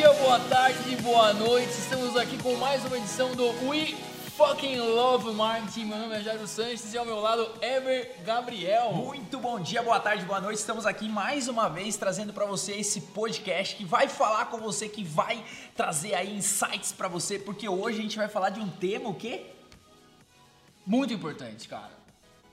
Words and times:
dia, 0.00 0.14
boa 0.14 0.40
tarde, 0.40 0.96
boa 1.02 1.34
noite. 1.34 1.72
Estamos 1.72 2.16
aqui 2.16 2.38
com 2.38 2.54
mais 2.54 2.82
uma 2.86 2.96
edição 2.96 3.34
do 3.34 3.48
We 3.68 3.94
Fucking 4.34 4.78
Love 4.78 5.30
Marketing. 5.34 5.84
Meu 5.84 5.98
nome 5.98 6.14
é 6.14 6.22
Jairo 6.22 6.46
Sanches 6.46 6.94
e 6.94 6.96
ao 6.96 7.04
meu 7.04 7.20
lado 7.20 7.46
Ever 7.60 8.10
Gabriel. 8.24 8.94
Muito 8.94 9.38
bom 9.38 9.60
dia, 9.60 9.82
boa 9.82 10.00
tarde, 10.00 10.24
boa 10.24 10.40
noite. 10.40 10.58
Estamos 10.58 10.86
aqui 10.86 11.06
mais 11.06 11.48
uma 11.48 11.68
vez 11.68 11.98
trazendo 11.98 12.32
para 12.32 12.46
você 12.46 12.72
esse 12.72 12.98
podcast 12.98 13.76
que 13.76 13.84
vai 13.84 14.08
falar 14.08 14.46
com 14.46 14.56
você, 14.56 14.88
que 14.88 15.04
vai 15.04 15.44
trazer 15.76 16.14
aí 16.14 16.34
insights 16.34 16.92
para 16.92 17.06
você, 17.06 17.38
porque 17.38 17.68
hoje 17.68 17.98
a 17.98 18.02
gente 18.02 18.16
vai 18.16 18.28
falar 18.28 18.48
de 18.48 18.58
um 18.60 18.70
tema 18.70 19.10
o 19.10 19.14
quê? 19.14 19.48
Muito 20.86 21.12
importante, 21.12 21.68
cara. 21.68 21.99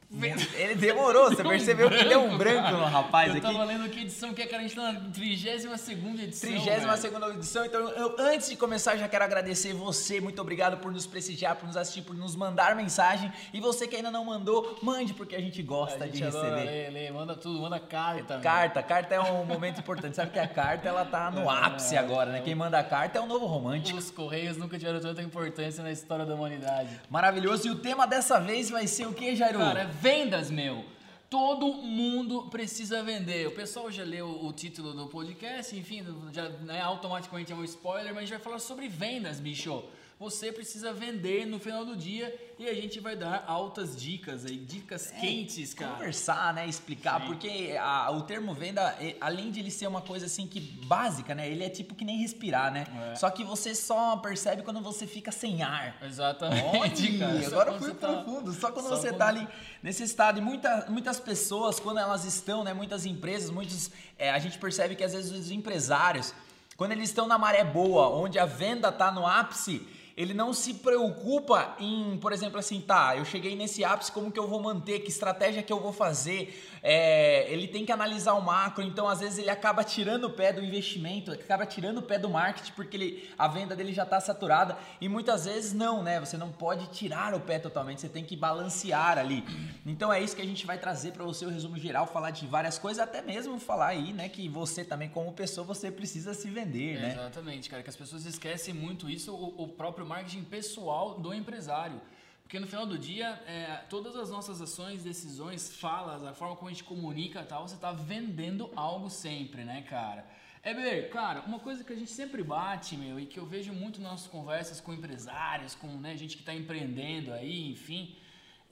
Ele 0.09 0.75
demorou, 0.75 1.29
você 1.29 1.43
percebeu 1.43 1.89
que 1.89 2.05
deu 2.05 2.23
um 2.23 2.37
branco 2.37 2.71
no 2.71 2.85
rapaz 2.85 3.29
eu 3.29 3.37
aqui. 3.37 3.45
Eu 3.45 3.51
tava 3.51 3.65
lendo 3.65 3.89
que 3.89 4.01
edição 4.01 4.33
que 4.33 4.41
é, 4.41 4.47
cara, 4.47 4.63
a 4.63 4.65
gente 4.65 4.75
tá 4.75 4.93
na 4.93 4.99
32 5.11 6.21
edição. 6.21 6.49
32 6.49 7.35
edição, 7.35 7.65
então 7.65 7.89
eu, 7.89 8.15
antes 8.17 8.49
de 8.49 8.55
começar 8.55 8.95
já 8.95 9.07
quero 9.09 9.25
agradecer 9.25 9.73
você, 9.73 10.21
muito 10.21 10.41
obrigado 10.41 10.77
por 10.77 10.93
nos 10.93 11.05
prestigiar, 11.05 11.57
por 11.57 11.67
nos 11.67 11.75
assistir, 11.75 12.03
por 12.03 12.15
nos 12.15 12.37
mandar 12.37 12.73
mensagem. 12.73 13.31
E 13.53 13.59
você 13.59 13.85
que 13.85 13.97
ainda 13.97 14.09
não 14.09 14.23
mandou, 14.23 14.79
mande, 14.81 15.13
porque 15.13 15.35
a 15.35 15.41
gente 15.41 15.61
gosta 15.61 16.05
a 16.05 16.07
gente 16.07 16.17
de 16.17 16.23
receber. 16.23 16.63
Lê, 16.63 16.89
lê, 16.89 17.11
manda 17.11 17.35
tudo, 17.35 17.59
manda 17.59 17.77
carta. 17.77 18.39
Carta, 18.39 18.81
carta 18.81 19.13
é 19.13 19.19
um 19.19 19.43
momento 19.43 19.81
importante. 19.81 20.15
Sabe 20.15 20.31
que 20.31 20.39
a 20.39 20.47
carta 20.47 20.87
ela 20.87 21.03
tá 21.03 21.29
no 21.29 21.41
é, 21.51 21.65
ápice 21.65 21.97
agora, 21.97 22.31
né? 22.31 22.41
Quem 22.41 22.55
manda 22.55 22.79
a 22.79 22.83
carta 22.83 23.19
é 23.19 23.21
o 23.21 23.25
novo 23.25 23.45
romântico. 23.45 23.97
Os 23.97 24.09
Correios 24.09 24.55
nunca 24.55 24.77
tiveram 24.79 25.01
tanta 25.01 25.21
importância 25.21 25.83
na 25.83 25.91
história 25.91 26.25
da 26.25 26.33
humanidade. 26.33 26.97
Maravilhoso. 27.09 27.67
E 27.67 27.71
o 27.71 27.75
tema 27.75 28.07
dessa 28.07 28.39
vez 28.39 28.69
vai 28.69 28.87
ser 28.87 29.05
o 29.05 29.13
que, 29.13 29.35
Jairo? 29.35 29.59
Cara, 29.59 29.81
é 29.81 29.96
vendas, 30.01 30.49
meu. 30.49 30.85
Todo 31.29 31.73
mundo 31.73 32.43
precisa 32.49 33.03
vender. 33.03 33.47
O 33.47 33.51
pessoal 33.51 33.91
já 33.91 34.03
leu 34.03 34.45
o 34.45 34.53
título 34.53 34.93
do 34.93 35.07
podcast, 35.07 35.75
enfim, 35.75 36.05
já 36.31 36.47
né, 36.49 36.81
automaticamente 36.81 37.51
é 37.51 37.55
um 37.55 37.63
spoiler, 37.63 38.13
mas 38.13 38.17
a 38.17 38.21
gente 38.21 38.29
vai 38.29 38.39
falar 38.39 38.59
sobre 38.59 38.87
vendas, 38.87 39.39
bicho 39.39 39.83
você 40.19 40.51
precisa 40.51 40.91
vender 40.91 41.45
no 41.45 41.59
final 41.59 41.85
do 41.85 41.95
dia 41.95 42.35
e 42.57 42.67
a 42.67 42.73
gente 42.73 42.99
vai 42.99 43.15
dar 43.15 43.43
altas 43.45 43.95
dicas 43.95 44.45
aí, 44.45 44.57
dicas 44.57 45.11
é, 45.11 45.19
quentes, 45.19 45.75
cara. 45.75 45.91
Conversar, 45.91 46.55
né, 46.55 46.67
explicar, 46.67 47.21
Sim. 47.21 47.27
porque 47.27 47.77
a, 47.79 48.09
o 48.11 48.23
termo 48.23 48.51
venda, 48.51 48.97
além 49.21 49.51
de 49.51 49.59
ele 49.59 49.69
ser 49.69 49.85
uma 49.85 50.01
coisa 50.01 50.25
assim 50.25 50.47
que 50.47 50.59
básica, 50.59 51.35
né, 51.35 51.47
ele 51.47 51.63
é 51.63 51.69
tipo 51.69 51.93
que 51.93 52.03
nem 52.03 52.17
respirar, 52.17 52.71
né? 52.73 52.87
É. 53.11 53.15
Só 53.15 53.29
que 53.29 53.43
você 53.43 53.75
só 53.75 54.17
percebe 54.17 54.63
quando 54.63 54.81
você 54.81 55.05
fica 55.05 55.31
sem 55.31 55.61
ar. 55.61 55.95
Exatamente, 56.01 57.19
cara. 57.19 57.45
Agora 57.45 57.71
eu 57.73 57.79
fui 57.79 57.93
tá 57.93 58.07
profundo, 58.07 58.51
só 58.53 58.71
quando 58.71 58.87
só 58.87 58.95
você 58.95 59.09
quando... 59.09 59.19
tá 59.19 59.27
ali 59.27 59.47
nesse 59.83 60.01
estado 60.01 60.39
e 60.39 60.41
muita, 60.41 60.87
muitas 60.89 61.19
pessoas 61.19 61.79
quando 61.79 61.99
elas 61.99 62.25
estão, 62.25 62.63
né, 62.63 62.73
muitas 62.73 63.05
empresas, 63.05 63.51
muitos 63.51 63.91
é, 64.17 64.31
a 64.31 64.39
gente 64.39 64.57
percebe 64.57 64.95
que 64.95 65.03
às 65.03 65.13
vezes 65.13 65.31
os 65.31 65.51
empresários 65.51 66.33
quando 66.77 66.91
eles 66.91 67.09
estão 67.09 67.27
na 67.27 67.39
maré 67.39 67.63
boa, 67.63 68.07
onde 68.09 68.37
a 68.37 68.45
venda 68.45 68.91
tá 68.91 69.11
no 69.11 69.25
ápice, 69.25 69.85
ele 70.17 70.33
não 70.33 70.51
se 70.51 70.73
preocupa 70.73 71.75
em, 71.79 72.17
por 72.17 72.33
exemplo, 72.33 72.57
assim, 72.57 72.81
tá, 72.81 73.15
eu 73.15 73.23
cheguei 73.23 73.55
nesse 73.55 73.85
ápice, 73.85 74.11
como 74.11 74.31
que 74.31 74.39
eu 74.39 74.47
vou 74.47 74.59
manter, 74.59 75.01
que 75.01 75.09
estratégia 75.09 75.61
que 75.61 75.71
eu 75.71 75.79
vou 75.79 75.93
fazer. 75.93 76.59
É, 76.81 77.51
ele 77.51 77.67
tem 77.67 77.85
que 77.85 77.91
analisar 77.91 78.33
o 78.33 78.41
macro, 78.41 78.83
então 78.83 79.07
às 79.07 79.19
vezes 79.19 79.37
ele 79.37 79.49
acaba 79.49 79.83
tirando 79.83 80.23
o 80.23 80.29
pé 80.31 80.51
do 80.51 80.63
investimento, 80.63 81.31
acaba 81.31 81.67
tirando 81.67 81.99
o 81.99 82.01
pé 82.01 82.17
do 82.17 82.29
marketing, 82.29 82.71
porque 82.71 82.97
ele, 82.97 83.29
a 83.37 83.47
venda 83.47 83.75
dele 83.75 83.93
já 83.93 84.03
está 84.03 84.19
saturada. 84.19 84.75
E 84.99 85.07
muitas 85.07 85.45
vezes 85.45 85.73
não, 85.73 86.01
né? 86.01 86.19
Você 86.19 86.35
não 86.35 86.51
pode 86.51 86.87
tirar 86.87 87.35
o 87.35 87.39
pé 87.39 87.59
totalmente, 87.59 88.01
você 88.01 88.09
tem 88.09 88.23
que 88.23 88.35
balancear 88.35 89.19
ali. 89.19 89.43
Então 89.85 90.11
é 90.11 90.19
isso 90.19 90.35
que 90.35 90.41
a 90.41 90.45
gente 90.45 90.65
vai 90.65 90.79
trazer 90.79 91.11
para 91.11 91.23
você 91.23 91.45
o 91.45 91.49
resumo 91.49 91.77
geral, 91.77 92.07
falar 92.07 92.31
de 92.31 92.47
várias 92.47 92.79
coisas, 92.79 93.03
até 93.03 93.21
mesmo 93.21 93.59
falar 93.59 93.89
aí, 93.89 94.13
né, 94.13 94.29
que 94.29 94.49
você 94.49 94.83
também, 94.83 95.09
como 95.09 95.31
pessoa, 95.31 95.67
você 95.67 95.91
precisa 95.91 96.33
se 96.33 96.49
vender, 96.49 96.99
né? 96.99 97.11
Exatamente, 97.11 97.69
cara, 97.69 97.83
que 97.83 97.89
as 97.89 97.95
pessoas 97.95 98.25
esquecem 98.25 98.73
muito 98.73 99.07
isso, 99.07 99.31
o, 99.31 99.63
o 99.63 99.67
próprio 99.67 100.06
marketing 100.07 100.43
pessoal 100.43 101.19
do 101.19 101.33
empresário. 101.33 102.01
Porque 102.43 102.59
no 102.59 102.67
final 102.67 102.85
do 102.85 102.97
dia, 102.97 103.27
é, 103.45 103.83
todas 103.89 104.15
as 104.15 104.29
nossas 104.29 104.61
ações, 104.61 105.03
decisões, 105.03 105.75
falas, 105.75 106.23
a 106.23 106.33
forma 106.33 106.55
como 106.55 106.69
a 106.69 106.71
gente 106.71 106.83
comunica 106.83 107.43
tal, 107.43 107.67
você 107.67 107.75
está 107.75 107.91
vendendo 107.91 108.71
algo 108.73 109.09
sempre, 109.09 109.65
né, 109.65 109.81
cara? 109.81 110.25
É 110.63 110.73
bem, 110.73 111.09
cara, 111.09 111.41
uma 111.41 111.59
coisa 111.59 111.83
que 111.83 111.91
a 111.91 111.95
gente 111.95 112.09
sempre 112.09 112.41
bate, 112.43 112.95
meu, 112.95 113.19
e 113.19 113.25
que 113.25 113.37
eu 113.37 113.45
vejo 113.45 113.73
muito 113.73 114.01
nas 114.01 114.11
nossas 114.11 114.27
conversas 114.27 114.79
com 114.79 114.93
empresários, 114.93 115.75
com 115.75 115.87
né, 115.87 116.15
gente 116.15 116.35
que 116.35 116.41
está 116.41 116.53
empreendendo 116.53 117.33
aí, 117.33 117.69
enfim, 117.69 118.15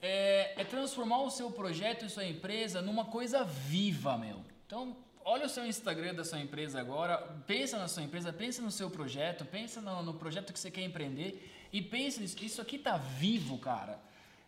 é, 0.02 0.62
é 0.62 0.64
transformar 0.64 1.20
o 1.20 1.30
seu 1.30 1.52
projeto 1.52 2.06
e 2.06 2.10
sua 2.10 2.26
empresa 2.26 2.82
numa 2.82 3.06
coisa 3.06 3.44
viva, 3.44 4.18
meu. 4.18 4.42
Então, 4.66 4.96
olha 5.26 5.48
o 5.48 5.50
seu 5.50 5.66
Instagram 5.66 6.14
da 6.14 6.24
sua 6.24 6.40
empresa 6.40 6.80
agora, 6.80 7.18
pensa 7.48 7.80
na 7.80 7.88
sua 7.88 8.04
empresa, 8.04 8.32
pensa 8.32 8.62
no 8.62 8.70
seu 8.70 8.92
projeto, 8.92 9.44
pensa 9.44 9.82
no, 9.82 10.04
no 10.04 10.14
projeto 10.14 10.54
que 10.54 10.60
você 10.60 10.70
quer 10.70 10.84
empreender 10.84 11.52
e 11.74 11.82
pensa 11.82 12.22
nisso, 12.22 12.38
isso 12.42 12.62
aqui 12.62 12.78
tá 12.78 12.96
vivo, 12.96 13.58
cara. 13.58 14.00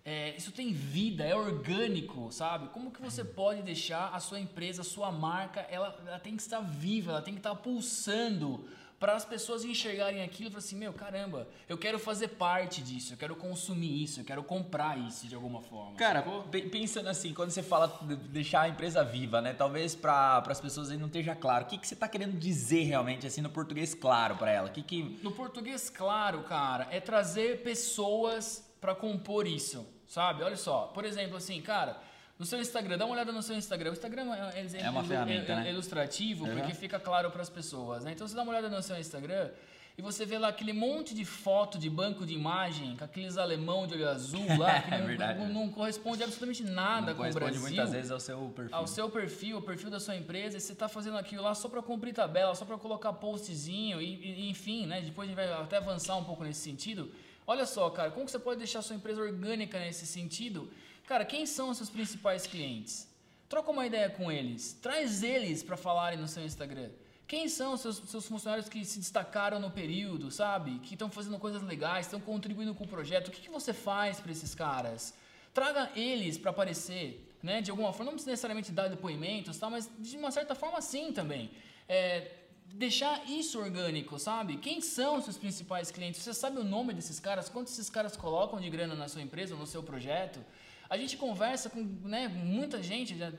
É, 0.05 0.37
isso 0.37 0.53
tem 0.53 0.71
vida, 0.71 1.25
é 1.25 1.35
orgânico, 1.35 2.31
sabe? 2.31 2.69
Como 2.69 2.91
que 2.91 3.01
você 3.01 3.25
pode 3.25 3.61
deixar 3.63 4.13
a 4.13 4.19
sua 4.21 4.39
empresa, 4.39 4.81
a 4.81 4.85
sua 4.85 5.11
marca, 5.11 5.61
ela, 5.61 5.99
ela 6.07 6.19
tem 6.19 6.35
que 6.35 6.41
estar 6.43 6.61
viva, 6.61 7.11
ela 7.11 7.21
tem 7.21 7.33
que 7.33 7.39
estar 7.41 7.55
pulsando 7.55 8.69
para 8.99 9.13
as 9.13 9.23
pessoas 9.23 9.63
enxergarem 9.63 10.23
aquilo 10.23 10.49
e 10.49 10.51
falar 10.51 10.59
assim, 10.59 10.75
meu, 10.75 10.91
caramba, 10.91 11.47
eu 11.69 11.77
quero 11.77 11.99
fazer 11.99 12.29
parte 12.29 12.81
disso, 12.81 13.13
eu 13.13 13.17
quero 13.17 13.35
consumir 13.35 14.03
isso, 14.03 14.21
eu 14.21 14.25
quero 14.25 14.43
comprar 14.43 14.97
isso 14.97 15.27
de 15.27 15.35
alguma 15.35 15.61
forma. 15.61 15.95
Cara, 15.95 16.23
pensando 16.71 17.07
assim, 17.07 17.33
quando 17.33 17.51
você 17.51 17.61
fala 17.61 17.99
de 18.01 18.15
deixar 18.15 18.61
a 18.61 18.69
empresa 18.69 19.03
viva, 19.03 19.39
né? 19.39 19.53
Talvez 19.53 19.93
para 19.93 20.39
as 20.39 20.59
pessoas 20.59 20.89
aí 20.89 20.97
não 20.97 21.07
esteja 21.07 21.35
claro. 21.35 21.65
O 21.65 21.67
que, 21.67 21.77
que 21.77 21.87
você 21.87 21.93
está 21.93 22.07
querendo 22.07 22.37
dizer 22.37 22.83
realmente, 22.83 23.27
assim, 23.27 23.41
no 23.41 23.49
português 23.49 23.93
claro 23.93 24.35
para 24.35 24.51
ela? 24.51 24.69
Que 24.69 24.81
que... 24.81 25.19
No 25.21 25.31
português 25.31 25.89
claro, 25.89 26.41
cara, 26.43 26.87
é 26.89 26.99
trazer 26.99 27.61
pessoas 27.61 28.67
para 28.81 28.95
compor 28.95 29.45
isso, 29.45 29.85
sabe? 30.07 30.41
Olha 30.41 30.57
só, 30.57 30.87
por 30.87 31.05
exemplo, 31.05 31.37
assim, 31.37 31.61
cara 31.61 32.06
no 32.37 32.45
seu 32.45 32.59
Instagram, 32.59 32.97
dá 32.97 33.05
uma 33.05 33.15
olhada 33.15 33.31
no 33.31 33.41
seu 33.41 33.55
Instagram. 33.55 33.91
O 33.91 33.93
Instagram 33.93 34.33
é, 34.33 34.59
é, 34.59 34.81
é 34.81 34.89
uma 34.89 35.03
ferramenta, 35.03 35.53
é, 35.53 35.55
né? 35.55 35.69
ilustrativo 35.71 36.45
uhum. 36.45 36.55
porque 36.55 36.73
fica 36.73 36.99
claro 36.99 37.31
para 37.31 37.41
as 37.41 37.49
pessoas. 37.49 38.03
Né? 38.03 38.11
Então 38.11 38.27
você 38.27 38.35
dá 38.35 38.43
uma 38.43 38.51
olhada 38.51 38.69
no 38.69 38.81
seu 38.83 38.97
Instagram 38.97 39.49
e 39.97 40.01
você 40.03 40.27
vê 40.27 40.37
lá 40.37 40.49
aquele 40.49 40.73
monte 40.73 41.15
de 41.15 41.25
foto 41.25 41.79
de 41.79 41.89
banco 41.89 42.23
de 42.23 42.31
imagem 42.31 42.95
com 42.95 43.03
aqueles 43.03 43.35
alemão 43.35 43.87
de 43.87 43.95
olho 43.95 44.07
azul 44.07 44.45
lá 44.55 44.79
que 44.79 44.91
não, 44.91 45.09
é 45.09 45.33
não, 45.33 45.49
não, 45.49 45.69
corresponde 45.69 46.21
absolutamente 46.21 46.63
nada 46.63 47.15
não 47.15 47.17
com 47.17 47.27
o 47.27 47.33
Brasil. 47.33 47.59
muitas 47.59 47.91
vezes 47.91 48.11
ao 48.11 48.19
seu 48.19 48.53
perfil. 48.55 48.75
Ao 48.75 48.85
seu 48.85 49.09
perfil, 49.09 49.55
ao 49.55 49.61
perfil 49.63 49.89
da 49.89 49.99
sua 49.99 50.15
empresa. 50.15 50.57
E 50.57 50.61
você 50.61 50.73
está 50.73 50.87
fazendo 50.87 51.17
aquilo 51.17 51.41
lá 51.41 51.55
só 51.55 51.67
para 51.67 51.81
cumprir 51.81 52.13
tabela, 52.13 52.53
só 52.53 52.63
para 52.63 52.77
colocar 52.77 53.11
postzinho 53.13 53.99
e, 53.99 54.13
e, 54.23 54.49
enfim, 54.51 54.85
né? 54.85 55.01
Depois 55.01 55.27
a 55.27 55.29
gente 55.31 55.35
vai 55.35 55.51
até 55.51 55.77
avançar 55.77 56.15
um 56.15 56.23
pouco 56.23 56.43
nesse 56.43 56.59
sentido. 56.59 57.11
Olha 57.47 57.65
só, 57.65 57.89
cara, 57.89 58.11
como 58.11 58.25
que 58.25 58.31
você 58.31 58.37
pode 58.37 58.59
deixar 58.59 58.79
a 58.79 58.81
sua 58.83 58.95
empresa 58.95 59.19
orgânica 59.19 59.79
nesse 59.79 60.05
sentido? 60.05 60.69
Cara, 61.07 61.23
quem 61.23 61.45
são 61.45 61.69
os 61.69 61.77
seus 61.77 61.89
principais 61.89 62.45
clientes? 62.45 63.07
Troca 63.47 63.71
uma 63.71 63.87
ideia 63.87 64.09
com 64.09 64.29
eles. 64.29 64.73
Traz 64.81 65.23
eles 65.23 65.63
para 65.63 65.77
falarem 65.77 66.19
no 66.19 66.27
seu 66.27 66.43
Instagram. 66.43 66.89
Quem 67.25 67.47
são 67.47 67.73
os 67.73 67.81
seus, 67.81 67.97
seus 67.97 68.25
funcionários 68.25 68.67
que 68.67 68.83
se 68.83 68.99
destacaram 68.99 69.57
no 69.57 69.71
período, 69.71 70.29
sabe? 70.29 70.79
Que 70.79 70.95
estão 70.95 71.09
fazendo 71.09 71.39
coisas 71.39 71.61
legais, 71.61 72.05
estão 72.05 72.19
contribuindo 72.19 72.75
com 72.75 72.83
o 72.83 72.87
projeto. 72.87 73.29
O 73.29 73.31
que, 73.31 73.39
que 73.39 73.49
você 73.49 73.73
faz 73.73 74.19
para 74.19 74.31
esses 74.33 74.53
caras? 74.53 75.13
Traga 75.53 75.89
eles 75.95 76.37
para 76.37 76.51
aparecer, 76.51 77.25
né? 77.41 77.61
De 77.61 77.71
alguma 77.71 77.93
forma, 77.93 78.11
não 78.11 78.17
necessariamente 78.17 78.73
dar 78.73 78.89
depoimentos, 78.89 79.57
tá? 79.57 79.69
mas 79.69 79.89
de 79.97 80.17
uma 80.17 80.29
certa 80.29 80.55
forma 80.55 80.81
sim 80.81 81.13
também. 81.13 81.49
É, 81.87 82.31
deixar 82.73 83.29
isso 83.29 83.59
orgânico, 83.59 84.19
sabe? 84.19 84.57
Quem 84.57 84.81
são 84.81 85.17
os 85.17 85.23
seus 85.23 85.37
principais 85.37 85.89
clientes? 85.89 86.21
Você 86.21 86.33
sabe 86.33 86.59
o 86.59 86.65
nome 86.65 86.93
desses 86.93 87.17
caras? 87.17 87.47
Quanto 87.47 87.67
esses 87.67 87.89
caras 87.89 88.17
colocam 88.17 88.59
de 88.59 88.69
grana 88.69 88.93
na 88.93 89.07
sua 89.07 89.21
empresa, 89.21 89.55
no 89.55 89.65
seu 89.65 89.81
projeto? 89.81 90.41
A 90.89 90.97
gente 90.97 91.17
conversa 91.17 91.69
com 91.69 91.81
né, 92.03 92.27
muita 92.27 92.81
gente, 92.81 93.17
já 93.17 93.31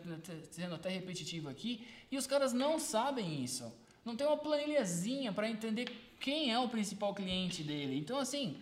sendo 0.51 0.75
até 0.75 0.89
repetitivo 0.89 1.49
aqui, 1.49 1.87
e 2.11 2.17
os 2.17 2.27
caras 2.27 2.53
não 2.53 2.79
sabem 2.79 3.43
isso. 3.43 3.73
Não 4.05 4.17
tem 4.17 4.27
uma 4.27 4.37
planilhazinha 4.37 5.33
para 5.33 5.49
entender 5.49 5.87
quem 6.21 6.53
é 6.53 6.59
o 6.59 6.69
principal 6.69 7.15
cliente 7.15 7.63
dele. 7.63 7.99
Então, 7.99 8.19
assim, 8.19 8.57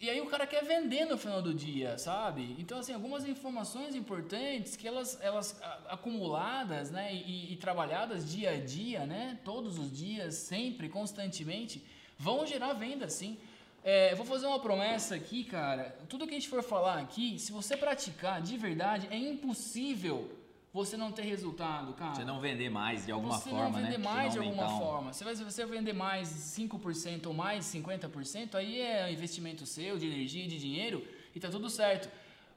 e 0.00 0.08
aí 0.08 0.20
o 0.20 0.26
cara 0.26 0.46
quer 0.46 0.64
vender 0.64 1.06
no 1.06 1.18
final 1.18 1.42
do 1.42 1.52
dia, 1.52 1.98
sabe? 1.98 2.54
Então, 2.56 2.78
assim, 2.78 2.92
algumas 2.92 3.26
informações 3.26 3.96
importantes 3.96 4.76
que 4.76 4.86
elas, 4.86 5.18
elas 5.20 5.60
acumuladas, 5.88 6.90
né, 6.92 7.12
e, 7.12 7.52
e 7.52 7.56
trabalhadas 7.56 8.30
dia 8.30 8.50
a 8.50 8.60
dia, 8.60 9.04
né, 9.04 9.38
todos 9.44 9.76
os 9.76 9.90
dias, 9.90 10.34
sempre, 10.34 10.88
constantemente, 10.88 11.82
vão 12.16 12.46
gerar 12.46 12.74
venda, 12.74 13.08
sim. 13.08 13.36
É, 13.84 14.14
vou 14.14 14.26
fazer 14.26 14.46
uma 14.46 14.60
promessa 14.60 15.14
aqui, 15.14 15.44
cara. 15.44 15.96
Tudo 16.08 16.26
que 16.26 16.34
a 16.34 16.38
gente 16.38 16.48
for 16.48 16.62
falar 16.62 16.98
aqui, 16.98 17.38
se 17.38 17.52
você 17.52 17.76
praticar 17.76 18.40
de 18.42 18.56
verdade, 18.56 19.08
é 19.10 19.16
impossível 19.16 20.30
você 20.72 20.96
não 20.96 21.10
ter 21.10 21.22
resultado, 21.22 21.92
cara. 21.94 22.14
Você 22.14 22.24
não 22.24 22.40
vender 22.40 22.68
mais 22.68 23.06
de 23.06 23.12
alguma 23.12 23.38
você 23.38 23.50
forma, 23.50 23.64
né? 23.64 23.72
Você 23.72 23.80
não 23.80 23.90
vender 23.90 23.98
mais 23.98 24.32
de 24.32 24.38
alguma 24.38 24.74
um... 24.74 24.78
forma. 24.78 25.12
Você 25.12 25.24
vai, 25.24 25.34
se 25.34 25.44
você 25.44 25.64
vender 25.66 25.92
mais 25.92 26.28
5% 26.28 27.26
ou 27.26 27.34
mais 27.34 27.64
50%, 27.66 28.54
aí 28.54 28.80
é 28.80 29.10
investimento 29.10 29.64
seu 29.64 29.98
de 29.98 30.06
energia 30.06 30.46
de 30.46 30.58
dinheiro 30.58 31.06
e 31.34 31.40
tá 31.40 31.48
tudo 31.48 31.70
certo. 31.70 32.08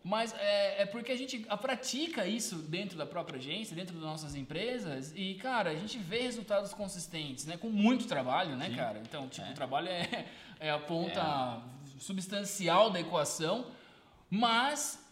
Mas 0.04 0.34
é, 0.40 0.82
é, 0.82 0.86
porque 0.86 1.12
a 1.12 1.16
gente 1.16 1.46
a 1.48 1.56
pratica 1.56 2.26
isso 2.26 2.56
dentro 2.56 2.98
da 2.98 3.06
própria 3.06 3.38
agência, 3.38 3.76
dentro 3.76 3.94
das 3.94 4.04
nossas 4.04 4.34
empresas, 4.34 5.14
e, 5.16 5.36
cara, 5.36 5.70
a 5.70 5.76
gente 5.76 6.00
vê 6.00 6.22
resultados 6.22 6.74
consistentes, 6.74 7.46
né? 7.46 7.56
Com 7.56 7.70
muito 7.70 8.08
trabalho, 8.08 8.56
né, 8.56 8.70
Sim. 8.70 8.76
cara? 8.76 9.00
Então, 9.00 9.28
tipo, 9.30 9.46
é. 9.46 9.52
o 9.52 9.54
trabalho 9.54 9.88
é, 9.90 10.26
é 10.62 10.70
a 10.70 10.80
ponta 10.80 11.20
é. 11.20 12.00
substancial 12.00 12.92
da 12.92 13.02
equação, 13.02 13.66
mas 14.30 15.04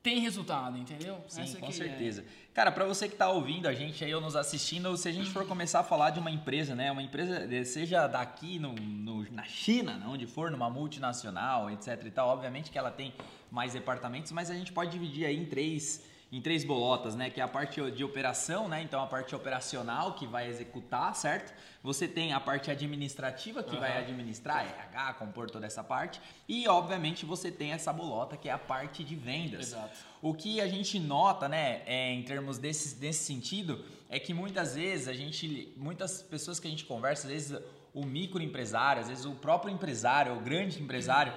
tem 0.00 0.20
resultado, 0.20 0.78
entendeu? 0.78 1.22
Sim, 1.26 1.42
Essa 1.42 1.58
com 1.58 1.66
é. 1.66 1.72
certeza. 1.72 2.22
É. 2.22 2.46
Cara, 2.54 2.70
para 2.70 2.84
você 2.86 3.08
que 3.08 3.14
está 3.14 3.28
ouvindo 3.28 3.66
a 3.66 3.74
gente 3.74 4.04
aí 4.04 4.14
ou 4.14 4.20
nos 4.20 4.36
assistindo, 4.36 4.96
se 4.96 5.08
a 5.08 5.12
gente 5.12 5.28
for 5.30 5.44
começar 5.44 5.80
a 5.80 5.82
falar 5.82 6.10
de 6.10 6.20
uma 6.20 6.30
empresa, 6.30 6.76
né? 6.76 6.90
Uma 6.92 7.02
empresa, 7.02 7.46
seja 7.64 8.06
daqui 8.06 8.60
no, 8.60 8.72
no, 8.74 9.30
na 9.32 9.42
China, 9.42 10.00
onde 10.06 10.26
for, 10.26 10.50
numa 10.52 10.70
multinacional, 10.70 11.68
etc 11.72 12.04
e 12.06 12.10
tal, 12.12 12.28
obviamente 12.28 12.70
que 12.70 12.78
ela 12.78 12.92
tem 12.92 13.12
mais 13.50 13.72
departamentos, 13.72 14.30
mas 14.30 14.48
a 14.48 14.54
gente 14.54 14.72
pode 14.72 14.92
dividir 14.92 15.26
aí 15.26 15.36
em 15.36 15.44
três 15.44 16.04
em 16.30 16.40
três 16.40 16.64
bolotas, 16.64 17.14
né? 17.14 17.30
Que 17.30 17.40
é 17.40 17.44
a 17.44 17.48
parte 17.48 17.80
de 17.90 18.04
operação, 18.04 18.68
né? 18.68 18.82
Então 18.82 19.00
a 19.00 19.06
parte 19.06 19.34
operacional 19.34 20.14
que 20.14 20.26
vai 20.26 20.48
executar, 20.48 21.14
certo? 21.14 21.54
Você 21.82 22.08
tem 22.08 22.32
a 22.32 22.40
parte 22.40 22.70
administrativa 22.70 23.62
que 23.62 23.74
uhum. 23.74 23.80
vai 23.80 23.96
administrar, 23.96 24.66
RH, 24.66 25.14
compor 25.14 25.48
toda 25.48 25.66
essa 25.66 25.84
parte. 25.84 26.20
E 26.48 26.66
obviamente 26.66 27.24
você 27.24 27.50
tem 27.50 27.72
essa 27.72 27.92
bolota 27.92 28.36
que 28.36 28.48
é 28.48 28.52
a 28.52 28.58
parte 28.58 29.04
de 29.04 29.14
vendas. 29.14 29.68
Exato. 29.68 29.96
O 30.20 30.34
que 30.34 30.60
a 30.60 30.66
gente 30.66 30.98
nota, 30.98 31.48
né, 31.48 31.82
é, 31.86 32.12
em 32.12 32.22
termos 32.22 32.58
desse, 32.58 32.96
desse 32.96 33.24
sentido, 33.24 33.84
é 34.10 34.18
que 34.18 34.34
muitas 34.34 34.74
vezes 34.74 35.06
a 35.06 35.12
gente, 35.12 35.72
muitas 35.76 36.22
pessoas 36.22 36.58
que 36.58 36.66
a 36.66 36.70
gente 36.70 36.84
conversa, 36.84 37.28
às 37.28 37.32
vezes 37.32 37.62
o 37.94 38.04
microempresário, 38.04 39.02
às 39.02 39.08
vezes 39.08 39.24
o 39.24 39.32
próprio 39.32 39.72
empresário, 39.72 40.36
o 40.36 40.40
grande 40.40 40.82
empresário, 40.82 41.32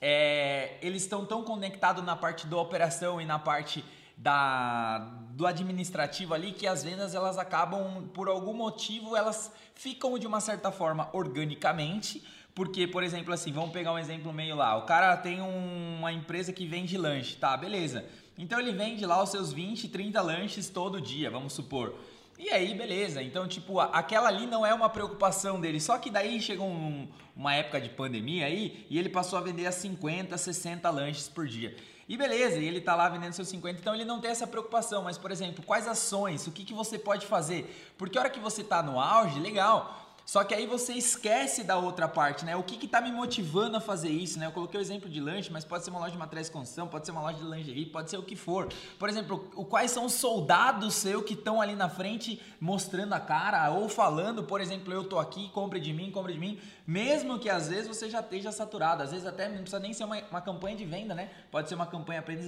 é, 0.00 0.78
eles 0.82 1.02
estão 1.02 1.24
tão 1.24 1.44
conectados 1.44 2.04
na 2.04 2.16
parte 2.16 2.46
da 2.48 2.56
operação 2.56 3.20
e 3.20 3.24
na 3.24 3.38
parte 3.38 3.84
da, 4.16 4.98
do 5.30 5.46
administrativo 5.46 6.34
ali 6.34 6.52
que 6.52 6.66
as 6.66 6.84
vendas 6.84 7.14
elas 7.14 7.38
acabam 7.38 8.08
por 8.14 8.28
algum 8.28 8.52
motivo 8.52 9.16
elas 9.16 9.52
ficam 9.74 10.18
de 10.18 10.26
uma 10.26 10.40
certa 10.40 10.70
forma 10.70 11.08
organicamente 11.12 12.22
porque 12.54 12.86
por 12.86 13.02
exemplo 13.02 13.32
assim 13.32 13.52
vamos 13.52 13.72
pegar 13.72 13.92
um 13.92 13.98
exemplo 13.98 14.32
meio 14.32 14.54
lá 14.54 14.76
o 14.76 14.82
cara 14.82 15.16
tem 15.16 15.40
um, 15.40 15.98
uma 15.98 16.12
empresa 16.12 16.52
que 16.52 16.66
vende 16.66 16.96
lanche 16.96 17.36
tá 17.36 17.56
beleza 17.56 18.04
então 18.38 18.58
ele 18.58 18.72
vende 18.72 19.04
lá 19.04 19.22
os 19.22 19.30
seus 19.30 19.52
20 19.52 19.88
30 19.88 20.20
lanches 20.20 20.68
todo 20.68 21.00
dia 21.00 21.30
vamos 21.30 21.52
supor 21.52 21.98
e 22.42 22.50
aí, 22.50 22.74
beleza. 22.74 23.22
Então, 23.22 23.46
tipo, 23.46 23.78
aquela 23.78 24.26
ali 24.26 24.46
não 24.48 24.66
é 24.66 24.74
uma 24.74 24.88
preocupação 24.88 25.60
dele. 25.60 25.80
Só 25.80 25.96
que 25.96 26.10
daí 26.10 26.40
chegou 26.40 26.66
um, 26.66 27.06
uma 27.36 27.54
época 27.54 27.80
de 27.80 27.88
pandemia 27.88 28.46
aí 28.46 28.84
e 28.90 28.98
ele 28.98 29.08
passou 29.08 29.38
a 29.38 29.42
vender 29.42 29.64
a 29.64 29.70
50, 29.70 30.36
60 30.36 30.90
lanches 30.90 31.28
por 31.28 31.46
dia. 31.46 31.76
E 32.12 32.16
beleza, 32.18 32.58
ele 32.58 32.76
está 32.76 32.94
lá 32.94 33.08
vendendo 33.08 33.32
seus 33.32 33.48
50, 33.48 33.80
então 33.80 33.94
ele 33.94 34.04
não 34.04 34.20
tem 34.20 34.30
essa 34.30 34.46
preocupação. 34.46 35.02
Mas, 35.02 35.16
por 35.16 35.30
exemplo, 35.30 35.64
quais 35.64 35.88
ações? 35.88 36.46
O 36.46 36.52
que, 36.52 36.62
que 36.62 36.74
você 36.74 36.98
pode 36.98 37.24
fazer? 37.24 37.74
Porque 37.96 38.18
a 38.18 38.20
hora 38.20 38.28
que 38.28 38.38
você 38.38 38.60
está 38.60 38.82
no 38.82 39.00
auge, 39.00 39.40
legal. 39.40 40.01
Só 40.24 40.44
que 40.44 40.54
aí 40.54 40.66
você 40.66 40.92
esquece 40.92 41.64
da 41.64 41.76
outra 41.76 42.08
parte, 42.08 42.44
né? 42.44 42.56
O 42.56 42.62
que 42.62 42.84
está 42.84 43.00
me 43.00 43.10
motivando 43.10 43.76
a 43.76 43.80
fazer 43.80 44.10
isso, 44.10 44.38
né? 44.38 44.46
Eu 44.46 44.52
coloquei 44.52 44.78
o 44.78 44.80
exemplo 44.80 45.10
de 45.10 45.20
lanche, 45.20 45.50
mas 45.50 45.64
pode 45.64 45.84
ser 45.84 45.90
uma 45.90 45.98
loja 45.98 46.12
de 46.12 46.18
materiais 46.18 46.46
de 46.46 46.52
construção, 46.52 46.86
pode 46.86 47.04
ser 47.04 47.12
uma 47.12 47.20
loja 47.20 47.38
de 47.38 47.44
lingerie, 47.44 47.86
pode 47.86 48.08
ser 48.08 48.16
o 48.16 48.22
que 48.22 48.36
for. 48.36 48.68
Por 48.98 49.08
exemplo, 49.08 49.50
o, 49.54 49.64
quais 49.64 49.90
são 49.90 50.06
os 50.06 50.14
soldados 50.14 50.94
seu 50.94 51.22
que 51.22 51.34
estão 51.34 51.60
ali 51.60 51.74
na 51.74 51.88
frente 51.88 52.40
mostrando 52.60 53.12
a 53.12 53.20
cara 53.20 53.70
ou 53.70 53.88
falando, 53.88 54.44
por 54.44 54.60
exemplo, 54.60 54.92
eu 54.92 55.04
tô 55.04 55.18
aqui, 55.18 55.48
compre 55.50 55.80
de 55.80 55.92
mim, 55.92 56.10
compre 56.10 56.34
de 56.34 56.38
mim, 56.38 56.58
mesmo 56.86 57.38
que 57.38 57.50
às 57.50 57.68
vezes 57.68 57.88
você 57.88 58.08
já 58.08 58.20
esteja 58.20 58.52
saturado, 58.52 59.02
às 59.02 59.10
vezes 59.10 59.26
até 59.26 59.48
não 59.48 59.56
precisa 59.58 59.80
nem 59.80 59.92
ser 59.92 60.04
uma, 60.04 60.18
uma 60.30 60.40
campanha 60.40 60.76
de 60.76 60.84
venda, 60.84 61.14
né? 61.14 61.30
Pode 61.50 61.68
ser 61.68 61.74
uma 61.74 61.86
campanha 61.86 62.20
apenas 62.20 62.46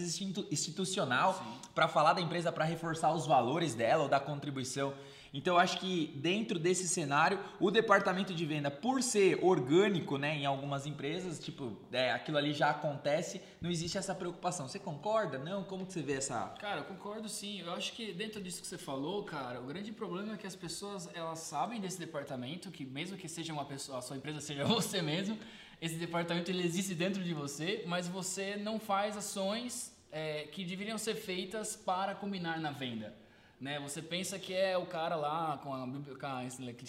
institucional 0.50 1.43
para 1.75 1.88
falar 1.88 2.12
da 2.12 2.20
empresa, 2.20 2.53
para 2.53 2.65
reforçar 2.65 3.12
os 3.12 3.27
valores 3.27 3.75
dela 3.75 4.05
ou 4.05 4.09
da 4.09 4.20
contribuição. 4.20 4.94
Então 5.35 5.59
acho 5.59 5.81
que 5.81 6.13
dentro 6.15 6.61
desse 6.61 6.87
cenário, 6.87 7.41
o 7.59 7.69
departamento 7.69 8.33
de 8.33 8.47
venda, 8.47 8.71
por 8.71 9.03
ser 9.03 9.45
orgânico, 9.45 10.17
né, 10.17 10.37
em 10.37 10.47
algumas 10.47 10.87
empresas, 10.87 11.41
tipo, 11.41 11.77
é, 11.91 12.13
aquilo 12.13 12.39
ali 12.39 12.53
já 12.53 12.71
acontece, 12.71 13.41
não 13.61 13.69
existe 13.69 13.99
essa 13.99 14.15
preocupação. 14.15 14.69
Você 14.69 14.79
concorda? 14.79 15.37
Não? 15.37 15.65
Como 15.65 15.85
que 15.85 15.93
você 15.93 16.03
vê 16.03 16.13
essa? 16.13 16.55
Cara, 16.61 16.83
eu 16.83 16.85
concordo 16.85 17.29
sim. 17.29 17.61
Eu 17.61 17.73
acho 17.73 17.93
que 17.95 18.13
dentro 18.13 18.41
disso 18.41 18.63
que 18.63 18.67
você 18.69 18.79
falou, 18.79 19.25
cara, 19.25 19.61
o 19.61 19.67
grande 19.67 19.91
problema 19.91 20.35
é 20.35 20.37
que 20.37 20.47
as 20.47 20.55
pessoas 20.55 21.11
elas 21.13 21.41
sabem 21.41 21.81
desse 21.81 21.99
departamento, 21.99 22.71
que 22.71 22.85
mesmo 22.85 23.17
que 23.17 23.29
seja 23.29 23.53
uma 23.53 23.65
pessoa, 23.65 23.99
a 23.99 24.03
sua 24.03 24.17
empresa 24.17 24.41
seja 24.41 24.63
você 24.65 25.03
mesmo, 25.03 25.37
esse 25.83 25.97
departamento 25.97 26.49
ele 26.49 26.63
existe 26.63 26.95
dentro 26.95 27.25
de 27.25 27.35
você, 27.35 27.83
mas 27.89 28.07
você 28.07 28.55
não 28.57 28.79
faz 28.79 29.17
ações 29.17 29.93
é, 30.13 30.45
que 30.45 30.65
deveriam 30.65 30.97
ser 30.97 31.17
feitas 31.17 31.75
para 31.75 32.15
combinar 32.15 32.61
na 32.61 32.71
venda. 32.71 33.24
Né? 33.65 33.81
Você 33.81 34.03
pensa 34.03 34.39
que 34.39 34.53
é 34.53 34.77
o 34.77 34.85
cara 34.85 35.17
lá 35.17 35.59
com 35.63 35.73
a, 35.73 35.79
com 35.79 36.07
a 36.07 36.45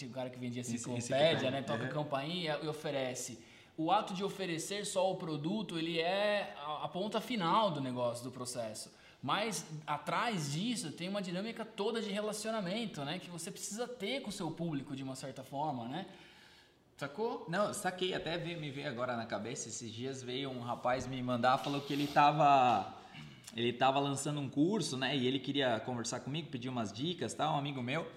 o 0.05 0.09
cara 0.09 0.29
que 0.29 0.37
vendia 0.37 0.59
enciclopédia, 0.59 1.49
né? 1.49 1.61
Toca 1.61 1.85
é. 1.85 1.87
campainha 1.87 2.59
e 2.61 2.67
oferece. 2.67 3.39
O 3.77 3.89
ato 3.89 4.13
de 4.13 4.25
oferecer 4.25 4.85
só 4.85 5.09
o 5.09 5.15
produto, 5.15 5.79
ele 5.79 6.01
é 6.01 6.53
a, 6.57 6.83
a 6.83 6.87
ponta 6.89 7.21
final 7.21 7.71
do 7.71 7.79
negócio, 7.79 8.25
do 8.25 8.29
processo. 8.29 8.91
Mas 9.23 9.65
atrás 9.87 10.51
disso 10.51 10.91
tem 10.91 11.07
uma 11.07 11.21
dinâmica 11.21 11.63
toda 11.63 12.01
de 12.01 12.11
relacionamento, 12.11 13.05
né? 13.05 13.19
Que 13.19 13.29
você 13.29 13.49
precisa 13.49 13.87
ter 13.87 14.21
com 14.21 14.27
o 14.27 14.33
seu 14.33 14.51
público 14.51 14.97
de 14.97 15.01
uma 15.01 15.15
certa 15.15 15.45
forma, 15.45 15.87
né? 15.87 16.05
Sacou? 16.97 17.45
Não, 17.47 17.73
saquei. 17.73 18.13
Até 18.13 18.37
me 18.37 18.69
veio 18.69 18.89
agora 18.89 19.15
na 19.15 19.25
cabeça. 19.25 19.69
Esses 19.69 19.93
dias 19.93 20.21
veio 20.21 20.49
um 20.49 20.59
rapaz 20.59 21.07
me 21.07 21.23
mandar, 21.23 21.57
falou 21.57 21.79
que 21.79 21.93
ele 21.93 22.05
tava 22.05 22.93
ele 23.53 23.69
estava 23.69 23.99
lançando 23.99 24.39
um 24.39 24.49
curso, 24.49 24.95
né? 24.95 25.15
E 25.15 25.27
ele 25.27 25.39
queria 25.39 25.79
conversar 25.81 26.21
comigo, 26.21 26.49
pedir 26.49 26.69
umas 26.69 26.93
dicas, 26.93 27.33
tal, 27.33 27.55
um 27.55 27.57
amigo 27.57 27.81
meu. 27.81 28.09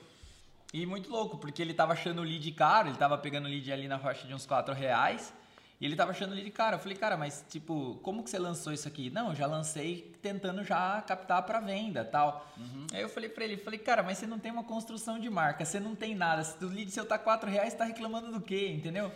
E 0.72 0.84
muito 0.84 1.10
louco, 1.10 1.38
porque 1.38 1.62
ele 1.62 1.70
estava 1.70 1.94
achando 1.94 2.20
o 2.20 2.24
lead 2.24 2.52
caro, 2.52 2.88
ele 2.88 2.94
estava 2.94 3.16
pegando 3.16 3.46
o 3.46 3.48
lead 3.48 3.72
ali 3.72 3.88
na 3.88 3.98
faixa 3.98 4.26
de 4.26 4.34
uns 4.34 4.46
4 4.46 4.74
reais. 4.74 5.32
E 5.80 5.84
ele 5.84 5.94
estava 5.94 6.10
achando 6.10 6.32
o 6.32 6.34
lead 6.34 6.50
caro. 6.50 6.74
Eu 6.74 6.80
falei, 6.80 6.98
cara, 6.98 7.16
mas 7.16 7.44
tipo, 7.48 8.00
como 8.02 8.24
que 8.24 8.28
você 8.28 8.38
lançou 8.38 8.72
isso 8.72 8.88
aqui? 8.88 9.10
Não, 9.10 9.28
eu 9.28 9.34
já 9.34 9.46
lancei 9.46 10.12
tentando 10.20 10.64
já 10.64 11.00
captar 11.02 11.40
para 11.44 11.60
venda 11.60 12.04
tal. 12.04 12.46
Uhum. 12.58 12.86
Aí 12.92 13.00
eu 13.00 13.08
falei 13.08 13.28
para 13.30 13.44
ele, 13.44 13.56
falei, 13.56 13.78
cara, 13.78 14.02
mas 14.02 14.18
você 14.18 14.26
não 14.26 14.40
tem 14.40 14.50
uma 14.50 14.64
construção 14.64 15.20
de 15.20 15.30
marca, 15.30 15.64
você 15.64 15.78
não 15.78 15.94
tem 15.94 16.16
nada. 16.16 16.42
Se 16.42 16.62
o 16.64 16.68
lead 16.68 16.90
seu 16.90 17.06
tá 17.06 17.16
4 17.16 17.48
reais, 17.48 17.72
você 17.72 17.78
tá 17.78 17.84
reclamando 17.84 18.32
do 18.32 18.40
quê? 18.40 18.68
Entendeu? 18.68 19.12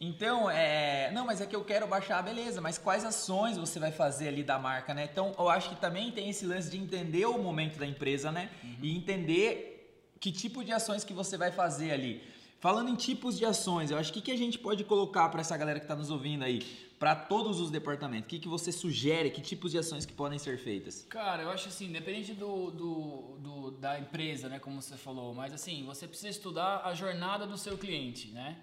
Então, 0.00 0.48
é, 0.48 1.10
não, 1.12 1.26
mas 1.26 1.40
é 1.40 1.46
que 1.46 1.56
eu 1.56 1.64
quero 1.64 1.86
baixar, 1.86 2.22
beleza, 2.22 2.60
mas 2.60 2.78
quais 2.78 3.04
ações 3.04 3.56
você 3.56 3.80
vai 3.80 3.90
fazer 3.90 4.28
ali 4.28 4.44
da 4.44 4.56
marca, 4.56 4.94
né? 4.94 5.08
Então, 5.10 5.34
eu 5.36 5.48
acho 5.48 5.70
que 5.70 5.76
também 5.76 6.12
tem 6.12 6.30
esse 6.30 6.46
lance 6.46 6.70
de 6.70 6.78
entender 6.78 7.26
o 7.26 7.36
momento 7.38 7.78
da 7.78 7.86
empresa, 7.86 8.30
né? 8.30 8.48
Uhum. 8.62 8.76
E 8.80 8.96
entender 8.96 10.14
que 10.20 10.30
tipo 10.30 10.64
de 10.64 10.72
ações 10.72 11.02
que 11.02 11.12
você 11.12 11.36
vai 11.36 11.50
fazer 11.50 11.90
ali. 11.90 12.22
Falando 12.60 12.90
em 12.90 12.96
tipos 12.96 13.38
de 13.38 13.44
ações, 13.44 13.90
eu 13.90 13.98
acho 13.98 14.12
que 14.12 14.20
que 14.20 14.32
a 14.32 14.36
gente 14.36 14.58
pode 14.58 14.84
colocar 14.84 15.28
para 15.28 15.40
essa 15.40 15.56
galera 15.56 15.78
que 15.80 15.84
está 15.84 15.94
nos 15.94 16.10
ouvindo 16.10 16.44
aí, 16.44 16.60
para 16.98 17.14
todos 17.14 17.60
os 17.60 17.70
departamentos? 17.70 18.26
O 18.26 18.28
que, 18.28 18.38
que 18.38 18.48
você 18.48 18.72
sugere? 18.72 19.30
Que 19.30 19.40
tipos 19.40 19.70
de 19.72 19.78
ações 19.78 20.04
que 20.04 20.12
podem 20.12 20.38
ser 20.38 20.58
feitas? 20.58 21.06
Cara, 21.08 21.42
eu 21.42 21.50
acho 21.50 21.68
assim, 21.68 21.86
independente 21.86 22.34
do, 22.34 22.70
do, 22.70 23.36
do, 23.38 23.70
da 23.72 23.98
empresa, 23.98 24.48
né, 24.48 24.58
como 24.58 24.80
você 24.82 24.96
falou, 24.96 25.34
mas 25.34 25.52
assim, 25.52 25.84
você 25.84 26.06
precisa 26.08 26.28
estudar 26.28 26.82
a 26.84 26.94
jornada 26.94 27.46
do 27.46 27.56
seu 27.56 27.78
cliente, 27.78 28.28
né? 28.32 28.58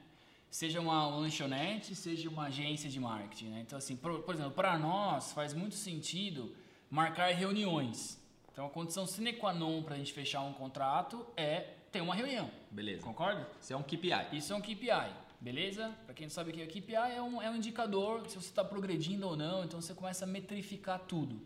Seja 0.56 0.80
uma 0.80 1.06
lanchonete, 1.06 1.94
seja 1.94 2.30
uma 2.30 2.46
agência 2.46 2.90
de 2.90 2.98
marketing. 2.98 3.48
Né? 3.48 3.60
Então, 3.60 3.78
assim, 3.78 3.94
por, 3.94 4.22
por 4.22 4.34
exemplo, 4.34 4.54
para 4.54 4.80
nós 4.80 5.34
faz 5.34 5.54
muito 5.54 5.76
sentido 5.76 6.56
marcar 6.90 7.30
reuniões. 7.34 8.18
Então, 8.54 8.66
a 8.66 8.70
condição 8.70 9.06
sine 9.06 9.34
qua 9.34 9.54
non 9.54 9.84
para 9.84 9.96
a 9.96 9.98
gente 9.98 10.14
fechar 10.14 10.40
um 10.44 10.54
contrato 10.54 11.28
é 11.36 11.74
ter 11.92 12.00
uma 12.00 12.16
reunião. 12.16 12.50
Beleza. 12.72 13.04
Concorda? 13.04 13.50
Isso 13.62 13.74
é 13.74 13.76
um 13.76 13.84
KPI. 13.84 14.30
Isso 14.32 14.54
é 14.54 14.56
um 14.56 14.62
KPI. 14.62 15.12
Beleza? 15.42 15.94
Para 16.06 16.16
quem 16.16 16.26
não 16.26 16.32
sabe 16.32 16.52
o 16.52 16.54
que 16.54 16.62
é 16.62 16.66
KPI, 16.68 16.96
é 16.96 17.22
um, 17.22 17.42
é 17.42 17.50
um 17.50 17.58
indicador 17.58 18.22
se 18.30 18.38
você 18.38 18.48
está 18.48 18.64
progredindo 18.64 19.28
ou 19.28 19.36
não. 19.36 19.66
Então, 19.66 19.82
você 19.82 19.94
começa 19.94 20.24
a 20.24 20.28
metrificar 20.28 21.00
tudo. 21.00 21.42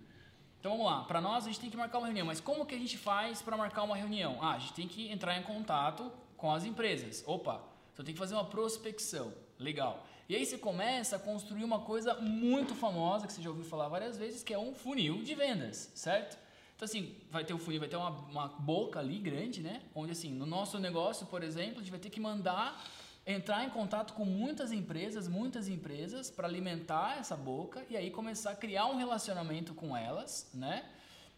Então, 0.60 0.74
vamos 0.74 0.86
lá. 0.86 1.04
Para 1.06 1.20
nós, 1.20 1.46
a 1.46 1.48
gente 1.48 1.60
tem 1.60 1.72
que 1.72 1.78
marcar 1.78 1.98
uma 1.98 2.06
reunião. 2.06 2.28
Mas 2.28 2.40
como 2.40 2.64
que 2.64 2.76
a 2.76 2.80
gente 2.80 2.96
faz 2.96 3.42
para 3.42 3.58
marcar 3.58 3.82
uma 3.82 3.96
reunião? 3.96 4.38
Ah, 4.40 4.52
a 4.54 4.60
gente 4.60 4.74
tem 4.74 4.88
que 4.88 5.12
entrar 5.12 5.36
em 5.36 5.42
contato 5.42 6.12
com 6.38 6.52
as 6.52 6.64
empresas. 6.64 7.24
Opa, 7.26 7.69
então 8.00 8.06
tem 8.06 8.14
que 8.14 8.20
fazer 8.20 8.34
uma 8.34 8.46
prospecção. 8.46 9.34
Legal. 9.60 10.08
E 10.30 10.34
aí 10.34 10.46
você 10.46 10.58
começa 10.58 11.18
a 11.18 11.20
construir 11.20 11.66
uma 11.66 11.82
coisa 11.82 12.14
muito 12.16 12.74
famosa, 12.74 13.28
que 13.28 13.34
você 13.34 13.42
já 13.42 13.50
ouviu 13.50 13.66
falar 13.66 13.90
várias 13.90 14.18
vezes, 14.18 14.42
que 14.42 14.54
é 14.54 14.58
um 14.58 14.74
funil 14.74 15.22
de 15.22 15.36
vendas, 15.36 15.92
certo? 15.96 16.38
Então 16.78 16.86
assim, 16.86 17.14
vai 17.30 17.44
ter 17.44 17.54
um 17.54 17.60
funil, 17.60 17.78
vai 17.78 17.90
ter 17.90 17.98
uma, 17.98 18.12
uma 18.12 18.48
boca 18.48 19.00
ali 19.00 19.20
grande, 19.20 19.60
né? 19.60 19.82
Onde 19.94 20.14
assim, 20.14 20.32
no 20.32 20.46
nosso 20.46 20.80
negócio, 20.80 21.28
por 21.28 21.44
exemplo, 21.44 21.80
a 21.80 21.80
gente 21.80 21.92
vai 21.92 22.00
ter 22.00 22.10
que 22.10 22.22
mandar 22.22 22.82
entrar 23.28 23.66
em 23.66 23.70
contato 23.70 24.14
com 24.14 24.24
muitas 24.24 24.72
empresas, 24.72 25.28
muitas 25.28 25.68
empresas, 25.68 26.32
para 26.32 26.48
alimentar 26.48 27.18
essa 27.20 27.36
boca 27.36 27.86
e 27.90 27.98
aí 27.98 28.10
começar 28.10 28.52
a 28.52 28.56
criar 28.56 28.86
um 28.86 28.96
relacionamento 28.96 29.74
com 29.74 29.98
elas, 29.98 30.50
né? 30.54 30.86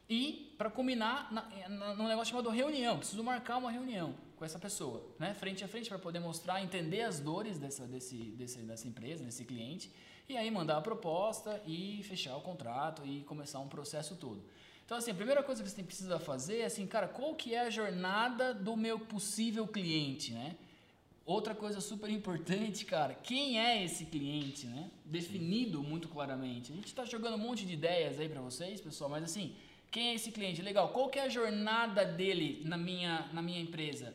E 0.08 0.54
para 0.60 0.70
combinar 0.70 1.34
na, 1.34 1.42
na, 1.70 1.96
num 1.96 2.08
negócio 2.08 2.30
chamado 2.30 2.52
reunião, 2.52 3.00
preciso 3.00 3.24
marcar 3.24 3.58
uma 3.58 3.72
reunião. 3.72 4.14
Com 4.42 4.46
essa 4.46 4.58
pessoa, 4.58 5.06
né? 5.20 5.36
Frente 5.36 5.64
a 5.64 5.68
frente 5.68 5.88
para 5.88 6.00
poder 6.00 6.20
mostrar, 6.20 6.64
entender 6.64 7.04
as 7.04 7.20
dores 7.20 7.60
dessa, 7.60 7.86
desse, 7.86 8.16
desse, 8.16 8.58
dessa 8.64 8.88
empresa, 8.88 9.24
desse 9.24 9.46
cliente, 9.46 9.92
e 10.28 10.36
aí 10.36 10.50
mandar 10.50 10.78
a 10.78 10.82
proposta 10.82 11.62
e 11.64 12.02
fechar 12.06 12.36
o 12.36 12.42
contrato 12.42 13.06
e 13.06 13.22
começar 13.26 13.60
um 13.60 13.68
processo 13.68 14.16
todo. 14.16 14.44
Então, 14.84 14.98
assim, 14.98 15.12
a 15.12 15.14
primeira 15.14 15.44
coisa 15.44 15.62
que 15.62 15.70
você 15.70 15.84
precisa 15.84 16.18
fazer 16.18 16.62
é 16.62 16.66
assim, 16.66 16.88
cara, 16.88 17.08
qual 17.08 17.36
que 17.36 17.54
é 17.54 17.60
a 17.60 17.70
jornada 17.70 18.52
do 18.52 18.76
meu 18.76 18.98
possível 18.98 19.68
cliente, 19.68 20.34
né? 20.34 20.56
Outra 21.24 21.54
coisa 21.54 21.80
super 21.80 22.10
importante, 22.10 22.84
cara, 22.84 23.14
quem 23.14 23.60
é 23.60 23.86
esse 23.86 24.06
cliente, 24.06 24.66
né? 24.66 24.90
Definido 25.06 25.84
muito 25.84 26.08
claramente. 26.10 26.72
A 26.72 26.76
gente 26.76 26.88
está 26.88 27.06
jogando 27.06 27.36
um 27.36 27.44
monte 27.48 27.64
de 27.64 27.74
ideias 27.74 28.20
aí 28.20 28.28
para 28.28 28.42
vocês, 28.42 28.82
pessoal, 28.82 29.08
mas 29.08 29.24
assim, 29.24 29.56
quem 29.92 30.08
é 30.08 30.16
esse 30.16 30.32
cliente? 30.32 30.64
Legal. 30.64 30.90
Qual 30.90 31.10
que 31.10 31.20
é 31.20 31.26
a 31.26 31.30
jornada 31.30 32.04
dele 32.04 32.64
na 32.66 32.76
minha, 32.76 33.30
na 33.32 33.42
minha 33.44 33.62
empresa? 33.62 34.12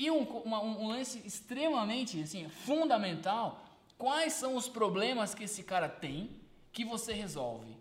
E 0.00 0.10
um, 0.10 0.22
uma, 0.22 0.62
um 0.62 0.88
lance 0.88 1.18
extremamente 1.26 2.22
assim, 2.22 2.48
fundamental, 2.48 3.62
quais 3.98 4.32
são 4.32 4.56
os 4.56 4.66
problemas 4.66 5.34
que 5.34 5.44
esse 5.44 5.62
cara 5.62 5.90
tem 5.90 6.30
que 6.72 6.86
você 6.86 7.12
resolve? 7.12 7.76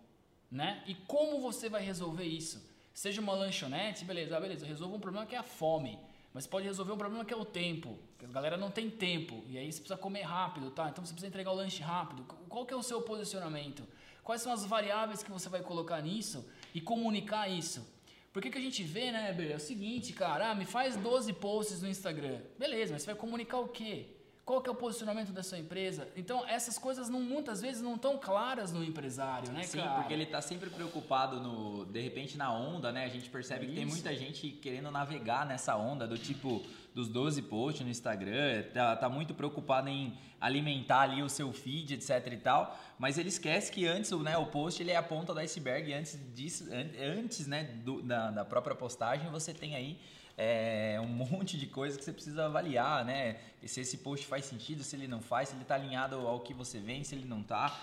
Né? 0.52 0.84
E 0.86 0.96
como 0.96 1.40
você 1.40 1.70
vai 1.70 1.82
resolver 1.82 2.26
isso? 2.26 2.62
Seja 2.94 3.22
uma 3.22 3.32
lanchonete, 3.32 4.04
beleza, 4.04 4.36
ah, 4.36 4.42
beleza, 4.42 4.66
resolva 4.66 4.98
um 4.98 5.00
problema 5.00 5.26
que 5.26 5.34
é 5.34 5.38
a 5.38 5.44
fome. 5.44 5.98
Mas 6.34 6.46
pode 6.46 6.66
resolver 6.66 6.92
um 6.92 6.98
problema 6.98 7.24
que 7.24 7.34
é 7.34 7.38
o 7.38 7.46
tempo. 7.46 7.98
Que 8.18 8.26
a 8.26 8.28
galera 8.28 8.58
não 8.58 8.70
tem 8.70 8.90
tempo. 8.90 9.42
E 9.48 9.58
aí 9.58 9.72
você 9.72 9.80
precisa 9.80 9.98
comer 9.98 10.24
rápido, 10.24 10.72
tá? 10.72 10.90
Então 10.90 11.06
você 11.06 11.14
precisa 11.14 11.28
entregar 11.30 11.54
o 11.54 11.56
lanche 11.56 11.82
rápido. 11.82 12.26
Qual 12.50 12.66
que 12.66 12.74
é 12.74 12.78
o 12.78 12.84
seu 12.84 13.02
posicionamento? 13.02 13.88
Quais 14.26 14.42
são 14.42 14.52
as 14.52 14.66
variáveis 14.66 15.24
que 15.24 15.32
você 15.32 15.48
vai 15.48 15.62
colocar 15.62 16.02
nisso 16.02 16.46
e 16.76 16.82
comunicar 16.82 17.48
isso? 17.48 17.88
Por 18.32 18.42
que, 18.42 18.52
que 18.52 18.58
a 18.58 18.62
gente 18.62 18.84
vê, 18.84 19.12
né, 19.12 19.34
Ber? 19.34 19.52
É 19.52 19.56
o 19.56 19.60
seguinte, 19.60 20.14
cara, 20.14 20.52
ah, 20.52 20.56
me 20.56 20.66
faz 20.66 20.96
12 20.96 21.34
posts 21.34 21.82
no 21.82 21.90
Instagram. 21.90 22.40
Beleza, 22.58 22.94
mas 22.94 23.02
você 23.02 23.08
vai 23.08 23.16
comunicar 23.16 23.60
o 23.60 23.68
quê? 23.68 24.06
Qual 24.50 24.64
que 24.64 24.68
é 24.68 24.72
o 24.72 24.76
posicionamento 24.76 25.32
da 25.32 25.44
sua 25.44 25.60
empresa? 25.60 26.08
Então, 26.16 26.44
essas 26.48 26.76
coisas 26.76 27.08
não, 27.08 27.22
muitas 27.22 27.62
vezes 27.62 27.84
não 27.84 27.94
estão 27.94 28.18
claras 28.18 28.74
no 28.74 28.84
empresário, 28.84 29.52
né, 29.52 29.62
Sim, 29.62 29.78
cara? 29.78 30.00
porque 30.00 30.12
ele 30.12 30.24
está 30.24 30.42
sempre 30.42 30.72
preocupado 30.72 31.40
no, 31.40 31.86
de 31.86 32.02
repente, 32.02 32.36
na 32.36 32.52
onda, 32.52 32.92
né? 32.92 33.06
A 33.06 33.10
gente 33.10 33.30
percebe 33.30 33.66
Isso. 33.66 33.74
que 33.76 33.80
tem 33.80 33.86
muita 33.86 34.16
gente 34.16 34.50
querendo 34.50 34.90
navegar 34.90 35.46
nessa 35.46 35.78
onda 35.78 36.08
do 36.08 36.18
tipo 36.18 36.66
dos 36.96 37.08
12 37.08 37.44
posts 37.44 37.86
no 37.86 37.92
Instagram, 37.92 38.64
tá, 38.74 38.96
tá 38.96 39.08
muito 39.08 39.36
preocupado 39.36 39.88
em 39.88 40.18
alimentar 40.42 41.02
ali 41.02 41.22
o 41.22 41.30
seu 41.30 41.54
feed, 41.54 41.94
etc 41.94 42.34
e 42.34 42.38
tal, 42.38 42.76
mas 42.98 43.20
ele 43.20 43.30
esquece 43.30 43.72
que 43.72 43.86
antes 43.86 44.10
né, 44.10 44.36
o 44.36 44.48
post 44.48 44.82
ele 44.82 44.90
é 44.90 44.96
a 44.96 45.04
ponta 45.04 45.32
do 45.32 45.40
iceberg, 45.40 45.94
antes 45.94 46.18
disso, 46.34 46.68
antes 47.00 47.46
né, 47.46 47.66
do, 47.86 48.02
da, 48.02 48.32
da 48.32 48.44
própria 48.44 48.76
postagem 48.76 49.30
você 49.30 49.54
tem 49.54 49.76
aí 49.76 50.00
é, 50.42 50.98
um 51.02 51.08
monte 51.28 51.58
de 51.58 51.68
coisa 51.68 51.98
que 51.98 52.04
você 52.04 52.14
precisa 52.14 52.46
avaliar, 52.46 53.04
né? 53.04 53.36
Se 53.66 53.82
esse 53.82 53.98
post 53.98 54.26
faz 54.26 54.46
sentido, 54.46 54.84
se 54.86 54.96
ele 54.96 55.08
não 55.08 55.22
faz, 55.22 55.50
se 55.50 55.56
ele 55.56 55.64
está 55.64 55.76
alinhado 55.76 56.16
ao 56.16 56.40
que 56.40 56.54
você 56.54 56.80
vende, 56.80 57.06
se 57.06 57.14
ele 57.14 57.26
não 57.26 57.42
está. 57.42 57.78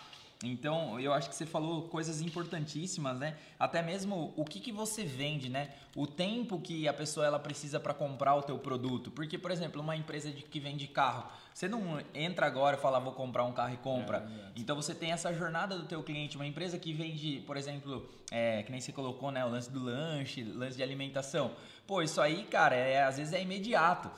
Então, 0.44 1.00
eu 1.00 1.14
acho 1.14 1.30
que 1.30 1.34
você 1.34 1.46
falou 1.46 1.88
coisas 1.88 2.20
importantíssimas, 2.20 3.18
né? 3.18 3.36
Até 3.58 3.80
mesmo 3.80 4.34
o 4.36 4.44
que, 4.44 4.60
que 4.60 4.70
você 4.70 5.02
vende, 5.02 5.48
né? 5.48 5.70
O 5.94 6.06
tempo 6.06 6.60
que 6.60 6.86
a 6.86 6.92
pessoa 6.92 7.24
ela 7.24 7.38
precisa 7.38 7.80
para 7.80 7.94
comprar 7.94 8.34
o 8.34 8.42
teu 8.42 8.58
produto. 8.58 9.10
Porque, 9.10 9.38
por 9.38 9.50
exemplo, 9.50 9.80
uma 9.80 9.96
empresa 9.96 10.30
de, 10.30 10.42
que 10.42 10.60
vende 10.60 10.86
carro, 10.88 11.26
você 11.54 11.66
não 11.66 12.02
entra 12.12 12.46
agora 12.46 12.76
e 12.76 12.80
fala, 12.80 12.98
vou 12.98 13.12
comprar 13.12 13.44
um 13.44 13.52
carro 13.52 13.72
e 13.72 13.78
compra. 13.78 14.18
É, 14.18 14.60
então, 14.60 14.76
você 14.76 14.94
tem 14.94 15.10
essa 15.10 15.32
jornada 15.32 15.78
do 15.78 15.86
teu 15.86 16.02
cliente. 16.02 16.36
Uma 16.36 16.46
empresa 16.46 16.78
que 16.78 16.92
vende, 16.92 17.42
por 17.46 17.56
exemplo, 17.56 18.06
é, 18.30 18.62
que 18.62 18.70
nem 18.70 18.80
você 18.80 18.92
colocou, 18.92 19.30
né? 19.30 19.42
O 19.42 19.48
lance 19.48 19.70
do 19.70 19.82
lanche, 19.82 20.42
lance 20.42 20.76
de 20.76 20.82
alimentação. 20.82 21.52
Pô, 21.86 22.02
isso 22.02 22.20
aí, 22.20 22.44
cara, 22.44 22.76
é, 22.76 23.02
às 23.02 23.16
vezes 23.16 23.32
é 23.32 23.40
imediato. 23.40 24.10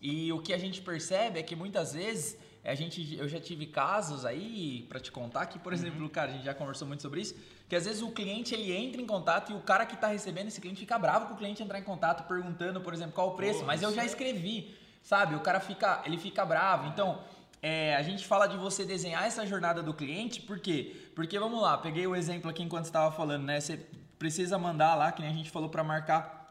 E 0.00 0.32
o 0.32 0.40
que 0.40 0.52
a 0.52 0.58
gente 0.58 0.80
percebe 0.82 1.40
é 1.40 1.42
que 1.42 1.56
muitas 1.56 1.94
vezes 1.94 2.38
a 2.70 2.74
gente, 2.74 3.16
eu 3.16 3.28
já 3.28 3.38
tive 3.38 3.66
casos 3.66 4.24
aí 4.24 4.86
para 4.88 4.98
te 4.98 5.12
contar 5.12 5.44
que, 5.46 5.58
por 5.58 5.72
uhum. 5.72 5.78
exemplo, 5.78 6.08
cara, 6.08 6.30
a 6.30 6.32
gente 6.32 6.44
já 6.44 6.54
conversou 6.54 6.88
muito 6.88 7.02
sobre 7.02 7.20
isso, 7.20 7.36
que 7.68 7.76
às 7.76 7.84
vezes 7.84 8.00
o 8.00 8.10
cliente 8.10 8.54
ele 8.54 8.72
entra 8.74 9.02
em 9.02 9.06
contato 9.06 9.52
e 9.52 9.54
o 9.54 9.60
cara 9.60 9.84
que 9.84 9.94
está 9.94 10.06
recebendo 10.06 10.48
esse 10.48 10.60
cliente 10.60 10.80
fica 10.80 10.98
bravo 10.98 11.26
com 11.26 11.34
o 11.34 11.36
cliente 11.36 11.62
entrar 11.62 11.78
em 11.78 11.82
contato 11.82 12.26
perguntando, 12.26 12.80
por 12.80 12.94
exemplo, 12.94 13.12
qual 13.12 13.28
o 13.28 13.32
preço, 13.32 13.64
mas 13.64 13.82
eu 13.82 13.94
já 13.94 14.04
escrevi, 14.04 14.74
sabe? 15.02 15.34
O 15.34 15.40
cara 15.40 15.60
fica, 15.60 16.02
ele 16.06 16.16
fica 16.16 16.44
bravo. 16.44 16.88
Então, 16.88 17.20
é, 17.60 17.94
a 17.96 18.02
gente 18.02 18.26
fala 18.26 18.46
de 18.46 18.56
você 18.56 18.84
desenhar 18.84 19.24
essa 19.26 19.46
jornada 19.46 19.82
do 19.82 19.92
cliente, 19.92 20.40
por 20.40 20.58
quê? 20.58 21.10
Porque 21.14 21.38
vamos 21.38 21.60
lá, 21.60 21.76
peguei 21.76 22.06
o 22.06 22.16
exemplo 22.16 22.50
aqui 22.50 22.62
enquanto 22.62 22.86
estava 22.86 23.14
falando, 23.14 23.44
né? 23.44 23.60
Você 23.60 23.86
precisa 24.18 24.58
mandar 24.58 24.94
lá, 24.94 25.12
que 25.12 25.20
nem 25.20 25.30
a 25.30 25.34
gente 25.34 25.50
falou 25.50 25.68
para 25.68 25.84
marcar 25.84 26.43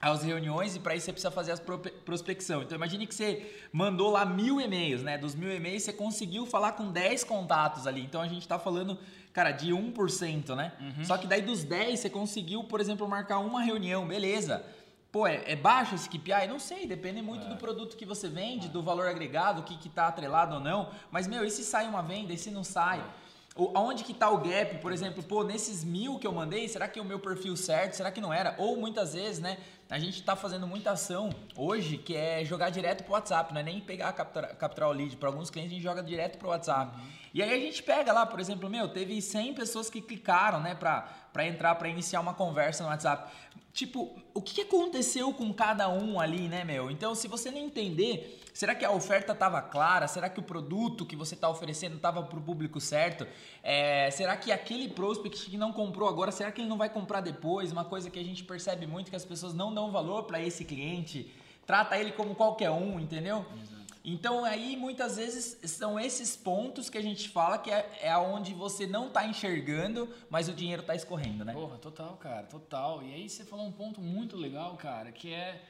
as 0.00 0.22
reuniões 0.22 0.74
e 0.74 0.80
para 0.80 0.94
isso 0.94 1.06
você 1.06 1.12
precisa 1.12 1.30
fazer 1.30 1.52
a 1.52 1.56
prospecção. 2.04 2.62
Então 2.62 2.74
imagine 2.74 3.06
que 3.06 3.14
você 3.14 3.54
mandou 3.70 4.10
lá 4.10 4.24
mil 4.24 4.58
e-mails, 4.58 5.02
né? 5.02 5.18
Dos 5.18 5.34
mil 5.34 5.54
e-mails 5.54 5.82
você 5.82 5.92
conseguiu 5.92 6.46
falar 6.46 6.72
com 6.72 6.90
10 6.90 7.24
contatos 7.24 7.86
ali. 7.86 8.00
Então 8.00 8.22
a 8.22 8.26
gente 8.26 8.40
está 8.40 8.58
falando, 8.58 8.98
cara, 9.32 9.50
de 9.50 9.72
1%, 9.72 10.54
né? 10.54 10.72
Uhum. 10.80 11.04
Só 11.04 11.18
que 11.18 11.26
daí 11.26 11.42
dos 11.42 11.62
10 11.64 12.00
você 12.00 12.08
conseguiu, 12.08 12.64
por 12.64 12.80
exemplo, 12.80 13.06
marcar 13.06 13.40
uma 13.40 13.60
reunião, 13.60 14.06
beleza. 14.08 14.64
Pô, 15.12 15.26
é, 15.26 15.42
é 15.44 15.56
baixo 15.56 15.94
esse 15.94 16.08
KPI? 16.08 16.46
Não 16.48 16.58
sei, 16.58 16.86
depende 16.86 17.20
muito 17.20 17.44
é. 17.46 17.48
do 17.50 17.56
produto 17.56 17.96
que 17.96 18.06
você 18.06 18.28
vende, 18.28 18.68
é. 18.68 18.70
do 18.70 18.80
valor 18.80 19.06
agregado, 19.06 19.60
o 19.60 19.64
que 19.64 19.86
está 19.86 20.06
atrelado 20.06 20.54
ou 20.54 20.60
não. 20.60 20.88
Mas, 21.10 21.26
meu, 21.26 21.44
e 21.44 21.50
se 21.50 21.64
sai 21.64 21.86
uma 21.86 22.00
venda, 22.00 22.32
e 22.32 22.38
se 22.38 22.50
não 22.50 22.64
sai? 22.64 23.00
É. 23.00 23.20
Onde 23.56 24.04
que 24.04 24.12
está 24.12 24.30
o 24.30 24.38
gap, 24.38 24.78
por 24.78 24.92
exemplo, 24.92 25.22
pô, 25.22 25.42
nesses 25.42 25.84
mil 25.84 26.18
que 26.18 26.26
eu 26.26 26.32
mandei, 26.32 26.68
será 26.68 26.86
que 26.86 26.98
é 26.98 27.02
o 27.02 27.04
meu 27.04 27.18
perfil 27.18 27.56
certo? 27.56 27.94
Será 27.94 28.10
que 28.10 28.20
não 28.20 28.32
era? 28.32 28.54
Ou 28.56 28.76
muitas 28.76 29.12
vezes, 29.12 29.40
né, 29.40 29.58
a 29.90 29.98
gente 29.98 30.20
está 30.20 30.36
fazendo 30.36 30.68
muita 30.68 30.92
ação 30.92 31.30
hoje 31.56 31.98
que 31.98 32.14
é 32.14 32.44
jogar 32.44 32.70
direto 32.70 33.02
pro 33.02 33.12
WhatsApp, 33.14 33.52
não 33.52 33.60
é 33.60 33.64
nem 33.64 33.80
pegar, 33.80 34.12
capturar, 34.12 34.54
capturar 34.54 34.88
o 34.88 34.92
lead. 34.92 35.16
Para 35.16 35.28
alguns 35.28 35.50
clientes 35.50 35.72
a 35.72 35.74
gente 35.74 35.82
joga 35.82 36.00
direto 36.00 36.38
pro 36.38 36.48
WhatsApp. 36.48 36.96
Uhum. 36.96 37.06
E 37.34 37.42
aí 37.42 37.52
a 37.52 37.58
gente 37.58 37.82
pega 37.82 38.12
lá, 38.12 38.24
por 38.24 38.38
exemplo, 38.40 38.68
meu, 38.70 38.88
teve 38.88 39.20
100 39.20 39.54
pessoas 39.54 39.90
que 39.90 40.00
clicaram, 40.00 40.60
né, 40.60 40.74
para 40.74 41.46
entrar, 41.46 41.74
para 41.76 41.88
iniciar 41.88 42.20
uma 42.20 42.34
conversa 42.34 42.82
no 42.82 42.88
WhatsApp. 42.88 43.32
Tipo, 43.72 44.18
o 44.34 44.42
que 44.42 44.62
aconteceu 44.62 45.32
com 45.32 45.54
cada 45.54 45.88
um 45.88 46.18
ali, 46.18 46.48
né, 46.48 46.64
meu? 46.64 46.90
Então, 46.90 47.14
se 47.14 47.28
você 47.28 47.52
não 47.52 47.58
entender, 47.58 48.40
será 48.52 48.74
que 48.74 48.84
a 48.84 48.90
oferta 48.90 49.32
estava 49.32 49.62
clara? 49.62 50.08
Será 50.08 50.28
que 50.28 50.40
o 50.40 50.42
produto 50.42 51.06
que 51.06 51.14
você 51.14 51.36
está 51.36 51.48
oferecendo 51.48 51.94
estava 51.94 52.20
para 52.20 52.36
o 52.36 52.42
público 52.42 52.80
certo? 52.80 53.28
É, 53.62 54.10
será 54.10 54.36
que 54.36 54.50
aquele 54.50 54.88
prospect 54.88 55.48
que 55.48 55.56
não 55.56 55.72
comprou 55.72 56.08
agora, 56.08 56.32
será 56.32 56.50
que 56.50 56.60
ele 56.60 56.68
não 56.68 56.76
vai 56.76 56.90
comprar 56.90 57.20
depois? 57.20 57.70
Uma 57.70 57.84
coisa 57.84 58.10
que 58.10 58.18
a 58.18 58.24
gente 58.24 58.42
percebe 58.42 58.88
muito 58.88 59.08
que 59.08 59.16
as 59.16 59.24
pessoas 59.24 59.54
não 59.54 59.72
dão 59.72 59.79
valor 59.88 60.24
para 60.24 60.42
esse 60.42 60.64
cliente, 60.64 61.32
trata 61.64 61.96
ele 61.96 62.10
como 62.10 62.34
qualquer 62.34 62.70
um, 62.70 62.98
entendeu? 62.98 63.46
Exato. 63.62 63.80
Então 64.04 64.44
aí 64.44 64.76
muitas 64.76 65.16
vezes 65.16 65.58
são 65.70 66.00
esses 66.00 66.34
pontos 66.34 66.88
que 66.88 66.96
a 66.96 67.02
gente 67.02 67.28
fala 67.28 67.58
que 67.58 67.70
é, 67.70 67.98
é 68.00 68.16
onde 68.16 68.54
você 68.54 68.86
não 68.86 69.08
está 69.08 69.26
enxergando, 69.26 70.08
mas 70.30 70.48
o 70.48 70.52
dinheiro 70.52 70.80
está 70.80 70.94
escorrendo, 70.94 71.44
né? 71.44 71.52
Porra, 71.52 71.76
total, 71.76 72.16
cara, 72.16 72.46
total. 72.46 73.02
E 73.02 73.12
aí 73.12 73.28
você 73.28 73.44
falou 73.44 73.66
um 73.66 73.72
ponto 73.72 74.00
muito 74.00 74.38
legal, 74.38 74.74
cara, 74.76 75.12
que 75.12 75.32
é, 75.34 75.62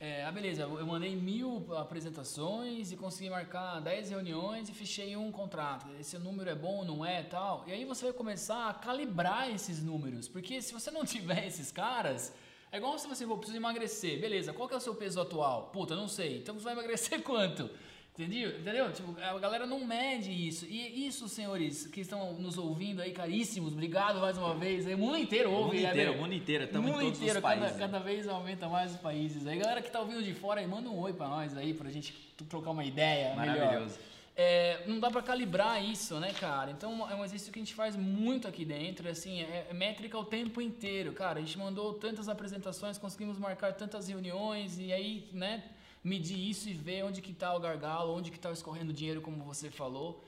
é 0.00 0.24
ah, 0.24 0.32
beleza, 0.32 0.62
eu 0.62 0.86
mandei 0.86 1.14
mil 1.14 1.66
apresentações 1.76 2.90
e 2.90 2.96
consegui 2.96 3.28
marcar 3.28 3.80
10 3.80 4.10
reuniões 4.10 4.70
e 4.70 4.72
fechei 4.72 5.14
um 5.14 5.30
contrato. 5.30 5.86
Esse 6.00 6.16
número 6.16 6.48
é 6.48 6.54
bom, 6.54 6.86
não 6.86 7.04
é, 7.04 7.22
tal. 7.22 7.64
E 7.66 7.72
aí 7.72 7.84
você 7.84 8.06
vai 8.06 8.14
começar 8.14 8.70
a 8.70 8.74
calibrar 8.74 9.50
esses 9.50 9.82
números, 9.82 10.26
porque 10.26 10.62
se 10.62 10.72
você 10.72 10.90
não 10.90 11.04
tiver 11.06 11.46
esses 11.46 11.70
caras 11.70 12.32
é 12.74 12.78
igual 12.78 12.98
se 12.98 13.06
você 13.06 13.24
for, 13.24 13.36
preciso 13.36 13.56
emagrecer. 13.56 14.20
Beleza, 14.20 14.52
qual 14.52 14.66
que 14.66 14.74
é 14.74 14.76
o 14.76 14.80
seu 14.80 14.96
peso 14.96 15.20
atual? 15.20 15.70
Puta, 15.72 15.94
não 15.94 16.08
sei. 16.08 16.38
Então 16.38 16.56
você 16.56 16.64
vai 16.64 16.72
emagrecer 16.72 17.22
quanto? 17.22 17.70
Entendeu? 18.12 18.50
Entendeu? 18.58 18.92
Tipo, 18.92 19.14
a 19.20 19.38
galera 19.38 19.64
não 19.64 19.86
mede 19.86 20.32
isso. 20.32 20.66
E 20.66 21.06
isso, 21.06 21.28
senhores 21.28 21.86
que 21.86 22.00
estão 22.00 22.32
nos 22.32 22.58
ouvindo 22.58 23.00
aí, 23.00 23.12
caríssimos, 23.12 23.72
obrigado 23.72 24.18
mais 24.18 24.36
uma 24.36 24.54
vez. 24.56 24.86
O 24.86 24.98
mundo 24.98 25.16
inteiro 25.16 25.52
ouve. 25.52 25.78
O 25.78 25.80
mundo 25.80 25.88
inteiro, 25.88 26.12
o 26.12 26.16
mundo 26.18 26.34
inteiro. 26.34 26.64
Estamos 26.64 26.90
mundo 26.90 27.00
em 27.00 27.04
todos 27.04 27.18
inteiro, 27.20 27.38
os 27.38 27.42
países. 27.42 27.70
Cada, 27.76 27.78
cada, 27.78 27.98
vez 28.00 28.26
aumenta 28.26 28.68
mais 28.68 28.90
os 28.90 29.00
países. 29.00 29.46
Aí, 29.46 29.56
galera 29.56 29.80
que 29.80 29.88
tá 29.88 30.00
ouvindo 30.00 30.22
de 30.24 30.34
fora 30.34 30.60
aí, 30.60 30.66
manda 30.66 30.88
um 30.88 30.98
oi 30.98 31.12
pra 31.12 31.28
nós 31.28 31.56
aí, 31.56 31.72
pra 31.74 31.88
gente 31.90 32.12
trocar 32.48 32.72
uma 32.72 32.84
ideia 32.84 33.36
Maravilhoso. 33.36 33.70
melhor. 33.70 34.13
É, 34.36 34.82
não 34.86 34.98
dá 34.98 35.10
para 35.12 35.22
calibrar 35.22 35.82
isso, 35.82 36.18
né, 36.18 36.32
cara? 36.32 36.70
Então 36.72 37.08
é 37.08 37.14
um 37.14 37.24
exercício 37.24 37.52
que 37.52 37.58
a 37.60 37.62
gente 37.62 37.74
faz 37.74 37.94
muito 37.94 38.48
aqui 38.48 38.64
dentro, 38.64 39.08
assim, 39.08 39.42
é, 39.42 39.68
é 39.70 39.74
métrica 39.74 40.18
o 40.18 40.24
tempo 40.24 40.60
inteiro, 40.60 41.12
cara. 41.12 41.38
A 41.38 41.42
gente 41.42 41.56
mandou 41.56 41.94
tantas 41.94 42.28
apresentações, 42.28 42.98
conseguimos 42.98 43.38
marcar 43.38 43.72
tantas 43.74 44.08
reuniões 44.08 44.76
e 44.78 44.92
aí, 44.92 45.28
né, 45.32 45.62
medir 46.02 46.50
isso 46.50 46.68
e 46.68 46.72
ver 46.72 47.04
onde 47.04 47.22
que 47.22 47.32
tá 47.32 47.54
o 47.54 47.60
gargalo, 47.60 48.12
onde 48.12 48.32
que 48.32 48.38
tá 48.38 48.50
escorrendo 48.50 48.92
dinheiro, 48.92 49.20
como 49.20 49.44
você 49.44 49.70
falou. 49.70 50.24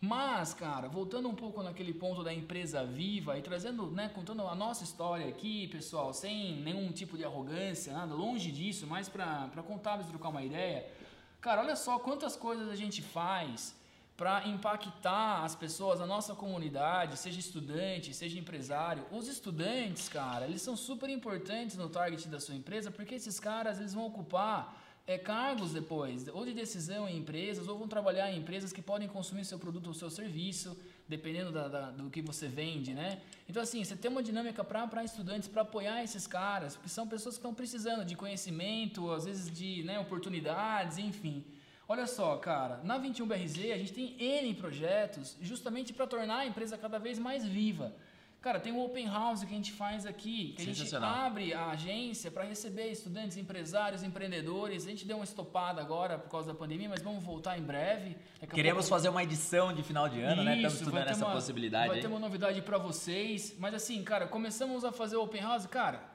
Mas, 0.00 0.54
cara, 0.54 0.88
voltando 0.88 1.28
um 1.28 1.34
pouco 1.34 1.62
naquele 1.62 1.92
ponto 1.92 2.24
da 2.24 2.32
empresa 2.32 2.82
viva 2.86 3.36
e 3.38 3.42
trazendo, 3.42 3.90
né, 3.90 4.08
contando 4.08 4.40
a 4.48 4.54
nossa 4.54 4.82
história 4.82 5.28
aqui, 5.28 5.68
pessoal, 5.68 6.14
sem 6.14 6.56
nenhum 6.62 6.90
tipo 6.90 7.18
de 7.18 7.24
arrogância, 7.26 7.92
nada, 7.92 8.14
longe 8.14 8.50
disso, 8.50 8.86
mais 8.86 9.10
para 9.10 9.62
contábeis 9.68 10.08
trocar 10.08 10.30
uma 10.30 10.42
ideia. 10.42 10.86
Cara, 11.40 11.62
olha 11.62 11.74
só 11.74 11.98
quantas 11.98 12.36
coisas 12.36 12.68
a 12.68 12.76
gente 12.76 13.00
faz 13.00 13.74
para 14.14 14.46
impactar 14.46 15.42
as 15.42 15.54
pessoas, 15.54 15.98
a 15.98 16.06
nossa 16.06 16.34
comunidade, 16.34 17.16
seja 17.16 17.40
estudante, 17.40 18.12
seja 18.12 18.38
empresário. 18.38 19.06
Os 19.10 19.26
estudantes, 19.26 20.10
cara, 20.10 20.46
eles 20.46 20.60
são 20.60 20.76
super 20.76 21.08
importantes 21.08 21.78
no 21.78 21.88
target 21.88 22.28
da 22.28 22.38
sua 22.38 22.54
empresa 22.54 22.90
porque 22.90 23.14
esses 23.14 23.40
caras 23.40 23.78
eles 23.78 23.94
vão 23.94 24.04
ocupar 24.04 24.78
é, 25.06 25.16
cargos 25.16 25.72
depois, 25.72 26.28
ou 26.28 26.44
de 26.44 26.52
decisão 26.52 27.08
em 27.08 27.16
empresas, 27.16 27.66
ou 27.66 27.78
vão 27.78 27.88
trabalhar 27.88 28.30
em 28.30 28.38
empresas 28.38 28.70
que 28.70 28.82
podem 28.82 29.08
consumir 29.08 29.46
seu 29.46 29.58
produto 29.58 29.86
ou 29.86 29.94
seu 29.94 30.10
serviço, 30.10 30.76
dependendo 31.10 31.50
da, 31.50 31.66
da, 31.66 31.90
do 31.90 32.08
que 32.08 32.22
você 32.22 32.46
vende, 32.46 32.94
né? 32.94 33.20
Então, 33.48 33.60
assim, 33.60 33.82
você 33.82 33.96
tem 33.96 34.08
uma 34.08 34.22
dinâmica 34.22 34.62
para 34.62 35.04
estudantes, 35.04 35.48
para 35.48 35.62
apoiar 35.62 36.04
esses 36.04 36.24
caras, 36.24 36.76
porque 36.76 36.88
são 36.88 37.06
pessoas 37.06 37.34
que 37.34 37.40
estão 37.40 37.52
precisando 37.52 38.04
de 38.04 38.14
conhecimento, 38.14 39.10
às 39.10 39.24
vezes 39.24 39.50
de 39.50 39.82
né, 39.82 39.98
oportunidades, 39.98 40.98
enfim. 40.98 41.44
Olha 41.88 42.06
só, 42.06 42.36
cara, 42.36 42.80
na 42.84 43.00
21BRZ 43.00 43.74
a 43.74 43.78
gente 43.78 43.92
tem 43.92 44.14
N 44.22 44.54
projetos 44.54 45.36
justamente 45.42 45.92
para 45.92 46.06
tornar 46.06 46.38
a 46.38 46.46
empresa 46.46 46.78
cada 46.78 46.98
vez 47.00 47.18
mais 47.18 47.44
viva. 47.44 47.92
Cara, 48.40 48.58
tem 48.58 48.72
o 48.72 48.82
Open 48.82 49.06
House 49.06 49.44
que 49.44 49.52
a 49.52 49.56
gente 49.56 49.70
faz 49.70 50.06
aqui, 50.06 50.54
que 50.56 50.62
a 50.62 50.64
gente 50.64 50.96
abre 50.96 51.52
a 51.52 51.68
agência 51.68 52.30
para 52.30 52.42
receber 52.44 52.90
estudantes, 52.90 53.36
empresários, 53.36 54.02
empreendedores. 54.02 54.86
A 54.86 54.88
gente 54.88 55.06
deu 55.06 55.16
uma 55.18 55.24
estopada 55.24 55.78
agora 55.78 56.18
por 56.18 56.30
causa 56.30 56.48
da 56.50 56.58
pandemia, 56.58 56.88
mas 56.88 57.02
vamos 57.02 57.22
voltar 57.22 57.58
em 57.58 57.62
breve. 57.62 58.16
Daqui 58.40 58.54
Queremos 58.54 58.86
pouco... 58.86 58.96
fazer 58.96 59.10
uma 59.10 59.22
edição 59.22 59.74
de 59.74 59.82
final 59.82 60.08
de 60.08 60.22
ano, 60.22 60.36
Isso, 60.36 60.44
né? 60.44 60.56
Estamos 60.56 60.80
estudando 60.80 61.08
essa 61.08 61.26
uma, 61.26 61.34
possibilidade. 61.34 61.88
Vai 61.88 61.96
aí. 61.98 62.02
ter 62.02 62.08
uma 62.08 62.18
novidade 62.18 62.62
para 62.62 62.78
vocês. 62.78 63.54
Mas 63.58 63.74
assim, 63.74 64.02
cara, 64.02 64.26
começamos 64.26 64.86
a 64.86 64.92
fazer 64.92 65.16
o 65.16 65.22
Open 65.22 65.42
House, 65.42 65.66
cara. 65.66 66.08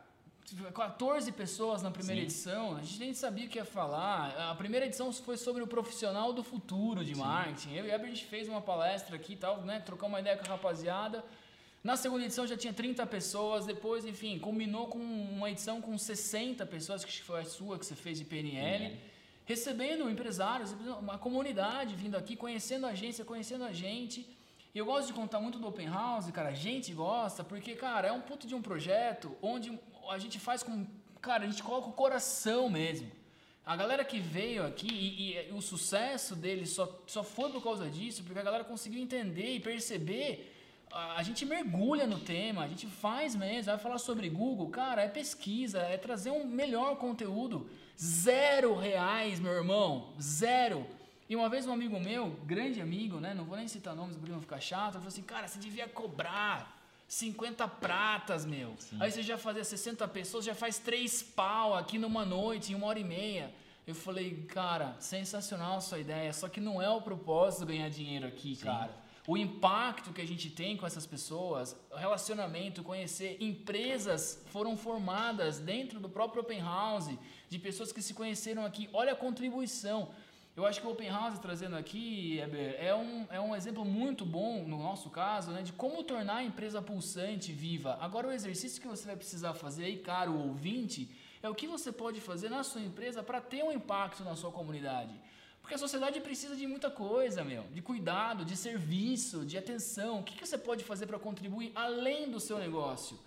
14 0.74 1.32
pessoas 1.32 1.84
na 1.84 1.92
primeira 1.92 2.22
Sim. 2.22 2.26
edição, 2.26 2.78
a 2.78 2.82
gente 2.82 3.00
nem 3.00 3.14
sabia 3.14 3.46
o 3.46 3.50
que 3.50 3.58
ia 3.58 3.66
falar. 3.66 4.36
A 4.52 4.56
primeira 4.56 4.86
edição 4.86 5.12
foi 5.12 5.38
sobre 5.38 5.62
o 5.62 5.68
profissional 5.68 6.34
do 6.34 6.44
futuro 6.44 7.04
de 7.04 7.14
Sim. 7.14 7.22
marketing. 7.22 7.74
Eu 7.74 7.86
e 7.86 7.92
a 7.92 7.98
gente 8.00 8.26
fez 8.26 8.48
uma 8.48 8.62
palestra 8.62 9.16
aqui 9.16 9.34
e 9.34 9.38
tal, 9.38 9.62
né? 9.62 9.80
Trocar 9.80 10.08
uma 10.08 10.20
ideia 10.20 10.38
com 10.38 10.46
a 10.46 10.50
rapaziada. 10.50 11.24
Na 11.86 11.96
segunda 11.96 12.26
edição 12.26 12.48
já 12.48 12.58
tinha 12.58 12.74
30 12.74 13.06
pessoas, 13.06 13.64
depois, 13.64 14.08
enfim, 14.08 14.40
combinou 14.40 14.88
com 14.88 14.98
uma 14.98 15.52
edição 15.52 15.80
com 15.80 15.96
60 15.96 16.66
pessoas, 16.66 17.06
que 17.06 17.22
foi 17.22 17.42
a 17.42 17.46
sua 17.46 17.78
que 17.78 17.86
você 17.86 17.94
fez 17.94 18.18
de 18.18 18.26
PNL, 18.26 18.86
uhum. 18.86 18.98
recebendo 19.46 20.10
empresários, 20.10 20.72
uma 21.00 21.20
comunidade 21.20 21.94
vindo 21.94 22.18
aqui, 22.18 22.36
conhecendo 22.36 22.88
a 22.88 22.90
agência, 22.90 23.24
conhecendo 23.24 23.66
a 23.66 23.72
gente. 23.72 24.28
E 24.74 24.80
eu 24.80 24.84
gosto 24.84 25.10
de 25.10 25.14
contar 25.14 25.40
muito 25.40 25.60
do 25.60 25.68
Open 25.68 25.88
House, 25.88 26.32
cara, 26.32 26.50
a 26.50 26.56
gente 26.56 26.92
gosta, 26.92 27.44
porque, 27.44 27.76
cara, 27.76 28.08
é 28.08 28.12
um 28.12 28.22
puto 28.22 28.48
de 28.48 28.56
um 28.56 28.64
projeto 28.64 29.38
onde 29.40 29.80
a 30.10 30.18
gente 30.18 30.40
faz 30.40 30.64
com. 30.64 30.88
Cara, 31.22 31.44
a 31.44 31.48
gente 31.48 31.62
coloca 31.62 31.88
o 31.90 31.94
coração 31.94 32.68
mesmo. 32.68 33.12
A 33.64 33.76
galera 33.76 34.04
que 34.04 34.18
veio 34.18 34.66
aqui 34.66 34.88
e, 34.92 35.38
e, 35.38 35.54
o 35.54 35.62
sucesso 35.62 36.36
deles 36.36 36.72
só, 36.72 37.04
só 37.06 37.24
foi 37.24 37.52
por 37.52 37.62
causa 37.62 37.88
disso, 37.88 38.24
porque 38.24 38.40
a 38.40 38.44
galera 38.44 38.64
conseguiu 38.64 39.00
entender 39.00 39.54
e 39.54 39.60
perceber 39.60 40.55
a 40.96 41.22
gente 41.24 41.46
mergulha 41.46 42.08
no 42.08 42.18
tema, 42.18 42.64
a 42.64 42.68
gente 42.70 42.88
faz 42.88 43.36
mesmo, 43.36 43.66
vai 43.66 43.78
falar 43.78 43.98
sobre 43.98 44.30
Google, 44.30 44.70
cara, 44.70 45.04
é 45.04 45.10
pesquisa, 45.10 45.80
é 45.80 45.98
trazer 45.98 46.32
um 46.32 46.46
melhor 46.46 46.96
conteúdo. 46.96 47.70
Zero 48.00 48.76
reais, 48.76 49.40
meu 49.40 49.52
irmão, 49.52 50.14
zero. 50.22 50.88
E 51.28 51.36
uma 51.36 51.50
vez 51.50 51.68
um 51.68 51.74
amigo 51.74 52.00
meu, 52.00 52.30
grande 52.46 52.80
amigo, 52.80 53.20
né, 53.20 53.34
não 53.34 53.44
vou 53.44 53.58
nem 53.58 53.68
citar 53.68 53.94
nomes 53.94 54.16
para 54.16 54.32
não 54.32 54.40
ficar 54.40 54.62
chato, 54.62 54.94
falou 54.94 55.10
assim, 55.10 55.22
cara, 55.22 55.50
você 55.50 55.60
devia 55.60 55.88
cobrar 55.88 56.74
50 57.10 57.68
pratas, 57.68 58.46
meu. 58.46 58.74
Sim. 58.80 58.98
Aí 59.02 59.12
você 59.12 59.22
já 59.22 59.38
fazia 59.38 59.66
60 59.66 60.08
pessoas, 60.08 60.46
já 60.46 60.56
faz 60.56 60.78
três 60.78 61.22
pau 61.22 61.74
aqui 61.74 62.00
numa 62.00 62.24
noite, 62.24 62.72
em 62.72 62.76
uma 62.76 62.88
hora 62.88 63.00
e 63.00 63.04
meia. 63.04 63.54
Eu 63.86 63.96
falei, 63.96 64.46
cara, 64.48 64.96
sensacional 65.00 65.78
a 65.78 65.82
sua 65.82 66.00
ideia, 66.00 66.32
só 66.32 66.48
que 66.48 66.62
não 66.62 66.82
é 66.82 66.90
o 66.90 67.02
propósito 67.02 67.66
ganhar 67.66 67.90
dinheiro 67.90 68.26
aqui, 68.26 68.56
Sim. 68.56 68.64
cara 68.64 69.05
o 69.28 69.36
impacto 69.36 70.14
que 70.14 70.22
a 70.22 70.28
gente 70.28 70.50
tem 70.50 70.78
com 70.78 70.86
essas 70.86 71.06
pessoas, 71.06 71.76
relacionamento, 71.96 72.84
conhecer 72.84 73.38
empresas 73.40 74.44
foram 74.48 74.78
formadas 74.78 75.58
dentro 75.60 76.00
do 76.00 76.08
próprio 76.08 76.42
Open 76.42 76.62
House, 76.62 77.10
de 77.50 77.58
pessoas 77.58 77.92
que 77.92 78.02
se 78.02 78.14
conheceram 78.14 78.64
aqui. 78.64 78.88
Olha 78.94 79.14
a 79.14 79.16
contribuição. 79.16 80.10
Eu 80.56 80.66
acho 80.66 80.80
que 80.80 80.88
o 80.88 80.92
Open 80.92 81.10
House 81.10 81.40
trazendo 81.40 81.76
aqui, 81.76 82.40
Eber, 82.40 82.78
é 82.80 82.96
um, 82.96 83.28
é 83.30 83.42
um 83.42 83.56
exemplo 83.56 83.84
muito 83.84 84.26
bom, 84.26 84.64
no 84.64 84.78
nosso 84.78 85.10
caso, 85.10 85.52
né, 85.52 85.62
de 85.62 85.74
como 85.74 86.04
tornar 86.04 86.38
a 86.38 86.44
empresa 86.44 86.82
pulsante 86.82 87.52
viva. 87.52 87.98
Agora, 88.00 88.28
o 88.28 88.32
exercício 88.32 88.82
que 88.82 88.88
você 88.88 89.06
vai 89.06 89.18
precisar 89.18 89.54
fazer 89.54 89.86
aí, 89.86 89.98
caro 89.98 90.34
ouvinte, 90.34 91.10
é 91.44 91.50
o 91.50 91.56
que 91.56 91.68
você 91.68 91.92
pode 91.92 92.22
fazer 92.22 92.50
na 92.50 92.64
sua 92.64 92.82
empresa 92.82 93.22
para 93.22 93.42
ter 93.42 93.64
um 93.64 93.72
impacto 93.72 94.24
na 94.24 94.36
sua 94.36 94.52
comunidade. 94.52 95.14
Porque 95.66 95.74
a 95.74 95.80
sociedade 95.80 96.22
precisa 96.22 96.56
de 96.56 96.68
muita 96.68 96.92
coisa, 96.92 97.44
meu. 97.44 97.64
De 97.74 97.82
cuidado, 97.82 98.46
de 98.46 98.56
serviço, 98.56 99.44
de 99.44 99.58
atenção. 99.58 100.20
O 100.20 100.24
que, 100.24 100.38
que 100.38 100.46
você 100.46 100.60
pode 100.60 100.84
fazer 100.84 101.08
para 101.08 101.18
contribuir 101.18 101.72
além 101.74 102.30
do 102.30 102.40
seu 102.40 102.60
negócio? 102.60 103.18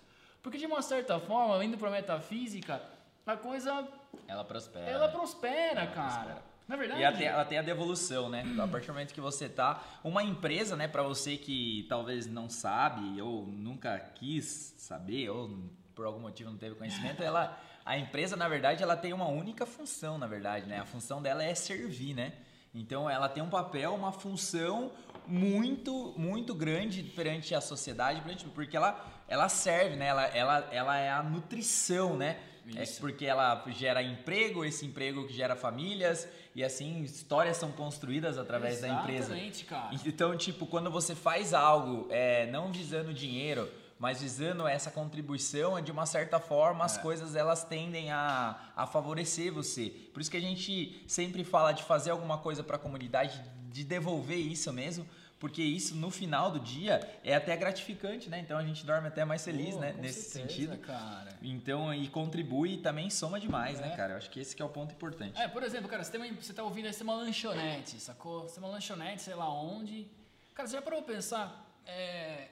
Porque 0.41 0.57
de 0.57 0.65
uma 0.65 0.81
certa 0.81 1.19
forma, 1.19 1.61
indo 1.65 1.77
para 1.77 1.89
a 1.89 1.91
metafísica, 1.91 2.81
a 3.25 3.35
coisa... 3.35 3.85
Ela 4.25 4.45
prospera. 4.45 4.89
Ela 4.89 5.07
né? 5.07 5.13
prospera, 5.13 5.81
ela 5.81 5.91
cara. 5.91 6.11
Prospera. 6.11 6.43
Na 6.65 6.77
verdade. 6.77 7.01
E 7.01 7.03
ela 7.03 7.17
tem, 7.17 7.27
ela 7.27 7.43
tem 7.45 7.57
a 7.57 7.61
devolução, 7.61 8.29
né? 8.29 8.45
A 8.57 8.67
partir 8.69 8.87
do 8.87 8.93
momento 8.93 9.13
que 9.13 9.19
você 9.19 9.49
tá. 9.49 9.83
Uma 10.01 10.23
empresa, 10.23 10.77
né, 10.77 10.87
para 10.87 11.03
você 11.03 11.35
que 11.35 11.85
talvez 11.89 12.25
não 12.25 12.47
sabe, 12.47 13.21
ou 13.21 13.45
nunca 13.47 13.99
quis 14.15 14.75
saber, 14.77 15.29
ou 15.29 15.59
por 15.93 16.05
algum 16.05 16.21
motivo 16.21 16.49
não 16.49 16.57
teve 16.57 16.75
conhecimento, 16.75 17.21
ela 17.21 17.59
a 17.89 17.97
empresa, 17.97 18.35
na 18.35 18.47
verdade, 18.47 18.83
ela 18.83 18.95
tem 18.95 19.13
uma 19.13 19.27
única 19.27 19.65
função, 19.65 20.15
na 20.19 20.27
verdade, 20.27 20.67
né? 20.67 20.79
A 20.79 20.85
função 20.85 21.23
dela 21.23 21.43
é 21.43 21.55
servir, 21.55 22.13
né? 22.13 22.33
Então 22.71 23.09
ela 23.09 23.27
tem 23.27 23.41
um 23.41 23.49
papel, 23.49 23.95
uma 23.95 24.11
função 24.11 24.91
muito, 25.25 26.13
muito 26.15 26.53
grande 26.53 27.01
perante 27.01 27.55
a 27.55 27.59
sociedade, 27.59 28.21
porque 28.53 28.77
ela, 28.77 29.23
ela 29.27 29.49
serve, 29.49 29.95
né? 29.95 30.05
Ela, 30.05 30.25
ela, 30.27 30.69
ela 30.71 30.97
é 30.99 31.09
a 31.09 31.23
nutrição, 31.23 32.15
né? 32.15 32.37
É 32.75 32.83
Isso. 32.83 32.97
É 32.97 32.99
porque 32.99 33.25
ela 33.25 33.65
gera 33.69 34.03
emprego, 34.03 34.63
esse 34.63 34.85
emprego 34.85 35.25
que 35.25 35.33
gera 35.33 35.55
famílias 35.55 36.27
e 36.53 36.63
assim 36.63 37.01
histórias 37.01 37.57
são 37.57 37.71
construídas 37.71 38.37
através 38.37 38.75
Exatamente, 38.75 38.97
da 38.97 39.03
empresa. 39.03 39.33
Exatamente, 39.33 39.65
cara. 39.65 39.89
Então, 40.05 40.37
tipo, 40.37 40.67
quando 40.67 40.91
você 40.91 41.15
faz 41.15 41.55
algo 41.55 42.05
é, 42.11 42.45
não 42.51 42.71
visando 42.71 43.11
dinheiro, 43.11 43.67
mas 43.99 44.21
visando 44.21 44.65
essa 44.65 44.89
contribuição, 44.89 45.79
de 45.81 45.91
uma 45.91 46.05
certa 46.05 46.39
forma, 46.39 46.85
as 46.85 46.97
é. 46.97 47.01
coisas 47.01 47.35
elas 47.35 47.65
tendem 47.65 48.11
a, 48.11 48.71
a 48.73 48.87
favorecer 48.87 49.51
você. 49.51 49.89
Por 50.13 50.21
isso 50.21 50.31
que 50.31 50.37
a 50.37 50.41
gente 50.41 51.03
sempre 51.05 51.43
fala 51.43 51.73
de 51.73 51.83
fazer 51.83 52.11
alguma 52.11 52.37
coisa 52.37 52.63
para 52.63 52.77
a 52.77 52.79
comunidade, 52.79 53.43
de 53.69 53.83
devolver 53.83 54.37
isso 54.37 54.71
mesmo, 54.71 55.05
porque 55.37 55.61
isso 55.61 55.95
no 55.95 56.09
final 56.09 56.49
do 56.49 56.59
dia 56.59 56.99
é 57.23 57.35
até 57.35 57.55
gratificante, 57.55 58.29
né? 58.29 58.39
Então 58.39 58.57
a 58.57 58.63
gente 58.63 58.85
dorme 58.85 59.07
até 59.09 59.23
mais 59.25 59.43
feliz, 59.43 59.75
Pô, 59.75 59.81
né? 59.81 59.93
Nesse 59.99 60.29
certeza, 60.29 60.53
sentido. 60.53 60.77
Cara. 60.77 61.37
Então, 61.41 61.93
e 61.93 62.07
contribui 62.07 62.73
e 62.73 62.77
também 62.77 63.09
soma 63.09 63.39
demais, 63.39 63.79
né, 63.79 63.87
é. 63.87 63.89
né, 63.89 63.95
cara? 63.97 64.13
Eu 64.13 64.17
acho 64.17 64.29
que 64.29 64.39
esse 64.39 64.55
que 64.55 64.61
é 64.61 64.65
o 64.65 64.69
ponto 64.69 64.93
importante. 64.93 65.39
É, 65.39 65.47
por 65.47 65.63
exemplo, 65.63 65.89
cara, 65.89 66.03
você, 66.03 66.11
tem 66.11 66.21
uma, 66.21 66.41
você 66.41 66.53
tá 66.53 66.63
ouvindo 66.63 66.85
aí, 66.85 66.93
você 66.93 66.99
tem 66.99 67.07
uma 67.07 67.15
lanchonete, 67.15 67.99
sacou? 67.99 68.43
Você 68.43 68.55
tem 68.55 68.63
uma 68.63 68.71
lanchonete, 68.71 69.21
sei 69.21 69.35
lá 69.35 69.49
onde. 69.49 70.07
Cara, 70.53 70.67
você 70.67 70.75
já 70.75 70.81
parou 70.81 71.01
pra 71.01 71.15
pensar? 71.15 71.65
É, 71.85 72.49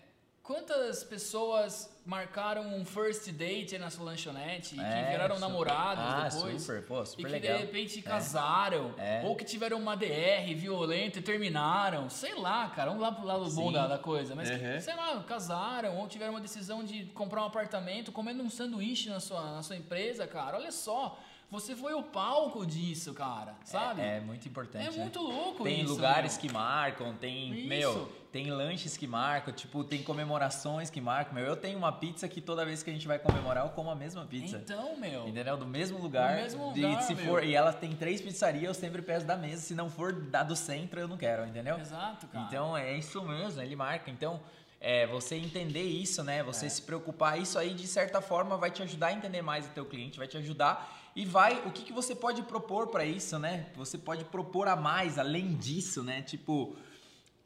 Quantas 0.47 1.03
pessoas 1.03 1.93
marcaram 2.05 2.73
um 2.73 2.85
first 2.85 3.29
date 3.33 3.77
na 3.77 3.89
sua 3.89 4.05
lanchonete 4.05 4.77
e 4.77 4.79
é, 4.79 5.03
que 5.03 5.11
viraram 5.11 5.35
super. 5.35 5.49
namorados 5.49 6.03
ah, 6.05 6.29
depois? 6.29 6.61
Super, 6.61 6.85
pô, 6.85 7.05
super 7.05 7.21
e 7.21 7.25
que 7.25 7.31
legal. 7.31 7.57
de 7.57 7.65
repente 7.65 8.01
casaram, 8.01 8.95
é. 8.97 9.23
ou 9.25 9.35
que 9.35 9.43
tiveram 9.43 9.77
uma 9.77 9.97
DR 9.97 10.55
violenta 10.55 11.19
e 11.19 11.21
terminaram. 11.21 12.09
Sei 12.09 12.33
lá, 12.33 12.69
cara, 12.69 12.91
vamos 12.91 13.03
lá 13.03 13.11
pro 13.11 13.25
lado 13.25 13.49
Sim. 13.49 13.55
bom 13.57 13.73
da, 13.73 13.87
da, 13.87 13.97
coisa. 13.97 14.35
Mas, 14.35 14.49
uhum. 14.49 14.57
que, 14.57 14.79
sei 14.79 14.95
lá, 14.95 15.21
casaram, 15.23 15.97
ou 15.97 16.07
tiveram 16.07 16.31
uma 16.31 16.39
decisão 16.39 16.81
de 16.81 17.03
comprar 17.07 17.41
um 17.43 17.47
apartamento 17.47 18.13
comendo 18.13 18.41
um 18.41 18.49
sanduíche 18.49 19.09
na 19.09 19.19
sua, 19.19 19.51
na 19.51 19.61
sua 19.61 19.75
empresa, 19.75 20.25
cara. 20.25 20.55
Olha 20.55 20.71
só. 20.71 21.19
Você 21.49 21.77
foi 21.77 21.93
o 21.93 22.03
palco 22.03 22.65
disso, 22.65 23.13
cara, 23.13 23.55
sabe? 23.63 24.01
É, 24.01 24.17
é 24.17 24.19
muito 24.19 24.45
importante. 24.49 24.85
É 24.85 24.91
né? 24.91 24.97
muito 24.97 25.21
louco 25.21 25.63
tem 25.63 25.75
isso. 25.75 25.85
Tem 25.85 25.93
lugares 25.93 26.33
meu. 26.33 26.41
que 26.41 26.53
marcam, 26.53 27.15
tem, 27.15 27.53
isso. 27.53 27.67
meu, 27.69 28.11
tem 28.31 28.51
lanches 28.51 28.97
que 28.97 29.07
marcam, 29.07 29.53
tipo, 29.53 29.83
tem 29.83 30.03
comemorações 30.03 30.89
que 30.89 30.99
marcam. 30.99 31.33
Meu, 31.33 31.45
eu 31.45 31.55
tenho 31.55 31.77
uma 31.77 31.91
pizza 31.91 32.27
que 32.27 32.41
toda 32.41 32.65
vez 32.65 32.83
que 32.83 32.89
a 32.89 32.93
gente 32.93 33.07
vai 33.07 33.17
comemorar, 33.17 33.65
eu 33.65 33.71
como 33.71 33.89
a 33.89 33.95
mesma 33.95 34.25
pizza. 34.25 34.57
Então, 34.57 34.97
meu. 34.97 35.27
Entendeu? 35.27 35.57
Do 35.57 35.65
mesmo 35.65 35.97
lugar. 35.97 36.35
Do 36.35 36.41
mesmo 36.41 36.67
lugar, 36.67 36.99
e, 36.99 37.03
se 37.03 37.15
meu. 37.15 37.25
for 37.25 37.43
E 37.43 37.55
ela 37.55 37.71
tem 37.71 37.95
três 37.95 38.21
pizzarias, 38.21 38.63
eu 38.65 38.73
sempre 38.73 39.01
peço 39.01 39.25
da 39.25 39.35
mesa. 39.35 39.61
Se 39.61 39.73
não 39.73 39.89
for 39.89 40.13
da 40.13 40.43
do 40.43 40.55
centro, 40.55 40.99
eu 40.99 41.07
não 41.07 41.17
quero, 41.17 41.45
entendeu? 41.45 41.79
Exato, 41.79 42.27
cara. 42.27 42.45
Então, 42.45 42.77
é 42.77 42.97
isso 42.97 43.21
mesmo, 43.23 43.61
ele 43.61 43.75
marca. 43.75 44.11
Então, 44.11 44.41
é, 44.79 45.07
você 45.07 45.35
entender 45.35 45.83
isso, 45.83 46.23
né? 46.23 46.43
Você 46.43 46.67
é. 46.67 46.69
se 46.69 46.81
preocupar, 46.81 47.39
isso 47.39 47.57
aí 47.57 47.73
de 47.73 47.87
certa 47.87 48.21
forma 48.21 48.57
vai 48.57 48.69
te 48.69 48.83
ajudar 48.83 49.07
a 49.07 49.13
entender 49.13 49.41
mais 49.41 49.65
o 49.65 49.69
teu 49.69 49.85
cliente, 49.85 50.17
vai 50.17 50.27
te 50.27 50.37
ajudar 50.37 50.95
e 51.15 51.25
vai, 51.25 51.63
o 51.65 51.71
que, 51.71 51.81
que 51.81 51.91
você 51.91 52.13
pode 52.13 52.43
propor 52.43 52.87
para 52.87 53.03
isso, 53.03 53.39
né? 53.39 53.65
Você 53.75 53.97
pode 53.97 54.23
propor 54.25 54.67
a 54.67 54.75
mais, 54.75 55.17
além 55.17 55.55
disso, 55.55 56.03
né? 56.03 56.21
Tipo, 56.21 56.75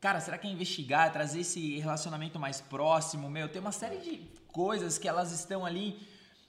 cara, 0.02 0.20
será 0.20 0.38
que 0.38 0.48
é 0.48 0.52
investigar, 0.52 1.12
trazer 1.14 1.42
esse 1.42 1.80
relacionamento 1.80 2.38
mais 2.40 2.60
próximo? 2.60 3.30
Meu, 3.30 3.48
tem 3.48 3.62
uma 3.62 3.72
série 3.72 3.98
de 3.98 4.28
coisas 4.52 4.98
que 4.98 5.08
elas 5.08 5.32
estão 5.32 5.66
ali 5.66 6.06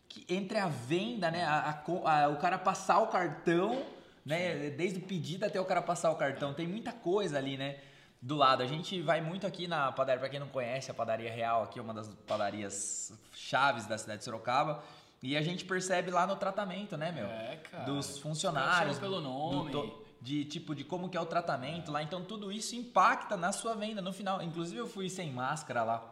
que, 0.09 0.25
entre 0.35 0.59
a 0.59 0.67
venda, 0.69 1.31
né? 1.31 1.45
A, 1.45 1.83
a, 2.07 2.25
a, 2.25 2.29
o 2.29 2.37
cara 2.39 2.59
passar 2.59 2.99
o 2.99 3.07
cartão, 3.09 3.85
né? 4.27 4.71
Desde 4.71 4.99
o 4.99 5.03
pedido 5.03 5.45
até 5.45 5.61
o 5.61 5.65
cara 5.65 5.81
passar 5.83 6.11
o 6.11 6.17
cartão, 6.17 6.53
tem 6.53 6.67
muita 6.67 6.93
coisa 6.93 7.39
ali, 7.39 7.57
né? 7.57 7.77
do 8.25 8.37
lado. 8.37 8.63
A 8.63 8.67
gente 8.69 9.03
vai 9.03 9.21
muito 9.21 9.45
aqui 9.49 9.67
na 9.67 9.91
padaria, 9.91 10.21
para 10.21 10.29
quem 10.29 10.39
não 10.39 10.47
conhece, 10.47 10.89
a 10.89 10.95
Padaria 10.95 11.29
Real 11.29 11.65
aqui 11.65 11.81
é 11.81 11.83
uma 11.83 11.93
das 11.93 12.07
padarias 12.25 13.13
chaves 13.35 13.85
da 13.87 13.99
cidade 13.99 14.19
de 14.21 14.25
Sorocaba. 14.25 14.81
E 15.21 15.37
a 15.37 15.43
gente 15.43 15.65
percebe 15.65 16.09
lá 16.13 16.25
no 16.25 16.37
tratamento, 16.37 16.97
né, 16.97 17.11
meu? 17.11 17.27
É, 17.27 17.57
cara. 17.69 17.83
Dos 17.83 18.21
funcionários. 18.21 18.97
pelo 19.01 19.21
nome. 19.21 19.73
do- 19.73 20.02
de 20.23 20.45
tipo 20.45 20.75
de 20.75 20.85
como 20.85 21.09
que 21.09 21.17
é 21.17 21.21
o 21.21 21.27
tratamento 21.27 21.91
lá. 21.91 22.03
Então 22.03 22.25
tudo 22.25 22.53
isso 22.53 22.77
impacta 22.77 23.37
na 23.37 23.53
sua 23.53 23.75
venda 23.75 24.01
no 24.01 24.13
final. 24.13 24.41
Inclusive 24.41 24.79
eu 24.79 24.87
fui 24.87 25.11
sem 25.11 25.33
máscara 25.33 25.83
lá 25.83 26.09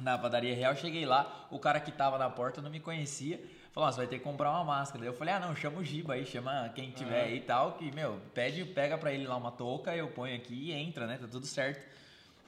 na 0.00 0.18
padaria 0.18 0.54
real, 0.54 0.76
cheguei 0.76 1.06
lá, 1.06 1.46
o 1.50 1.58
cara 1.58 1.80
que 1.80 1.90
tava 1.90 2.18
na 2.18 2.28
porta 2.28 2.60
não 2.60 2.70
me 2.70 2.78
conhecia. 2.80 3.40
Falou, 3.72 3.88
"Ó, 3.88 3.92
você 3.92 3.98
vai 3.98 4.06
ter 4.06 4.18
que 4.18 4.24
comprar 4.24 4.50
uma 4.50 4.64
máscara. 4.64 5.00
Daí 5.00 5.08
eu 5.08 5.16
falei, 5.16 5.34
ah 5.34 5.40
não, 5.40 5.54
chama 5.54 5.78
o 5.78 5.84
Giba 5.84 6.14
aí, 6.14 6.26
chama 6.26 6.70
quem 6.74 6.90
tiver 6.90 7.24
aí 7.24 7.36
e 7.36 7.40
tal, 7.40 7.72
que, 7.72 7.90
meu, 7.92 8.20
pede, 8.34 8.64
pega 8.64 8.98
pra 8.98 9.12
ele 9.12 9.26
lá 9.26 9.36
uma 9.36 9.50
touca, 9.52 9.94
eu 9.94 10.08
ponho 10.08 10.34
aqui 10.36 10.70
e 10.70 10.72
entra, 10.72 11.06
né? 11.06 11.16
Tá 11.18 11.26
tudo 11.28 11.46
certo. 11.46 11.86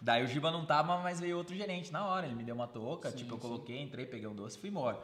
Daí 0.00 0.24
o 0.24 0.26
Giba 0.26 0.50
não 0.50 0.64
tava, 0.64 0.98
mas 0.98 1.20
veio 1.20 1.37
outro 1.37 1.55
gerente 1.55 1.92
na 1.92 2.05
hora. 2.05 2.26
Ele 2.26 2.35
me 2.35 2.42
deu 2.42 2.55
uma 2.55 2.66
touca, 2.66 3.11
Sim, 3.11 3.18
tipo, 3.18 3.35
eu 3.35 3.37
sim. 3.37 3.42
coloquei, 3.42 3.81
entrei, 3.81 4.07
peguei 4.07 4.26
um 4.26 4.35
doce 4.35 4.57
e 4.57 4.61
fui 4.61 4.70
embora. 4.70 4.98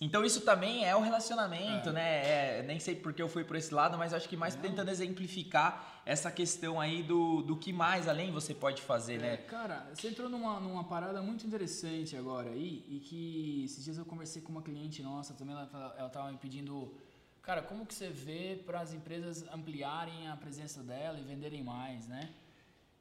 Então 0.00 0.24
isso 0.24 0.42
também 0.42 0.84
é 0.84 0.94
o 0.94 1.00
relacionamento, 1.00 1.88
É. 1.88 1.92
né? 1.92 2.58
É, 2.58 2.62
nem 2.62 2.78
sei 2.78 2.94
porque 2.94 3.20
eu 3.20 3.28
fui 3.28 3.42
por 3.42 3.56
esse 3.56 3.74
lado, 3.74 3.98
mas 3.98 4.14
acho 4.14 4.28
que 4.28 4.36
mais 4.36 4.54
Não. 4.54 4.62
tentando 4.62 4.90
exemplificar 4.90 6.00
essa 6.06 6.30
questão 6.30 6.80
aí 6.80 7.02
do, 7.02 7.42
do 7.42 7.56
que 7.56 7.72
mais 7.72 8.06
além 8.06 8.30
você 8.30 8.54
pode 8.54 8.80
fazer, 8.80 9.14
É, 9.16 9.18
né? 9.18 9.36
cara, 9.38 9.90
você 9.92 10.08
entrou 10.08 10.28
numa, 10.28 10.60
numa 10.60 10.84
parada 10.84 11.20
muito 11.20 11.44
interessante 11.44 12.16
agora 12.16 12.50
aí, 12.50 12.84
e 12.88 13.00
que 13.00 13.64
esses 13.64 13.82
dias 13.84 13.98
eu 13.98 14.04
conversei 14.04 14.40
com 14.40 14.52
uma 14.52 14.62
cliente 14.62 15.02
nossa 15.02 15.34
também, 15.34 15.54
ela, 15.56 15.94
ela 15.98 16.08
tava 16.08 16.30
me 16.30 16.38
pedindo, 16.38 16.94
cara, 17.42 17.60
como 17.60 17.84
que 17.84 17.92
você 17.92 18.08
vê 18.08 18.62
para 18.64 18.80
as 18.80 18.92
empresas 18.94 19.44
ampliarem 19.52 20.28
a 20.28 20.36
presença 20.36 20.80
dela 20.80 21.18
e 21.18 21.24
venderem 21.24 21.64
mais, 21.64 22.06
né? 22.06 22.30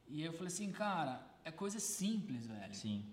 E 0.08 0.24
eu 0.24 0.34
falei 0.34 0.48
assim, 0.48 0.72
cara, 0.72 1.22
é 1.46 1.52
coisa 1.52 1.80
simples, 1.80 2.48
velho. 2.48 2.74
Sim. 2.74 3.06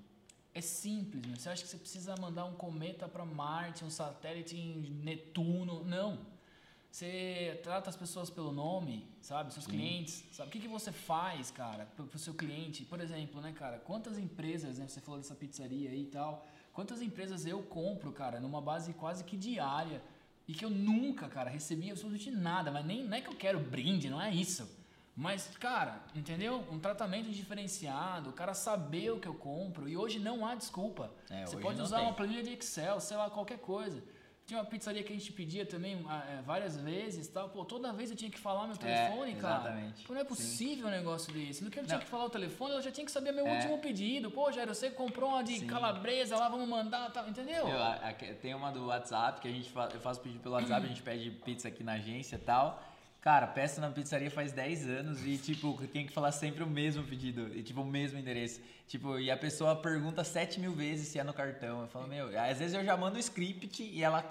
É 0.55 0.61
simples, 0.61 1.27
meu. 1.27 1.37
Você 1.37 1.49
acha 1.49 1.63
que 1.63 1.69
você 1.69 1.77
precisa 1.77 2.15
mandar 2.21 2.45
um 2.45 2.55
cometa 2.55 3.09
para 3.09 3.25
Marte, 3.25 3.85
um 3.85 3.91
satélite 3.91 4.57
em 4.57 4.89
Netuno? 5.03 5.83
Não. 5.85 6.19
Você 6.89 7.59
trata 7.65 7.91
as 7.91 7.97
pessoas 7.97 8.31
pelo 8.31 8.53
nome, 8.53 9.05
sabe? 9.21 9.53
Seus 9.53 9.67
clientes, 9.67 10.23
sabe? 10.31 10.49
O 10.49 10.53
que, 10.53 10.61
que 10.61 10.69
você 10.69 10.93
faz, 10.93 11.51
cara, 11.51 11.87
pro, 11.97 12.07
pro 12.07 12.21
seu 12.21 12.33
cliente? 12.35 12.85
Por 12.85 13.01
exemplo, 13.01 13.41
né, 13.41 13.53
cara? 13.53 13.81
Quantas 13.81 14.17
empresas, 14.17 14.79
né? 14.79 14.87
Você 14.87 15.01
falou 15.01 15.21
dessa 15.21 15.35
pizzaria 15.35 15.91
aí 15.91 16.03
e 16.03 16.07
tal. 16.07 16.47
Quantas 16.73 17.03
empresas 17.03 17.47
eu 17.47 17.61
compro, 17.65 18.13
cara, 18.13 18.39
numa 18.39 18.61
base 18.61 18.93
quase 18.95 19.25
que 19.25 19.37
diária 19.37 20.01
e 20.47 20.55
que 20.55 20.65
eu 20.65 20.71
nunca, 20.71 21.29
cara, 21.29 21.51
recebi 21.51 21.91
absolutamente 21.91 22.31
nada. 22.31 22.71
Mas 22.71 22.87
nem 22.87 23.03
não 23.03 23.17
é 23.17 23.21
que 23.21 23.29
eu 23.29 23.35
quero 23.35 23.59
brinde, 23.59 24.09
não 24.09 24.23
é 24.23 24.33
isso. 24.33 24.69
Mas, 25.17 25.49
cara, 25.61 26.01
entendeu? 26.15 26.65
Um 26.73 26.79
tratamento 26.81 27.31
diferenciado, 27.31 28.31
o 28.31 28.33
cara 28.33 28.53
saber 28.53 29.11
o 29.13 29.21
que 29.21 29.29
eu 29.29 29.35
compro. 29.35 29.89
E 29.89 29.97
hoje 29.97 30.19
não 30.19 30.45
há 30.45 30.55
desculpa. 30.57 31.11
É, 31.31 31.47
Você 31.47 31.57
pode 31.57 31.81
usar 31.81 31.99
tem. 31.99 32.07
uma 32.07 32.15
planilha 32.15 32.43
de 32.43 32.53
Excel, 32.53 32.99
sei 33.01 33.17
lá, 33.17 33.31
qualquer 33.31 33.59
coisa. 33.59 34.03
Tinha 34.47 34.59
uma 34.61 34.67
pizzaria 34.67 35.03
que 35.03 35.11
a 35.11 35.17
gente 35.17 35.33
pedia 35.33 35.65
também 35.65 36.05
ah, 36.07 36.23
é, 36.29 36.43
várias 36.43 36.77
vezes 36.77 37.29
tal. 37.29 37.49
Pô, 37.49 37.65
toda 37.65 37.93
vez 37.95 38.11
eu 38.11 38.17
tinha 38.17 38.31
que 38.31 38.39
falar 38.39 38.67
meu 38.67 38.77
telefone, 38.77 39.35
cara. 39.37 39.61
exatamente. 39.63 40.05
Pô, 40.05 40.13
não 40.13 40.21
é 40.21 40.25
possível 40.25 40.89
um 40.89 40.91
negócio 40.91 41.33
desse. 41.33 41.65
No 41.65 41.71
que 41.71 41.79
eu 41.79 41.85
tinha 41.87 41.97
Não. 41.97 42.05
que 42.05 42.11
falar 42.11 42.25
o 42.25 42.31
telefone, 42.31 42.75
eu 42.75 42.83
já 42.83 42.91
tinha 42.91 43.07
que 43.07 43.13
saber 43.13 43.33
meu 43.33 43.47
É. 43.47 43.55
último 43.55 43.79
pedido. 43.79 44.31
Pô, 44.33 44.53
Jairo, 44.53 44.75
você 44.75 44.91
comprou 44.91 45.31
uma 45.31 45.43
de 45.43 45.61
Sim. 45.61 45.67
calabresa 45.67 46.37
lá, 46.37 46.49
vamos 46.51 46.69
mandar 46.69 47.11
tal. 47.11 47.27
Entendeu? 47.27 47.67
Eu, 47.69 47.83
a- 47.83 47.95
a- 48.11 48.13
tem 48.13 48.53
uma 48.55 48.71
do 48.71 48.87
WhatsApp 48.87 49.41
que 49.41 49.49
a 49.49 49.51
gente 49.53 49.71
fa, 49.71 49.89
eu 49.95 50.01
faço 50.01 50.21
pedido 50.21 50.41
pelo 50.41 50.57
WhatsApp, 50.57 50.85
a 50.85 50.89
gente 50.89 51.03
pede 51.03 51.31
pizza 51.31 51.69
aqui 51.69 51.83
na 51.85 51.93
agência 51.93 52.37
e 52.37 52.41
tal. 52.41 52.83
Cara, 53.25 53.47
peço 53.47 53.81
na 53.81 53.89
pizzaria 53.89 54.31
faz 54.31 54.53
10 54.53 54.87
anos 54.87 55.25
e, 55.25 55.39
tipo, 55.39 55.75
tem 55.87 56.07
que 56.07 56.13
falar 56.13 56.31
sempre 56.31 56.63
o 56.63 56.67
mesmo 56.67 57.03
pedido, 57.03 57.51
e, 57.57 57.63
tipo, 57.63 57.81
o 57.81 57.87
mesmo 57.87 58.19
endereço. 58.19 58.61
Tipo, 58.87 59.19
e 59.19 59.31
a 59.31 59.37
pessoa 59.37 59.75
pergunta 59.75 60.23
7 60.23 60.61
mil 60.61 60.75
vezes 60.75 61.09
se 61.09 61.19
é 61.19 61.25
no 61.25 61.33
cartão. 61.33 61.81
Eu 61.81 61.89
falo, 61.89 62.07
meu, 62.07 62.39
às 62.39 62.59
vezes 62.59 62.75
eu 62.75 62.85
já 62.85 62.95
mando 62.99 63.17
o 63.17 63.19
script 63.19 63.83
e 63.83 64.03
ela. 64.03 64.31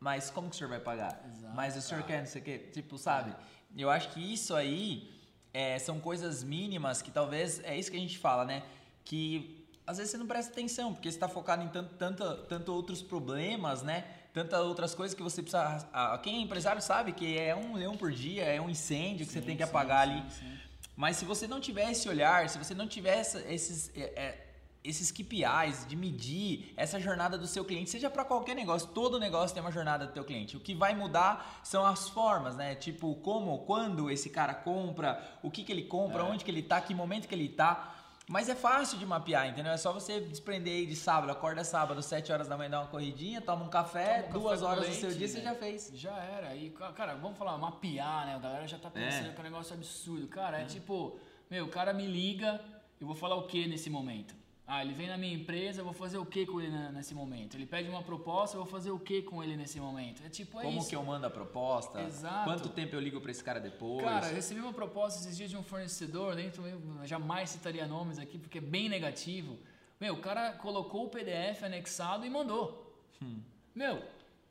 Mas 0.00 0.30
como 0.30 0.48
que 0.48 0.56
o 0.56 0.58
senhor 0.58 0.70
vai 0.70 0.80
pagar? 0.80 1.22
Exato, 1.30 1.54
mas 1.54 1.76
o 1.76 1.82
senhor 1.82 2.00
cara. 2.04 2.14
quer, 2.14 2.18
não 2.20 2.26
sei 2.26 2.40
o 2.40 2.44
quê. 2.46 2.58
Tipo, 2.72 2.96
sabe? 2.96 3.36
Eu 3.76 3.90
acho 3.90 4.08
que 4.08 4.32
isso 4.32 4.54
aí 4.54 5.12
é, 5.52 5.78
são 5.78 6.00
coisas 6.00 6.42
mínimas 6.42 7.02
que 7.02 7.10
talvez. 7.10 7.62
É 7.64 7.76
isso 7.76 7.90
que 7.90 7.98
a 7.98 8.00
gente 8.00 8.16
fala, 8.16 8.46
né? 8.46 8.62
Que 9.04 9.68
às 9.86 9.98
vezes 9.98 10.12
você 10.12 10.16
não 10.16 10.26
presta 10.26 10.52
atenção, 10.52 10.94
porque 10.94 11.10
você 11.12 11.16
está 11.18 11.28
focado 11.28 11.62
em 11.62 11.68
tanto, 11.68 11.94
tanto, 11.96 12.36
tanto 12.48 12.72
outros 12.72 13.02
problemas, 13.02 13.82
né? 13.82 14.04
Tantas 14.36 14.60
outras 14.60 14.94
coisas 14.94 15.14
que 15.16 15.22
você 15.22 15.40
precisa. 15.42 15.88
Quem 16.22 16.36
é 16.36 16.40
empresário 16.42 16.82
sabe 16.82 17.12
que 17.12 17.38
é 17.38 17.56
um 17.56 17.72
leão 17.74 17.96
por 17.96 18.12
dia, 18.12 18.44
é 18.44 18.60
um 18.60 18.68
incêndio 18.68 19.24
que 19.24 19.32
você 19.32 19.40
Sim, 19.40 19.46
tem 19.46 19.56
que 19.56 19.62
apagar 19.62 20.06
sim, 20.06 20.12
ali. 20.12 20.30
sim. 20.30 20.58
Mas 20.94 21.16
se 21.16 21.24
você 21.24 21.46
não 21.46 21.58
tiver 21.58 21.90
esse 21.90 22.06
olhar, 22.06 22.46
se 22.50 22.58
você 22.58 22.74
não 22.74 22.86
tiver 22.86 23.16
essa- 23.16 23.40
esses, 23.50 23.90
é, 23.96 24.02
é, 24.14 24.46
esses 24.84 25.10
KPIs 25.10 25.86
de 25.88 25.96
medir 25.96 26.74
essa 26.76 27.00
jornada 27.00 27.38
do 27.38 27.46
seu 27.46 27.64
cliente, 27.64 27.88
seja 27.88 28.10
para 28.10 28.26
qualquer 28.26 28.54
negócio, 28.54 28.88
todo 28.88 29.18
negócio 29.18 29.54
tem 29.54 29.62
uma 29.62 29.72
jornada 29.72 30.04
do 30.06 30.12
teu 30.12 30.22
cliente. 30.22 30.54
O 30.54 30.60
que 30.60 30.74
vai 30.74 30.94
mudar 30.94 31.58
são 31.64 31.86
as 31.86 32.06
formas, 32.10 32.54
né? 32.56 32.74
Tipo, 32.74 33.14
como, 33.16 33.60
quando 33.60 34.10
esse 34.10 34.28
cara 34.28 34.52
compra, 34.52 35.18
o 35.42 35.50
que, 35.50 35.64
que 35.64 35.72
ele 35.72 35.84
compra, 35.84 36.22
onde 36.24 36.44
que 36.44 36.50
ele 36.50 36.62
tá, 36.62 36.78
que 36.78 36.94
momento 36.94 37.26
que 37.26 37.34
ele 37.34 37.48
tá. 37.48 37.94
Mas 38.28 38.48
é 38.48 38.56
fácil 38.56 38.98
de 38.98 39.06
mapear, 39.06 39.46
entendeu? 39.48 39.72
É 39.72 39.76
só 39.76 39.92
você 39.92 40.20
desprender 40.20 40.72
aí 40.74 40.84
de 40.86 40.96
sábado, 40.96 41.30
acorda 41.30 41.62
sábado, 41.62 42.02
7 42.02 42.32
horas 42.32 42.48
da 42.48 42.56
manhã, 42.56 42.70
dá 42.70 42.80
uma 42.80 42.88
corridinha, 42.88 43.40
toma 43.40 43.64
um 43.64 43.68
café, 43.68 44.22
Toma 44.22 44.28
um 44.38 44.40
duas 44.42 44.60
café 44.60 44.72
horas 44.72 44.88
do 44.88 44.94
seu 44.94 45.12
dia 45.14 45.28
você 45.28 45.38
né? 45.38 45.44
já 45.44 45.54
fez. 45.54 45.90
Já 45.94 46.16
era. 46.18 46.54
E, 46.56 46.70
ca- 46.70 46.92
cara, 46.92 47.14
vamos 47.14 47.38
falar, 47.38 47.56
mapear, 47.56 48.26
né? 48.26 48.34
A 48.34 48.38
galera 48.38 48.66
já 48.66 48.78
tá 48.78 48.90
pensando 48.90 49.28
É. 49.28 49.32
que 49.32 49.36
é 49.36 49.40
um 49.40 49.44
negócio 49.44 49.74
absurdo. 49.74 50.26
Cara, 50.26 50.60
é 50.60 50.64
tipo, 50.64 51.16
meu, 51.48 51.66
o 51.66 51.68
cara 51.68 51.92
me 51.92 52.04
liga, 52.04 52.60
eu 53.00 53.06
vou 53.06 53.14
falar 53.14 53.36
o 53.36 53.46
que 53.46 53.64
nesse 53.68 53.88
momento? 53.88 54.34
Ah, 54.68 54.82
ele 54.82 54.94
vem 54.94 55.06
na 55.06 55.16
minha 55.16 55.32
empresa, 55.32 55.80
eu 55.80 55.84
vou 55.84 55.92
fazer 55.94 56.18
o 56.18 56.26
que 56.26 56.44
com 56.44 56.60
ele 56.60 56.76
nesse 56.90 57.14
momento? 57.14 57.56
Ele 57.56 57.66
pede 57.66 57.88
uma 57.88 58.02
proposta, 58.02 58.56
eu 58.56 58.62
vou 58.62 58.70
fazer 58.70 58.90
o 58.90 58.98
que 58.98 59.22
com 59.22 59.42
ele 59.42 59.56
nesse 59.56 59.78
momento? 59.78 60.22
É 60.24 60.28
tipo, 60.28 60.58
é 60.58 60.62
Como 60.62 60.78
isso. 60.78 60.88
que 60.88 60.96
eu 60.96 61.04
mando 61.04 61.24
a 61.24 61.30
proposta? 61.30 62.02
Exato. 62.02 62.44
Quanto 62.44 62.68
tempo 62.70 62.96
eu 62.96 63.00
ligo 63.00 63.20
pra 63.20 63.30
esse 63.30 63.44
cara 63.44 63.60
depois? 63.60 64.04
Cara, 64.04 64.26
eu 64.28 64.34
recebi 64.34 64.60
uma 64.60 64.72
proposta 64.72 65.20
esses 65.20 65.36
dias 65.36 65.50
de 65.50 65.56
um 65.56 65.62
fornecedor, 65.62 66.34
dentro 66.34 66.66
eu 66.66 66.80
jamais 67.04 67.50
citaria 67.50 67.86
nomes 67.86 68.18
aqui 68.18 68.38
porque 68.38 68.58
é 68.58 68.60
bem 68.60 68.88
negativo. 68.88 69.56
Meu, 70.00 70.14
o 70.14 70.20
cara 70.20 70.52
colocou 70.54 71.06
o 71.06 71.08
PDF 71.10 71.62
anexado 71.62 72.26
e 72.26 72.30
mandou. 72.30 72.92
Hum. 73.22 73.38
Meu, 73.72 74.02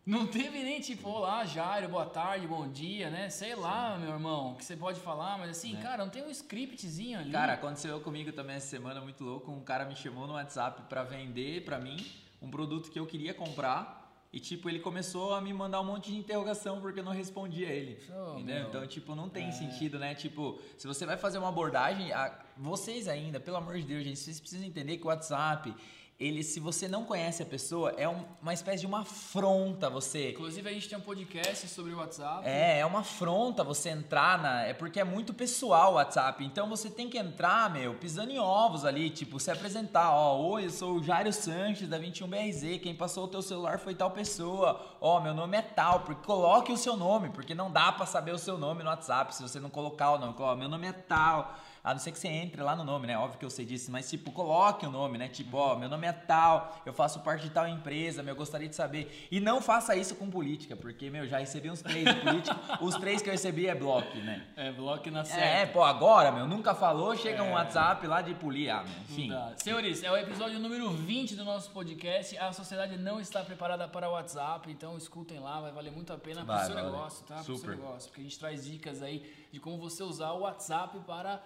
não 0.05 0.27
teve 0.27 0.61
nem 0.61 0.79
tipo, 0.79 1.09
olá, 1.09 1.43
Jairo, 1.45 1.89
boa 1.89 2.05
tarde, 2.05 2.45
bom 2.45 2.67
dia, 2.67 3.09
né? 3.09 3.27
Sei 3.29 3.55
lá, 3.55 3.97
meu 3.97 4.11
irmão, 4.11 4.53
que 4.53 4.63
você 4.63 4.75
pode 4.75 4.99
falar, 4.99 5.37
mas 5.39 5.49
assim, 5.49 5.75
cara, 5.77 6.03
não 6.03 6.11
tem 6.11 6.23
um 6.23 6.29
scriptzinho 6.29 7.17
ali. 7.19 7.29
Né? 7.29 7.33
Cara, 7.39 7.53
aconteceu 7.53 7.99
comigo 8.01 8.31
também 8.31 8.55
essa 8.57 8.67
semana, 8.67 9.01
muito 9.01 9.23
louco. 9.23 9.51
Um 9.51 9.61
cara 9.63 9.83
me 9.85 9.95
chamou 9.95 10.27
no 10.27 10.33
WhatsApp 10.33 10.83
pra 10.87 11.03
vender 11.03 11.65
pra 11.65 11.79
mim 11.79 11.97
um 12.39 12.51
produto 12.51 12.91
que 12.91 12.99
eu 12.99 13.07
queria 13.07 13.33
comprar. 13.33 14.03
E, 14.31 14.39
tipo, 14.39 14.67
ele 14.69 14.79
começou 14.79 15.33
a 15.33 15.39
me 15.39 15.53
mandar 15.53 15.79
um 15.79 15.85
monte 15.85 16.11
de 16.11 16.17
interrogação 16.17 16.81
porque 16.81 16.99
eu 16.99 17.03
não 17.05 17.13
respondia 17.13 17.69
ele. 17.69 17.97
Oh. 18.13 18.37
Então, 18.37 18.85
tipo, 18.85 19.15
não 19.15 19.29
tem 19.29 19.47
É. 19.47 19.51
sentido, 19.51 19.97
né? 19.97 20.13
Tipo, 20.13 20.59
se 20.77 20.85
você 20.85 21.05
vai 21.05 21.15
fazer 21.15 21.37
uma 21.37 21.47
abordagem, 21.47 22.11
a- 22.11 22.37
vocês 22.57 23.07
ainda, 23.07 23.39
pelo 23.39 23.55
amor 23.57 23.77
de 23.77 23.83
Deus, 23.83 24.03
gente, 24.03 24.19
vocês 24.19 24.37
precisam 24.39 24.67
entender 24.67 24.97
que 24.97 25.03
o 25.03 25.07
WhatsApp, 25.07 25.73
ele, 26.17 26.43
se 26.43 26.61
você 26.61 26.87
não 26.87 27.03
conhece 27.03 27.43
a 27.43 27.45
pessoa, 27.45 27.93
é 27.97 28.07
um- 28.07 28.23
uma 28.41 28.53
espécie 28.53 28.79
de 28.81 28.85
uma 28.87 29.01
afronta 29.01 29.89
você. 29.89 30.29
Inclusive 30.31 30.69
a 30.69 30.71
gente 30.71 30.87
tem 30.87 30.97
um 30.97 31.01
podcast 31.01 31.67
sobre 31.67 31.91
o 31.93 31.97
WhatsApp. 31.97 32.47
É, 32.47 32.79
é 32.79 32.85
uma 32.85 32.99
afronta 32.99 33.63
você 33.65 33.89
entrar 33.89 34.37
na. 34.41 34.61
É 34.61 34.73
porque 34.73 34.99
é 34.99 35.03
muito 35.03 35.33
pessoal 35.33 35.91
o 35.91 35.95
WhatsApp. 35.95 36.43
Então 36.45 36.69
você 36.69 36.89
tem 36.89 37.09
que 37.09 37.17
entrar, 37.17 37.69
meu, 37.69 37.95
pisando 37.95 38.31
em 38.31 38.39
ovos 38.39 38.85
ali, 38.85 39.09
tipo, 39.09 39.39
se 39.41 39.51
apresentar, 39.51 40.11
ó, 40.11 40.37
oi, 40.37 40.65
eu 40.65 40.69
sou 40.69 40.93
o 40.99 41.03
Jairo 41.03 41.33
Sanches 41.33 41.89
da 41.89 41.97
21BRZ, 41.99 42.79
quem 42.79 42.95
passou 42.95 43.25
o 43.25 43.27
teu 43.27 43.41
celular 43.41 43.77
foi 43.79 43.93
tal 43.93 44.11
pessoa. 44.11 44.79
Ó, 45.01 45.19
meu 45.19 45.33
nome 45.33 45.57
é 45.57 45.61
tal, 45.61 45.99
porque 46.01 46.25
coloque 46.25 46.71
o 46.71 46.77
seu 46.77 46.95
nome, 46.95 47.29
porque 47.29 47.53
não 47.53 47.69
dá 47.69 47.91
pra 47.91 48.05
saber 48.05 48.31
o 48.31 48.39
seu 48.39 48.57
nome 48.57 48.83
no 48.83 48.89
WhatsApp 48.89 49.35
se 49.35 49.41
você 49.41 49.59
não 49.59 49.69
colocar 49.69 50.11
o 50.11 50.17
nome. 50.17 50.33
Ó, 50.39 50.55
meu 50.55 50.69
nome 50.69 50.87
é 50.87 50.93
tal. 50.93 51.55
A 51.85 51.93
não 51.93 51.99
ser 51.99 52.11
que 52.11 52.17
você 52.17 52.27
entre 52.27 52.61
lá 52.63 52.75
no 52.75 52.83
nome, 52.83 53.05
né? 53.05 53.15
Óbvio 53.15 53.37
que 53.37 53.45
eu 53.45 53.49
sei 53.51 53.63
disso, 53.63 53.91
mas 53.91 54.09
tipo, 54.09 54.31
coloque 54.31 54.87
o 54.87 54.89
nome, 54.91 55.19
né? 55.19 55.27
Tipo, 55.27 55.57
ó, 55.57 55.75
meu 55.75 55.87
nome 55.87 56.07
é 56.07 56.11
tal, 56.11 56.75
eu 56.83 56.91
faço 56.91 57.19
parte 57.19 57.43
de 57.43 57.51
tal 57.51 57.67
empresa, 57.67 58.23
meu, 58.23 58.31
eu 58.33 58.35
gostaria 58.37 58.67
de 58.67 58.75
saber. 58.75 59.27
E 59.29 59.39
não 59.39 59.61
faça 59.61 59.95
isso 59.95 60.15
com 60.15 60.27
política, 60.27 60.75
porque, 60.75 61.11
meu, 61.11 61.27
já 61.27 61.37
recebi 61.37 61.69
uns 61.69 61.83
três 61.83 62.03
de 62.03 62.21
política. 62.21 62.55
Os 62.81 62.95
três 62.95 63.21
que 63.21 63.29
eu 63.29 63.33
recebi 63.33 63.67
é 63.67 63.75
bloco, 63.75 64.17
né? 64.17 64.47
É, 64.55 64.71
bloco 64.71 65.11
na 65.11 65.19
É, 65.21 65.25
certa. 65.25 65.73
pô, 65.73 65.83
agora, 65.83 66.31
meu, 66.31 66.47
nunca 66.47 66.73
falou, 66.73 67.15
chega 67.15 67.43
um 67.43 67.49
É. 67.49 67.53
WhatsApp 67.53 68.07
lá 68.07 68.21
de 68.23 68.33
polir, 68.33 68.69
ah, 68.73 68.83
meu, 68.83 68.91
enfim. 69.03 69.31
Senhores, 69.57 70.01
é 70.01 70.11
o 70.11 70.17
episódio 70.17 70.57
número 70.57 70.89
20 70.89 71.35
do 71.35 71.45
nosso 71.45 71.69
podcast. 71.69 72.35
A 72.39 72.51
sociedade 72.51 72.97
não 72.97 73.19
está 73.19 73.43
preparada 73.43 73.87
para 73.87 74.09
o 74.09 74.13
WhatsApp, 74.13 74.71
então 74.71 74.97
escutem 74.97 75.39
lá, 75.39 75.61
vai 75.61 75.71
valer 75.71 75.91
muito 75.91 76.11
a 76.11 76.17
pena 76.17 76.43
Vai, 76.43 76.65
seu 76.65 76.73
vale. 76.73 76.87
negócio, 76.87 77.23
tá? 77.27 77.35
Pro 77.35 77.43
seu 77.43 77.55
Super. 77.57 77.75
negócio, 77.77 78.09
porque 78.09 78.21
a 78.21 78.23
gente 78.23 78.39
traz 78.39 78.65
dicas 78.65 79.03
aí 79.03 79.23
de 79.51 79.59
como 79.59 79.77
você 79.77 80.01
usar 80.01 80.31
o 80.31 80.39
WhatsApp 80.39 80.97
para 81.05 81.39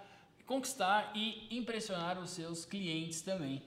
conquistar 0.50 1.12
e 1.14 1.48
impressionar 1.52 2.18
os 2.18 2.32
seus 2.32 2.66
clientes 2.66 3.22
também. 3.22 3.62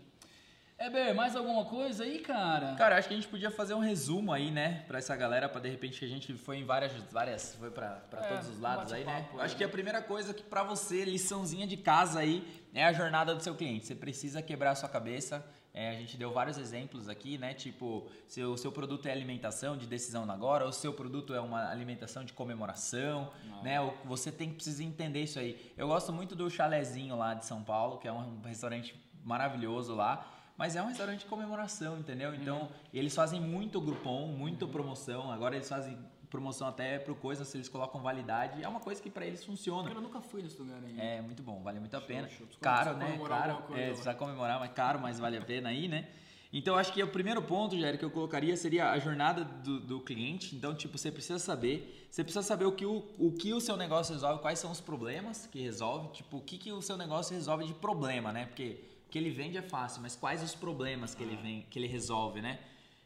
Eber, 0.76 1.14
mais 1.14 1.36
alguma 1.36 1.64
coisa 1.64 2.02
aí, 2.02 2.18
cara? 2.18 2.74
Cara, 2.74 2.96
acho 2.98 3.06
que 3.06 3.14
a 3.14 3.16
gente 3.16 3.28
podia 3.28 3.52
fazer 3.52 3.72
um 3.74 3.78
resumo 3.78 4.32
aí, 4.32 4.50
né, 4.50 4.82
pra 4.88 4.98
essa 4.98 5.14
galera, 5.14 5.48
pra 5.48 5.60
de 5.60 5.68
repente 5.68 6.00
que 6.00 6.04
a 6.04 6.08
gente 6.08 6.34
foi 6.34 6.56
em 6.56 6.64
várias, 6.64 6.92
várias 7.12 7.54
foi 7.54 7.70
pra, 7.70 7.90
pra 8.10 8.24
É, 8.24 8.28
todos 8.30 8.48
os 8.48 8.58
lados 8.58 8.92
aí, 8.92 9.04
né? 9.04 9.12
bate-papo, 9.12 9.40
Acho 9.40 9.56
que 9.56 9.62
a 9.62 9.68
primeira 9.68 10.02
coisa 10.02 10.34
que 10.34 10.42
pra 10.42 10.64
você, 10.64 11.04
liçãozinha 11.04 11.68
de 11.68 11.76
casa 11.76 12.18
aí, 12.18 12.44
é 12.74 12.84
a 12.84 12.92
jornada 12.92 13.32
do 13.32 13.40
seu 13.40 13.54
cliente. 13.54 13.86
Você 13.86 13.94
precisa 13.94 14.42
quebrar 14.42 14.72
a 14.72 14.74
sua 14.74 14.88
cabeça. 14.88 15.46
É, 15.74 15.88
a 15.90 15.94
gente 15.94 16.18
deu 16.18 16.30
vários 16.30 16.58
exemplos 16.58 17.08
aqui, 17.08 17.38
né? 17.38 17.54
Tipo, 17.54 18.06
se 18.28 18.42
o 18.42 18.56
seu 18.58 18.70
produto 18.70 19.06
é 19.06 19.12
alimentação 19.12 19.74
de 19.76 19.86
decisão 19.86 20.26
na 20.26 20.34
agora, 20.34 20.64
ou 20.64 20.70
o 20.70 20.72
seu 20.72 20.92
produto 20.92 21.32
é 21.34 21.40
uma 21.40 21.70
alimentação 21.70 22.24
de 22.24 22.32
comemoração, 22.34 23.30
né? 23.62 23.80
O- 23.80 23.94
Você 24.04 24.30
tem 24.30 24.50
que 24.50 24.56
precisa 24.56 24.84
entender 24.84 25.22
isso 25.22 25.38
aí. 25.38 25.72
Eu 25.76 25.88
gosto 25.88 26.12
muito 26.12 26.36
do 26.36 26.50
chalezinho 26.50 27.16
lá 27.16 27.32
de 27.34 27.46
São 27.46 27.62
Paulo, 27.64 27.96
que 27.98 28.06
é 28.06 28.12
um 28.12 28.40
restaurante 28.42 28.94
maravilhoso 29.24 29.94
lá. 29.94 30.28
Mas 30.58 30.76
é 30.76 30.82
um 30.82 30.86
restaurante 30.88 31.20
de 31.20 31.26
comemoração, 31.26 31.98
entendeu? 31.98 32.34
Então, 32.34 32.68
eles 32.92 33.14
fazem 33.14 33.40
muito 33.40 33.80
Groupon, 33.80 34.26
muito 34.28 34.68
promoção. 34.68 35.32
Agora 35.32 35.56
eles 35.56 35.68
fazem 35.68 35.98
promoção 36.32 36.66
até 36.66 36.98
pro 36.98 37.14
coisa, 37.14 37.44
se 37.44 37.58
eles 37.58 37.68
colocam 37.68 38.00
validade. 38.00 38.64
É 38.64 38.66
uma 38.66 38.80
coisa 38.80 39.00
que 39.02 39.10
pra 39.10 39.26
eles 39.26 39.44
funciona. 39.44 39.86
Cara, 39.86 39.98
eu 39.98 40.02
nunca 40.02 40.22
fui 40.22 40.42
nesse 40.42 40.58
lugar 40.58 40.82
aí. 40.82 40.98
É 40.98 41.20
muito 41.20 41.42
bom, 41.42 41.62
vale 41.62 41.78
muito 41.78 41.94
a 41.94 42.00
pena. 42.00 42.26
show. 42.30 42.46
Caro, 42.58 42.96
né? 42.96 43.20
Caro. 43.28 43.62
É, 43.74 43.88
precisa 43.88 44.14
comemorar, 44.14 44.58
mas 44.58 44.72
caro, 44.72 44.98
mas 44.98 45.20
vale 45.20 45.36
a 45.36 45.42
pena 45.42 45.68
aí, 45.68 45.86
né? 45.88 46.08
Então, 46.50 46.76
acho 46.76 46.92
que 46.92 47.02
o 47.02 47.08
primeiro 47.08 47.42
ponto, 47.42 47.78
Jair, 47.78 47.98
que 47.98 48.04
eu 48.04 48.10
colocaria 48.10 48.56
seria 48.56 48.90
a 48.90 48.98
jornada 48.98 49.44
do, 49.44 49.78
do 49.80 50.00
cliente. 50.00 50.56
Então, 50.56 50.74
tipo, 50.74 50.96
você 50.96 51.10
precisa 51.10 51.38
saber, 51.38 52.06
você 52.10 52.24
precisa 52.24 52.42
saber 52.42 52.64
o 52.64 52.72
que 52.72 52.84
o, 52.84 53.04
o 53.18 53.32
que 53.32 53.52
o 53.52 53.60
seu 53.60 53.76
negócio 53.76 54.14
resolve, 54.14 54.40
quais 54.40 54.58
são 54.58 54.70
os 54.70 54.80
problemas 54.80 55.46
que 55.46 55.60
resolve, 55.60 56.08
tipo, 56.12 56.38
o 56.38 56.40
que, 56.40 56.58
que 56.58 56.72
o 56.72 56.82
seu 56.82 56.96
negócio 56.96 57.34
resolve 57.34 57.66
de 57.66 57.74
problema, 57.74 58.32
né? 58.32 58.46
Porque 58.46 58.84
o 59.06 59.10
que 59.10 59.18
ele 59.18 59.30
vende 59.30 59.58
é 59.58 59.62
fácil, 59.62 60.00
mas 60.00 60.16
quais 60.16 60.42
os 60.42 60.54
problemas 60.54 61.14
que 61.14 61.22
ele, 61.22 61.36
vem, 61.36 61.66
que 61.70 61.78
ele 61.78 61.88
resolve, 61.88 62.40
né? 62.40 62.58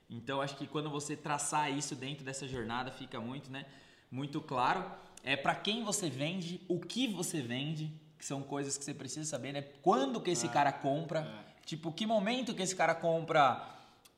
Então, 0.08 0.40
acho 0.40 0.56
que 0.56 0.66
quando 0.66 0.88
você 0.88 1.16
traçar 1.16 1.70
isso 1.70 1.96
dentro 1.96 2.24
dessa 2.24 2.46
jornada, 2.46 2.90
fica 2.90 3.20
muito, 3.20 3.50
né? 3.50 3.66
Muito 4.10 4.40
claro. 4.40 4.84
É 5.24 5.36
para 5.36 5.54
quem 5.54 5.82
você 5.82 6.08
vende, 6.08 6.60
o 6.68 6.78
que 6.78 7.08
você 7.08 7.42
vende, 7.42 7.92
que 8.16 8.24
são 8.24 8.42
coisas 8.42 8.78
que 8.78 8.84
você 8.84 8.94
precisa 8.94 9.28
saber, 9.28 9.52
né? 9.52 9.62
Quando 9.82 10.20
que 10.20 10.30
esse 10.30 10.48
cara 10.48 10.72
compra, 10.72 11.44
tipo, 11.64 11.90
que 11.92 12.06
momento 12.06 12.54
que 12.54 12.62
esse 12.62 12.76
cara 12.76 12.94
compra. 12.94 13.74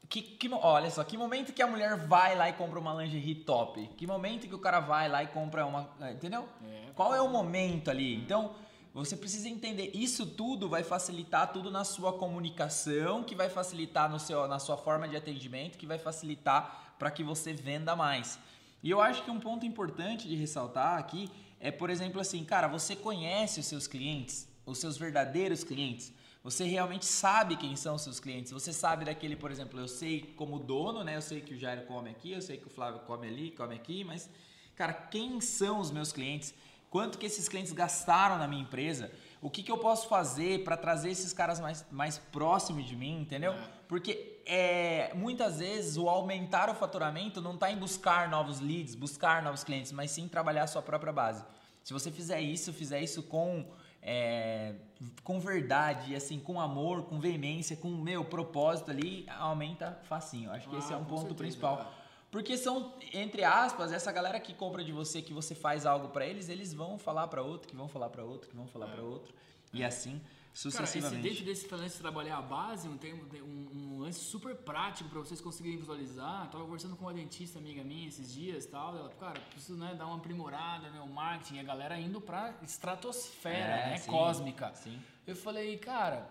Que, 0.08 0.22
que, 0.22 0.48
olha 0.48 0.90
só, 0.90 1.04
que 1.04 1.18
momento 1.18 1.52
que 1.52 1.60
a 1.60 1.66
mulher 1.66 1.96
vai 2.06 2.34
lá 2.34 2.48
e 2.48 2.54
compra 2.54 2.78
uma 2.78 2.94
lingerie 2.94 3.34
top? 3.34 3.90
Que 3.96 4.06
momento 4.06 4.46
que 4.46 4.54
o 4.54 4.58
cara 4.58 4.80
vai 4.80 5.08
lá 5.08 5.22
e 5.22 5.26
compra 5.26 5.66
uma. 5.66 5.90
Entendeu? 6.10 6.48
É. 6.66 6.90
Qual 6.94 7.14
é 7.14 7.20
o 7.20 7.28
momento 7.28 7.90
ali? 7.90 8.14
Então, 8.14 8.54
você 8.94 9.16
precisa 9.16 9.48
entender. 9.48 9.90
Isso 9.94 10.26
tudo 10.26 10.68
vai 10.68 10.82
facilitar 10.82 11.52
tudo 11.52 11.70
na 11.70 11.84
sua 11.84 12.12
comunicação, 12.12 13.22
que 13.22 13.34
vai 13.34 13.48
facilitar 13.48 14.10
no 14.10 14.18
seu, 14.18 14.46
na 14.48 14.58
sua 14.58 14.76
forma 14.76 15.08
de 15.08 15.16
atendimento, 15.16 15.78
que 15.78 15.86
vai 15.86 15.98
facilitar 15.98 16.94
para 16.98 17.10
que 17.10 17.22
você 17.22 17.52
venda 17.52 17.94
mais. 17.94 18.38
E 18.82 18.90
eu 18.90 19.00
acho 19.00 19.22
que 19.24 19.30
um 19.30 19.40
ponto 19.40 19.66
importante 19.66 20.28
de 20.28 20.34
ressaltar 20.36 20.98
aqui 20.98 21.30
é, 21.60 21.70
por 21.70 21.90
exemplo, 21.90 22.20
assim, 22.20 22.44
cara, 22.44 22.68
você 22.68 22.94
conhece 22.94 23.60
os 23.60 23.66
seus 23.66 23.86
clientes, 23.86 24.48
os 24.64 24.78
seus 24.78 24.96
verdadeiros 24.96 25.64
clientes. 25.64 26.12
Você 26.42 26.64
realmente 26.64 27.04
sabe 27.04 27.56
quem 27.56 27.74
são 27.74 27.96
os 27.96 28.02
seus 28.02 28.20
clientes. 28.20 28.52
Você 28.52 28.72
sabe 28.72 29.04
daquele, 29.04 29.34
por 29.34 29.50
exemplo, 29.50 29.78
eu 29.78 29.88
sei 29.88 30.32
como 30.36 30.58
dono, 30.58 31.02
né? 31.02 31.16
Eu 31.16 31.22
sei 31.22 31.40
que 31.40 31.54
o 31.54 31.58
Jairo 31.58 31.82
come 31.82 32.10
aqui, 32.10 32.32
eu 32.32 32.40
sei 32.40 32.56
que 32.56 32.68
o 32.68 32.70
Flávio 32.70 33.00
come 33.00 33.26
ali, 33.26 33.50
come 33.50 33.74
aqui, 33.74 34.04
mas, 34.04 34.30
cara, 34.76 34.92
quem 34.92 35.40
são 35.40 35.80
os 35.80 35.90
meus 35.90 36.12
clientes? 36.12 36.54
Quanto 36.90 37.18
que 37.18 37.26
esses 37.26 37.48
clientes 37.48 37.72
gastaram 37.72 38.38
na 38.38 38.48
minha 38.48 38.62
empresa? 38.62 39.10
O 39.40 39.50
que, 39.50 39.62
que 39.62 39.70
eu 39.70 39.78
posso 39.78 40.08
fazer 40.08 40.64
para 40.64 40.76
trazer 40.76 41.10
esses 41.10 41.32
caras 41.32 41.60
mais, 41.60 41.84
mais 41.90 42.18
próximos 42.18 42.84
de 42.86 42.96
mim, 42.96 43.20
entendeu? 43.20 43.54
Porque 43.86 44.40
é, 44.46 45.12
muitas 45.14 45.58
vezes 45.58 45.96
o 45.96 46.08
aumentar 46.08 46.68
o 46.70 46.74
faturamento 46.74 47.40
não 47.40 47.54
está 47.54 47.70
em 47.70 47.76
buscar 47.76 48.28
novos 48.28 48.58
leads, 48.58 48.94
buscar 48.94 49.42
novos 49.42 49.62
clientes, 49.62 49.92
mas 49.92 50.10
sim 50.10 50.26
trabalhar 50.26 50.64
a 50.64 50.66
sua 50.66 50.82
própria 50.82 51.12
base. 51.12 51.44
Se 51.84 51.92
você 51.92 52.10
fizer 52.10 52.40
isso, 52.40 52.72
fizer 52.72 53.00
isso 53.00 53.22
com, 53.22 53.64
é, 54.02 54.74
com 55.22 55.38
verdade, 55.38 56.16
assim, 56.16 56.40
com 56.40 56.60
amor, 56.60 57.02
com 57.04 57.20
veemência, 57.20 57.76
com 57.76 57.88
meu 57.88 58.24
propósito 58.24 58.90
ali, 58.90 59.24
aumenta 59.38 59.98
facinho. 60.04 60.50
Acho 60.50 60.68
que 60.68 60.76
esse 60.76 60.92
é 60.92 60.96
Ah, 60.96 60.98
um 60.98 61.04
com 61.04 61.10
ponto 61.10 61.20
certeza, 61.20 61.38
principal. 61.38 61.76
cara. 61.76 61.90
Porque 62.30 62.56
são, 62.58 62.94
entre 63.14 63.42
aspas, 63.42 63.90
essa 63.90 64.12
galera 64.12 64.38
que 64.38 64.52
compra 64.52 64.84
de 64.84 64.92
você, 64.92 65.22
que 65.22 65.32
você 65.32 65.54
faz 65.54 65.86
algo 65.86 66.08
pra 66.08 66.26
eles, 66.26 66.48
eles 66.48 66.74
vão 66.74 66.98
falar 66.98 67.26
pra 67.28 67.42
outro, 67.42 67.68
que 67.68 67.74
vão 67.76 67.88
falar 67.88 68.10
pra 68.10 68.22
outro, 68.22 68.50
que 68.50 68.56
vão 68.56 68.66
falar 68.68 68.86
pra 68.88 69.02
outro. 69.02 69.34
E 69.72 69.82
assim 69.84 70.18
Cara, 70.18 70.24
esse, 70.54 70.62
sucessivamente. 70.70 71.22
dentro 71.22 71.44
desse 71.44 71.74
lance 71.74 71.96
de 71.96 72.02
trabalhar 72.02 72.38
a 72.38 72.42
base, 72.42 72.88
um, 72.88 72.98
um, 73.44 73.68
um 73.94 73.98
lance 74.00 74.18
super 74.20 74.54
prático 74.56 75.08
para 75.08 75.20
vocês 75.20 75.40
conseguirem 75.40 75.78
visualizar. 75.78 76.44
Eu 76.46 76.50
tava 76.50 76.64
conversando 76.64 76.96
com 76.96 77.04
uma 77.04 77.14
dentista 77.14 77.58
amiga 77.58 77.82
minha 77.84 78.08
esses 78.08 78.32
dias 78.32 78.64
e 78.64 78.68
tal. 78.68 78.96
Ela, 78.96 79.08
cara, 79.20 79.40
preciso 79.50 79.78
né, 79.78 79.94
dar 79.94 80.06
uma 80.06 80.16
aprimorada 80.16 80.88
no 80.88 80.94
meu 80.94 81.06
marketing. 81.06 81.56
E 81.56 81.60
a 81.60 81.62
galera 81.62 81.98
indo 81.98 82.20
pra 82.20 82.54
estratosfera, 82.62 83.56
É, 83.56 83.90
né? 83.90 83.96
sim, 83.98 84.10
Cósmica. 84.10 84.74
sim. 84.74 85.00
Eu 85.26 85.36
falei, 85.36 85.78
cara, 85.78 86.28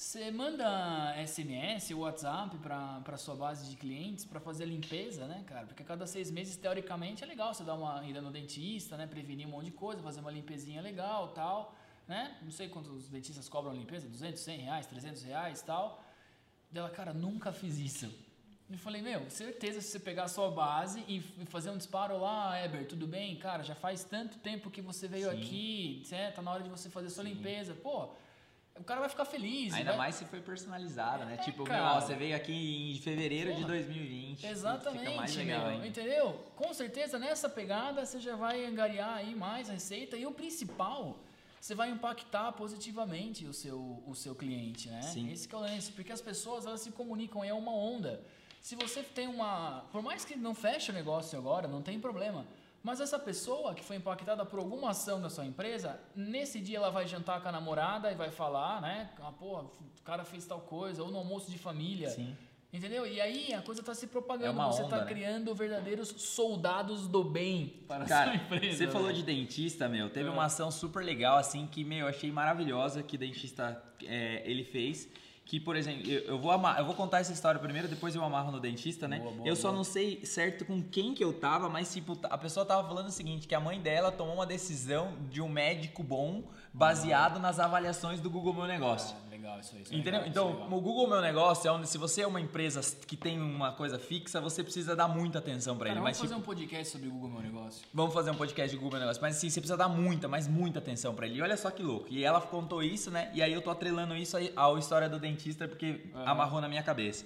você 0.00 0.30
manda 0.30 1.14
SMS 1.26 1.90
ou 1.90 2.00
WhatsApp 2.00 2.56
pra, 2.56 3.02
pra 3.04 3.18
sua 3.18 3.36
base 3.36 3.68
de 3.68 3.76
clientes 3.76 4.24
pra 4.24 4.40
fazer 4.40 4.64
a 4.64 4.66
limpeza, 4.66 5.26
né, 5.26 5.44
cara? 5.46 5.66
Porque 5.66 5.82
a 5.82 5.84
cada 5.84 6.06
seis 6.06 6.30
meses, 6.30 6.56
teoricamente, 6.56 7.22
é 7.22 7.26
legal 7.26 7.52
você 7.52 7.62
dar 7.62 7.74
uma 7.74 8.02
ida 8.08 8.22
no 8.22 8.30
dentista, 8.30 8.96
né? 8.96 9.06
Prevenir 9.06 9.46
um 9.46 9.50
monte 9.50 9.66
de 9.66 9.72
coisa, 9.72 10.02
fazer 10.02 10.20
uma 10.20 10.30
limpezinha 10.30 10.80
legal 10.80 11.28
tal, 11.28 11.74
né? 12.08 12.34
Não 12.40 12.50
sei 12.50 12.70
quantos 12.70 12.90
os 12.90 13.08
dentistas 13.10 13.46
cobram 13.46 13.74
limpeza, 13.74 14.08
200, 14.08 14.40
100 14.40 14.58
reais, 14.60 14.86
300 14.86 15.22
reais 15.22 15.60
tal. 15.60 16.02
Dela, 16.70 16.88
cara, 16.88 17.12
nunca 17.12 17.52
fiz 17.52 17.76
isso. 17.76 18.10
Eu 18.70 18.78
falei, 18.78 19.02
meu, 19.02 19.28
certeza 19.28 19.82
se 19.82 19.88
você 19.88 20.00
pegar 20.00 20.24
a 20.24 20.28
sua 20.28 20.50
base 20.50 21.04
e 21.08 21.20
fazer 21.44 21.68
um 21.68 21.76
disparo 21.76 22.18
lá, 22.18 22.58
Eber, 22.64 22.86
tudo 22.88 23.06
bem? 23.06 23.36
Cara, 23.36 23.62
já 23.62 23.74
faz 23.74 24.02
tanto 24.02 24.38
tempo 24.38 24.70
que 24.70 24.80
você 24.80 25.06
veio 25.06 25.30
Sim. 25.30 25.36
aqui, 25.36 26.02
certo? 26.06 26.36
Tá 26.36 26.42
na 26.42 26.52
hora 26.52 26.62
de 26.62 26.70
você 26.70 26.88
fazer 26.88 27.08
a 27.08 27.10
sua 27.10 27.24
limpeza. 27.24 27.74
Pô, 27.74 28.14
o 28.78 28.84
cara 28.84 29.00
vai 29.00 29.08
ficar 29.08 29.24
feliz. 29.24 29.74
Ainda 29.74 29.90
vai- 29.90 29.98
mais 29.98 30.14
se 30.14 30.24
foi 30.24 30.40
personalizada, 30.40 31.24
né? 31.24 31.34
É, 31.34 31.36
tipo, 31.38 31.64
meu, 31.68 31.82
ó, 31.82 32.00
você 32.00 32.14
veio 32.14 32.34
aqui 32.34 32.92
em 32.92 32.98
fevereiro 32.98 33.50
de 33.50 33.56
Porra. 33.62 33.68
2020. 33.68 34.46
Exatamente, 34.46 35.04
Fica 35.04 35.16
mais 35.16 35.36
legal 35.36 35.60
meu, 35.62 35.68
ainda. 35.70 35.86
entendeu? 35.86 36.32
Com 36.56 36.72
certeza 36.72 37.18
nessa 37.18 37.48
pegada 37.48 38.04
você 38.06 38.18
já 38.20 38.36
vai 38.36 38.64
angariar 38.64 39.16
aí 39.18 39.34
mais 39.34 39.68
receita 39.68 40.16
e 40.16 40.24
o 40.26 40.32
principal, 40.32 41.18
você 41.60 41.74
vai 41.74 41.90
impactar 41.90 42.52
positivamente 42.52 43.44
o 43.44 43.52
seu, 43.52 44.02
o 44.06 44.14
seu 44.14 44.34
cliente, 44.34 44.88
né? 44.88 45.02
Sim. 45.02 45.30
Esse 45.30 45.46
que 45.46 45.54
é 45.54 45.58
o 45.58 45.60
lance, 45.60 45.92
porque 45.92 46.10
as 46.12 46.20
pessoas 46.22 46.64
elas 46.64 46.80
se 46.80 46.90
comunicam, 46.90 47.44
é 47.44 47.52
uma 47.52 47.72
onda. 47.74 48.22
Se 48.62 48.76
você 48.76 49.02
tem 49.02 49.26
uma, 49.26 49.84
por 49.92 50.02
mais 50.02 50.24
que 50.24 50.36
não 50.36 50.54
feche 50.54 50.90
o 50.90 50.94
negócio 50.94 51.38
agora, 51.38 51.66
não 51.68 51.82
tem 51.82 51.98
problema. 52.00 52.46
Mas 52.82 52.98
essa 53.00 53.18
pessoa 53.18 53.74
que 53.74 53.84
foi 53.84 53.96
impactada 53.96 54.44
por 54.46 54.58
alguma 54.58 54.90
ação 54.90 55.20
da 55.20 55.28
sua 55.28 55.44
empresa, 55.44 56.00
nesse 56.16 56.58
dia 56.60 56.78
ela 56.78 56.90
vai 56.90 57.06
jantar 57.06 57.42
com 57.42 57.48
a 57.48 57.52
namorada 57.52 58.10
e 58.10 58.14
vai 58.14 58.30
falar, 58.30 58.80
né? 58.80 59.10
Ah, 59.20 59.30
pô, 59.32 59.58
o 59.60 60.02
cara 60.04 60.24
fez 60.24 60.46
tal 60.46 60.60
coisa, 60.60 61.02
ou 61.02 61.10
no 61.10 61.18
almoço 61.18 61.50
de 61.50 61.58
família. 61.58 62.08
Sim. 62.08 62.34
Entendeu? 62.72 63.04
E 63.04 63.20
aí 63.20 63.52
a 63.52 63.60
coisa 63.60 63.82
tá 63.82 63.92
se 63.94 64.06
propagando, 64.06 64.58
É 64.60 64.64
você 64.64 64.82
onda, 64.82 64.96
tá 64.98 65.04
né? 65.04 65.10
criando 65.10 65.52
verdadeiros 65.54 66.08
soldados 66.08 67.08
do 67.08 67.22
bem 67.24 67.82
para 67.88 68.04
a 68.04 68.06
Cara, 68.06 68.32
sua 68.32 68.36
empresa. 68.42 68.76
você 68.78 68.86
falou 68.86 69.08
né? 69.08 69.12
de 69.14 69.24
dentista, 69.24 69.88
meu. 69.88 70.08
Teve 70.08 70.28
É. 70.28 70.32
uma 70.32 70.44
ação 70.44 70.70
super 70.70 71.04
legal, 71.04 71.36
assim, 71.36 71.66
que, 71.66 71.82
meu, 71.84 71.98
eu 72.00 72.06
achei 72.08 72.30
maravilhosa 72.30 73.02
que 73.02 73.16
o 73.16 73.18
dentista 73.18 73.82
é, 74.04 74.42
ele 74.48 74.62
fez. 74.64 75.08
Que, 75.50 75.58
por 75.58 75.74
exemplo, 75.74 76.08
eu, 76.08 76.20
eu 76.20 76.38
vou 76.38 76.52
amar, 76.52 76.78
eu 76.78 76.84
vou 76.84 76.94
contar 76.94 77.18
essa 77.18 77.32
história 77.32 77.58
primeiro, 77.58 77.88
depois 77.88 78.14
eu 78.14 78.22
amarro 78.22 78.52
no 78.52 78.60
dentista, 78.60 79.08
né? 79.08 79.18
Boa, 79.18 79.32
boa, 79.32 79.48
eu 79.48 79.56
só 79.56 79.66
boa. 79.66 79.78
não 79.78 79.82
sei 79.82 80.24
certo 80.24 80.64
com 80.64 80.80
quem 80.80 81.12
que 81.12 81.24
eu 81.24 81.32
tava, 81.32 81.68
mas, 81.68 81.92
tipo, 81.92 82.16
a 82.22 82.38
pessoa 82.38 82.64
tava 82.64 82.86
falando 82.86 83.08
o 83.08 83.10
seguinte: 83.10 83.48
que 83.48 83.54
a 83.56 83.58
mãe 83.58 83.80
dela 83.80 84.12
tomou 84.12 84.36
uma 84.36 84.46
decisão 84.46 85.12
de 85.28 85.42
um 85.42 85.48
médico 85.48 86.04
bom 86.04 86.44
baseado 86.72 87.40
nas 87.40 87.58
avaliações 87.58 88.20
do 88.20 88.30
Google 88.30 88.54
Meu 88.54 88.68
Negócio. 88.68 89.16
Legal 89.40 89.60
isso 89.60 89.74
aí. 89.74 89.82
isso 89.82 89.92
é 89.92 89.96
Entendeu? 89.96 90.20
legal, 90.20 90.28
isso 90.28 90.30
Então, 90.30 90.48
é 90.50 90.52
legal. 90.64 90.78
o 90.78 90.80
Google 90.80 91.08
Meu 91.08 91.20
Negócio 91.20 91.66
é 91.68 91.72
onde, 91.72 91.88
se 91.88 91.96
você 91.96 92.20
é 92.22 92.26
uma 92.26 92.40
empresa 92.40 92.80
que 93.06 93.16
tem 93.16 93.40
uma 93.40 93.72
coisa 93.72 93.98
fixa, 93.98 94.40
você 94.40 94.62
precisa 94.62 94.94
dar 94.94 95.08
muita 95.08 95.38
atenção 95.38 95.76
pra 95.76 95.86
Cara, 95.86 95.98
ele. 95.98 96.00
vamos 96.00 96.10
Mas, 96.10 96.18
fazer 96.18 96.34
tipo, 96.34 96.40
um 96.40 96.44
podcast 96.44 96.92
sobre 96.92 97.08
o 97.08 97.10
Google 97.10 97.30
Meu 97.30 97.40
Negócio. 97.42 97.86
Vamos 97.94 98.12
fazer 98.12 98.30
um 98.30 98.34
podcast 98.34 98.70
de 98.70 98.76
Google 98.76 98.92
Meu 98.92 99.00
Negócio. 99.00 99.22
Mas 99.22 99.36
assim, 99.36 99.48
você 99.48 99.60
precisa 99.60 99.76
dar 99.76 99.88
muita, 99.88 100.28
mas 100.28 100.46
muita 100.46 100.78
atenção 100.78 101.14
pra 101.14 101.26
ele. 101.26 101.36
E 101.38 101.42
olha 101.42 101.56
só 101.56 101.70
que 101.70 101.82
louco. 101.82 102.06
E 102.10 102.22
ela 102.24 102.40
contou 102.40 102.82
isso, 102.82 103.10
né? 103.10 103.30
E 103.32 103.42
aí 103.42 103.52
eu 103.52 103.62
tô 103.62 103.70
atrelando 103.70 104.14
isso 104.14 104.36
à 104.36 104.78
história 104.78 105.08
do 105.08 105.18
dentista 105.18 105.66
porque 105.66 106.06
amarrou 106.26 106.60
na 106.60 106.68
minha 106.68 106.82
cabeça. 106.82 107.24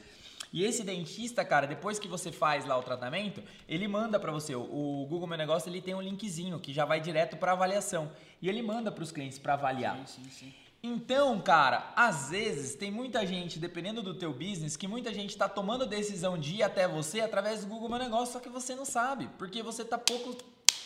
E 0.53 0.62
esse 0.62 0.85
dentista, 0.85 1.44
cara, 1.44 1.66
depois 1.66 1.98
que 1.98 2.07
você 2.07 2.31
faz 2.31 2.64
lá 2.64 2.79
o 2.79 2.83
tratamento, 2.83 3.42
ele 3.68 3.88
manda 3.88 4.20
pra 4.20 4.31
você. 4.31 4.55
O 4.55 5.05
Google 5.11 5.27
Meu 5.27 5.37
Negócio, 5.37 5.68
ele 5.68 5.81
tem 5.83 5.94
um 5.96 6.00
linkzinho 6.00 6.61
que 6.61 6.72
já 6.72 6.85
vai 6.85 7.00
direto 7.00 7.37
pra 7.37 7.53
avaliação. 7.53 8.09
E 8.40 8.48
ele 8.48 8.62
manda 8.62 8.92
pros 8.92 9.11
clientes 9.11 9.37
pra 9.37 9.55
avaliar. 9.55 9.96
Sim, 10.07 10.22
sim, 10.22 10.31
sim. 10.31 10.55
Então, 10.87 11.40
cara, 11.40 11.94
às 11.97 12.29
vezes 12.29 12.75
tem 12.75 12.90
muita 12.90 13.27
gente, 13.27 13.59
dependendo 13.59 14.03
do 14.03 14.12
teu 14.12 14.35
business, 14.35 14.77
que 14.77 14.87
muita 14.87 15.14
gente 15.14 15.35
tá 15.35 15.49
tomando 15.49 15.87
decisão 15.87 16.37
de 16.37 16.57
ir 16.57 16.62
até 16.62 16.87
você 16.87 17.23
através 17.23 17.62
do 17.62 17.68
Google 17.68 17.88
Meu 17.88 17.99
Negócio, 17.99 18.35
só 18.35 18.38
que 18.38 18.51
você 18.51 18.75
não 18.75 18.85
sabe, 18.85 19.31
porque 19.38 19.62
você 19.62 19.83
tá 19.83 19.97
pouco 19.97 20.37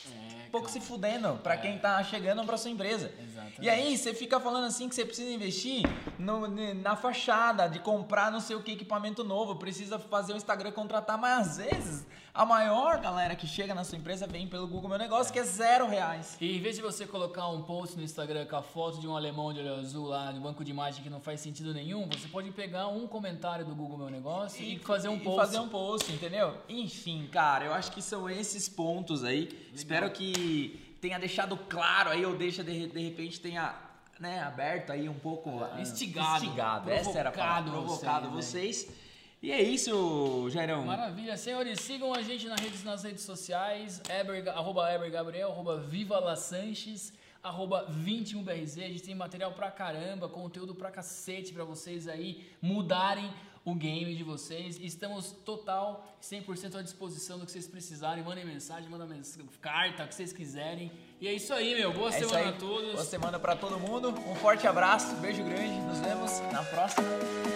É, 0.08 0.48
pouco 0.50 0.70
se 0.70 0.80
fudendo 0.80 1.40
para 1.42 1.56
quem 1.56 1.78
tá 1.80 2.02
chegando 2.04 2.44
para 2.44 2.56
sua 2.56 2.70
empresa. 2.70 3.12
Exatamente. 3.20 3.60
E 3.60 3.68
aí 3.68 3.98
você 3.98 4.14
fica 4.14 4.38
falando 4.38 4.66
assim 4.66 4.88
que 4.88 4.94
você 4.94 5.04
precisa 5.04 5.30
investir 5.32 5.82
no, 6.16 6.46
na 6.76 6.94
fachada, 6.94 7.68
de 7.68 7.80
comprar 7.80 8.30
não 8.30 8.40
sei 8.40 8.54
o 8.54 8.62
que 8.62 8.72
equipamento 8.72 9.24
novo, 9.24 9.56
precisa 9.56 9.98
fazer 9.98 10.32
o 10.32 10.36
Instagram 10.36 10.70
contratar, 10.70 11.18
mas 11.18 11.40
às 11.40 11.56
vezes 11.58 12.06
a 12.38 12.46
maior 12.46 13.00
galera 13.00 13.34
que 13.34 13.48
chega 13.48 13.74
na 13.74 13.82
sua 13.82 13.98
empresa 13.98 14.24
vem 14.24 14.46
pelo 14.46 14.68
Google 14.68 14.88
Meu 14.90 14.98
Negócio, 14.98 15.32
que 15.32 15.40
é 15.40 15.42
zero 15.42 15.88
reais. 15.88 16.36
E 16.40 16.56
em 16.56 16.60
vez 16.60 16.76
de 16.76 16.82
você 16.82 17.04
colocar 17.04 17.48
um 17.48 17.62
post 17.62 17.96
no 17.96 18.02
Instagram 18.04 18.46
com 18.46 18.54
a 18.54 18.62
foto 18.62 19.00
de 19.00 19.08
um 19.08 19.16
alemão 19.16 19.52
de 19.52 19.58
olho 19.58 19.74
azul 19.74 20.06
lá 20.06 20.30
no 20.30 20.40
banco 20.40 20.64
de 20.64 20.70
imagem 20.70 21.02
que 21.02 21.10
não 21.10 21.20
faz 21.20 21.40
sentido 21.40 21.74
nenhum, 21.74 22.06
você 22.06 22.28
pode 22.28 22.52
pegar 22.52 22.86
um 22.86 23.08
comentário 23.08 23.64
do 23.64 23.74
Google 23.74 23.98
Meu 23.98 24.10
Negócio 24.10 24.64
e, 24.64 24.78
fazer 24.78 25.08
um 25.08 25.16
e 25.16 25.20
post. 25.20 25.36
fazer 25.36 25.58
um 25.58 25.68
post, 25.68 26.12
entendeu? 26.12 26.56
Enfim, 26.68 27.28
cara, 27.32 27.64
eu 27.64 27.74
acho 27.74 27.90
que 27.90 28.00
são 28.00 28.30
esses 28.30 28.68
pontos 28.68 29.24
aí. 29.24 29.48
Espero 29.74 30.08
que 30.08 30.96
tenha 31.00 31.18
deixado 31.18 31.56
claro 31.56 32.10
aí, 32.10 32.24
ou 32.24 32.36
deixa 32.36 32.62
de, 32.62 32.86
de 32.86 33.00
repente 33.00 33.40
tenha 33.40 33.74
né, 34.20 34.40
aberto 34.42 34.92
aí 34.92 35.08
um 35.08 35.18
pouco. 35.18 35.64
ah, 35.64 35.80
Instigado, 35.80 36.44
Instigado, 36.44 36.88
essa 36.88 37.18
era 37.18 37.30
a 37.30 37.32
palavra, 37.32 37.72
provocado 37.72 38.30
vocês, 38.30 38.84
vocês. 38.84 39.07
E 39.40 39.52
é 39.52 39.62
isso, 39.62 40.48
Jairão. 40.50 40.84
Maravilha, 40.84 41.36
senhores, 41.36 41.80
sigam 41.80 42.12
a 42.12 42.22
gente 42.22 42.46
nas 42.48 42.60
redes, 42.60 42.82
nas 42.82 43.02
redes 43.04 43.22
sociais, 43.22 44.02
Eber, 44.08 44.48
arroba 44.48 44.92
Eber 44.92 45.10
Gabriel, 45.12 45.52
arroba 45.52 45.78
Viva 45.78 46.18
La 46.18 46.34
Sanches, 46.34 47.12
arroba 47.40 47.86
21BRZ, 47.88 48.84
a 48.84 48.88
gente 48.88 49.02
tem 49.04 49.14
material 49.14 49.52
pra 49.52 49.70
caramba, 49.70 50.28
conteúdo 50.28 50.74
pra 50.74 50.90
cacete 50.90 51.52
pra 51.52 51.62
vocês 51.62 52.08
aí 52.08 52.48
mudarem 52.60 53.30
o 53.64 53.74
game 53.76 54.14
de 54.16 54.24
vocês. 54.24 54.76
Estamos 54.80 55.30
total, 55.44 56.04
100% 56.20 56.76
à 56.76 56.82
disposição 56.82 57.38
do 57.38 57.46
que 57.46 57.52
vocês 57.52 57.68
precisarem, 57.68 58.24
mandem 58.24 58.44
mensagem, 58.44 58.88
mandem 58.90 59.22
carta, 59.60 60.04
o 60.04 60.08
que 60.08 60.16
vocês 60.16 60.32
quiserem. 60.32 60.90
E 61.20 61.28
é 61.28 61.32
isso 61.32 61.54
aí, 61.54 61.76
meu, 61.76 61.92
boa 61.92 62.08
É 62.08 62.18
semana 62.18 62.48
a 62.48 62.52
todos, 62.52 62.92
Boa 62.92 63.04
semana 63.04 63.38
pra 63.38 63.54
todo 63.54 63.78
mundo. 63.78 64.08
Um 64.08 64.34
forte 64.34 64.66
abraço, 64.66 65.14
beijo 65.16 65.44
grande. 65.44 65.78
Nos 65.80 65.98
vemos 66.00 66.40
na 66.52 66.64
próxima. 66.64 67.06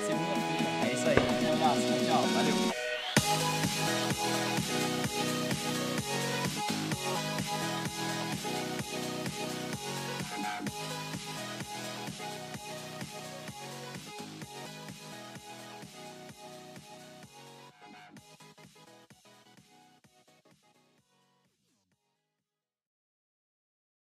segunda-feira. 0.06 0.81
ciao, 1.72 1.80
ciao, 1.80 2.04
ciao. 2.04 2.22
Thank 2.34 2.66
you. 2.66 2.72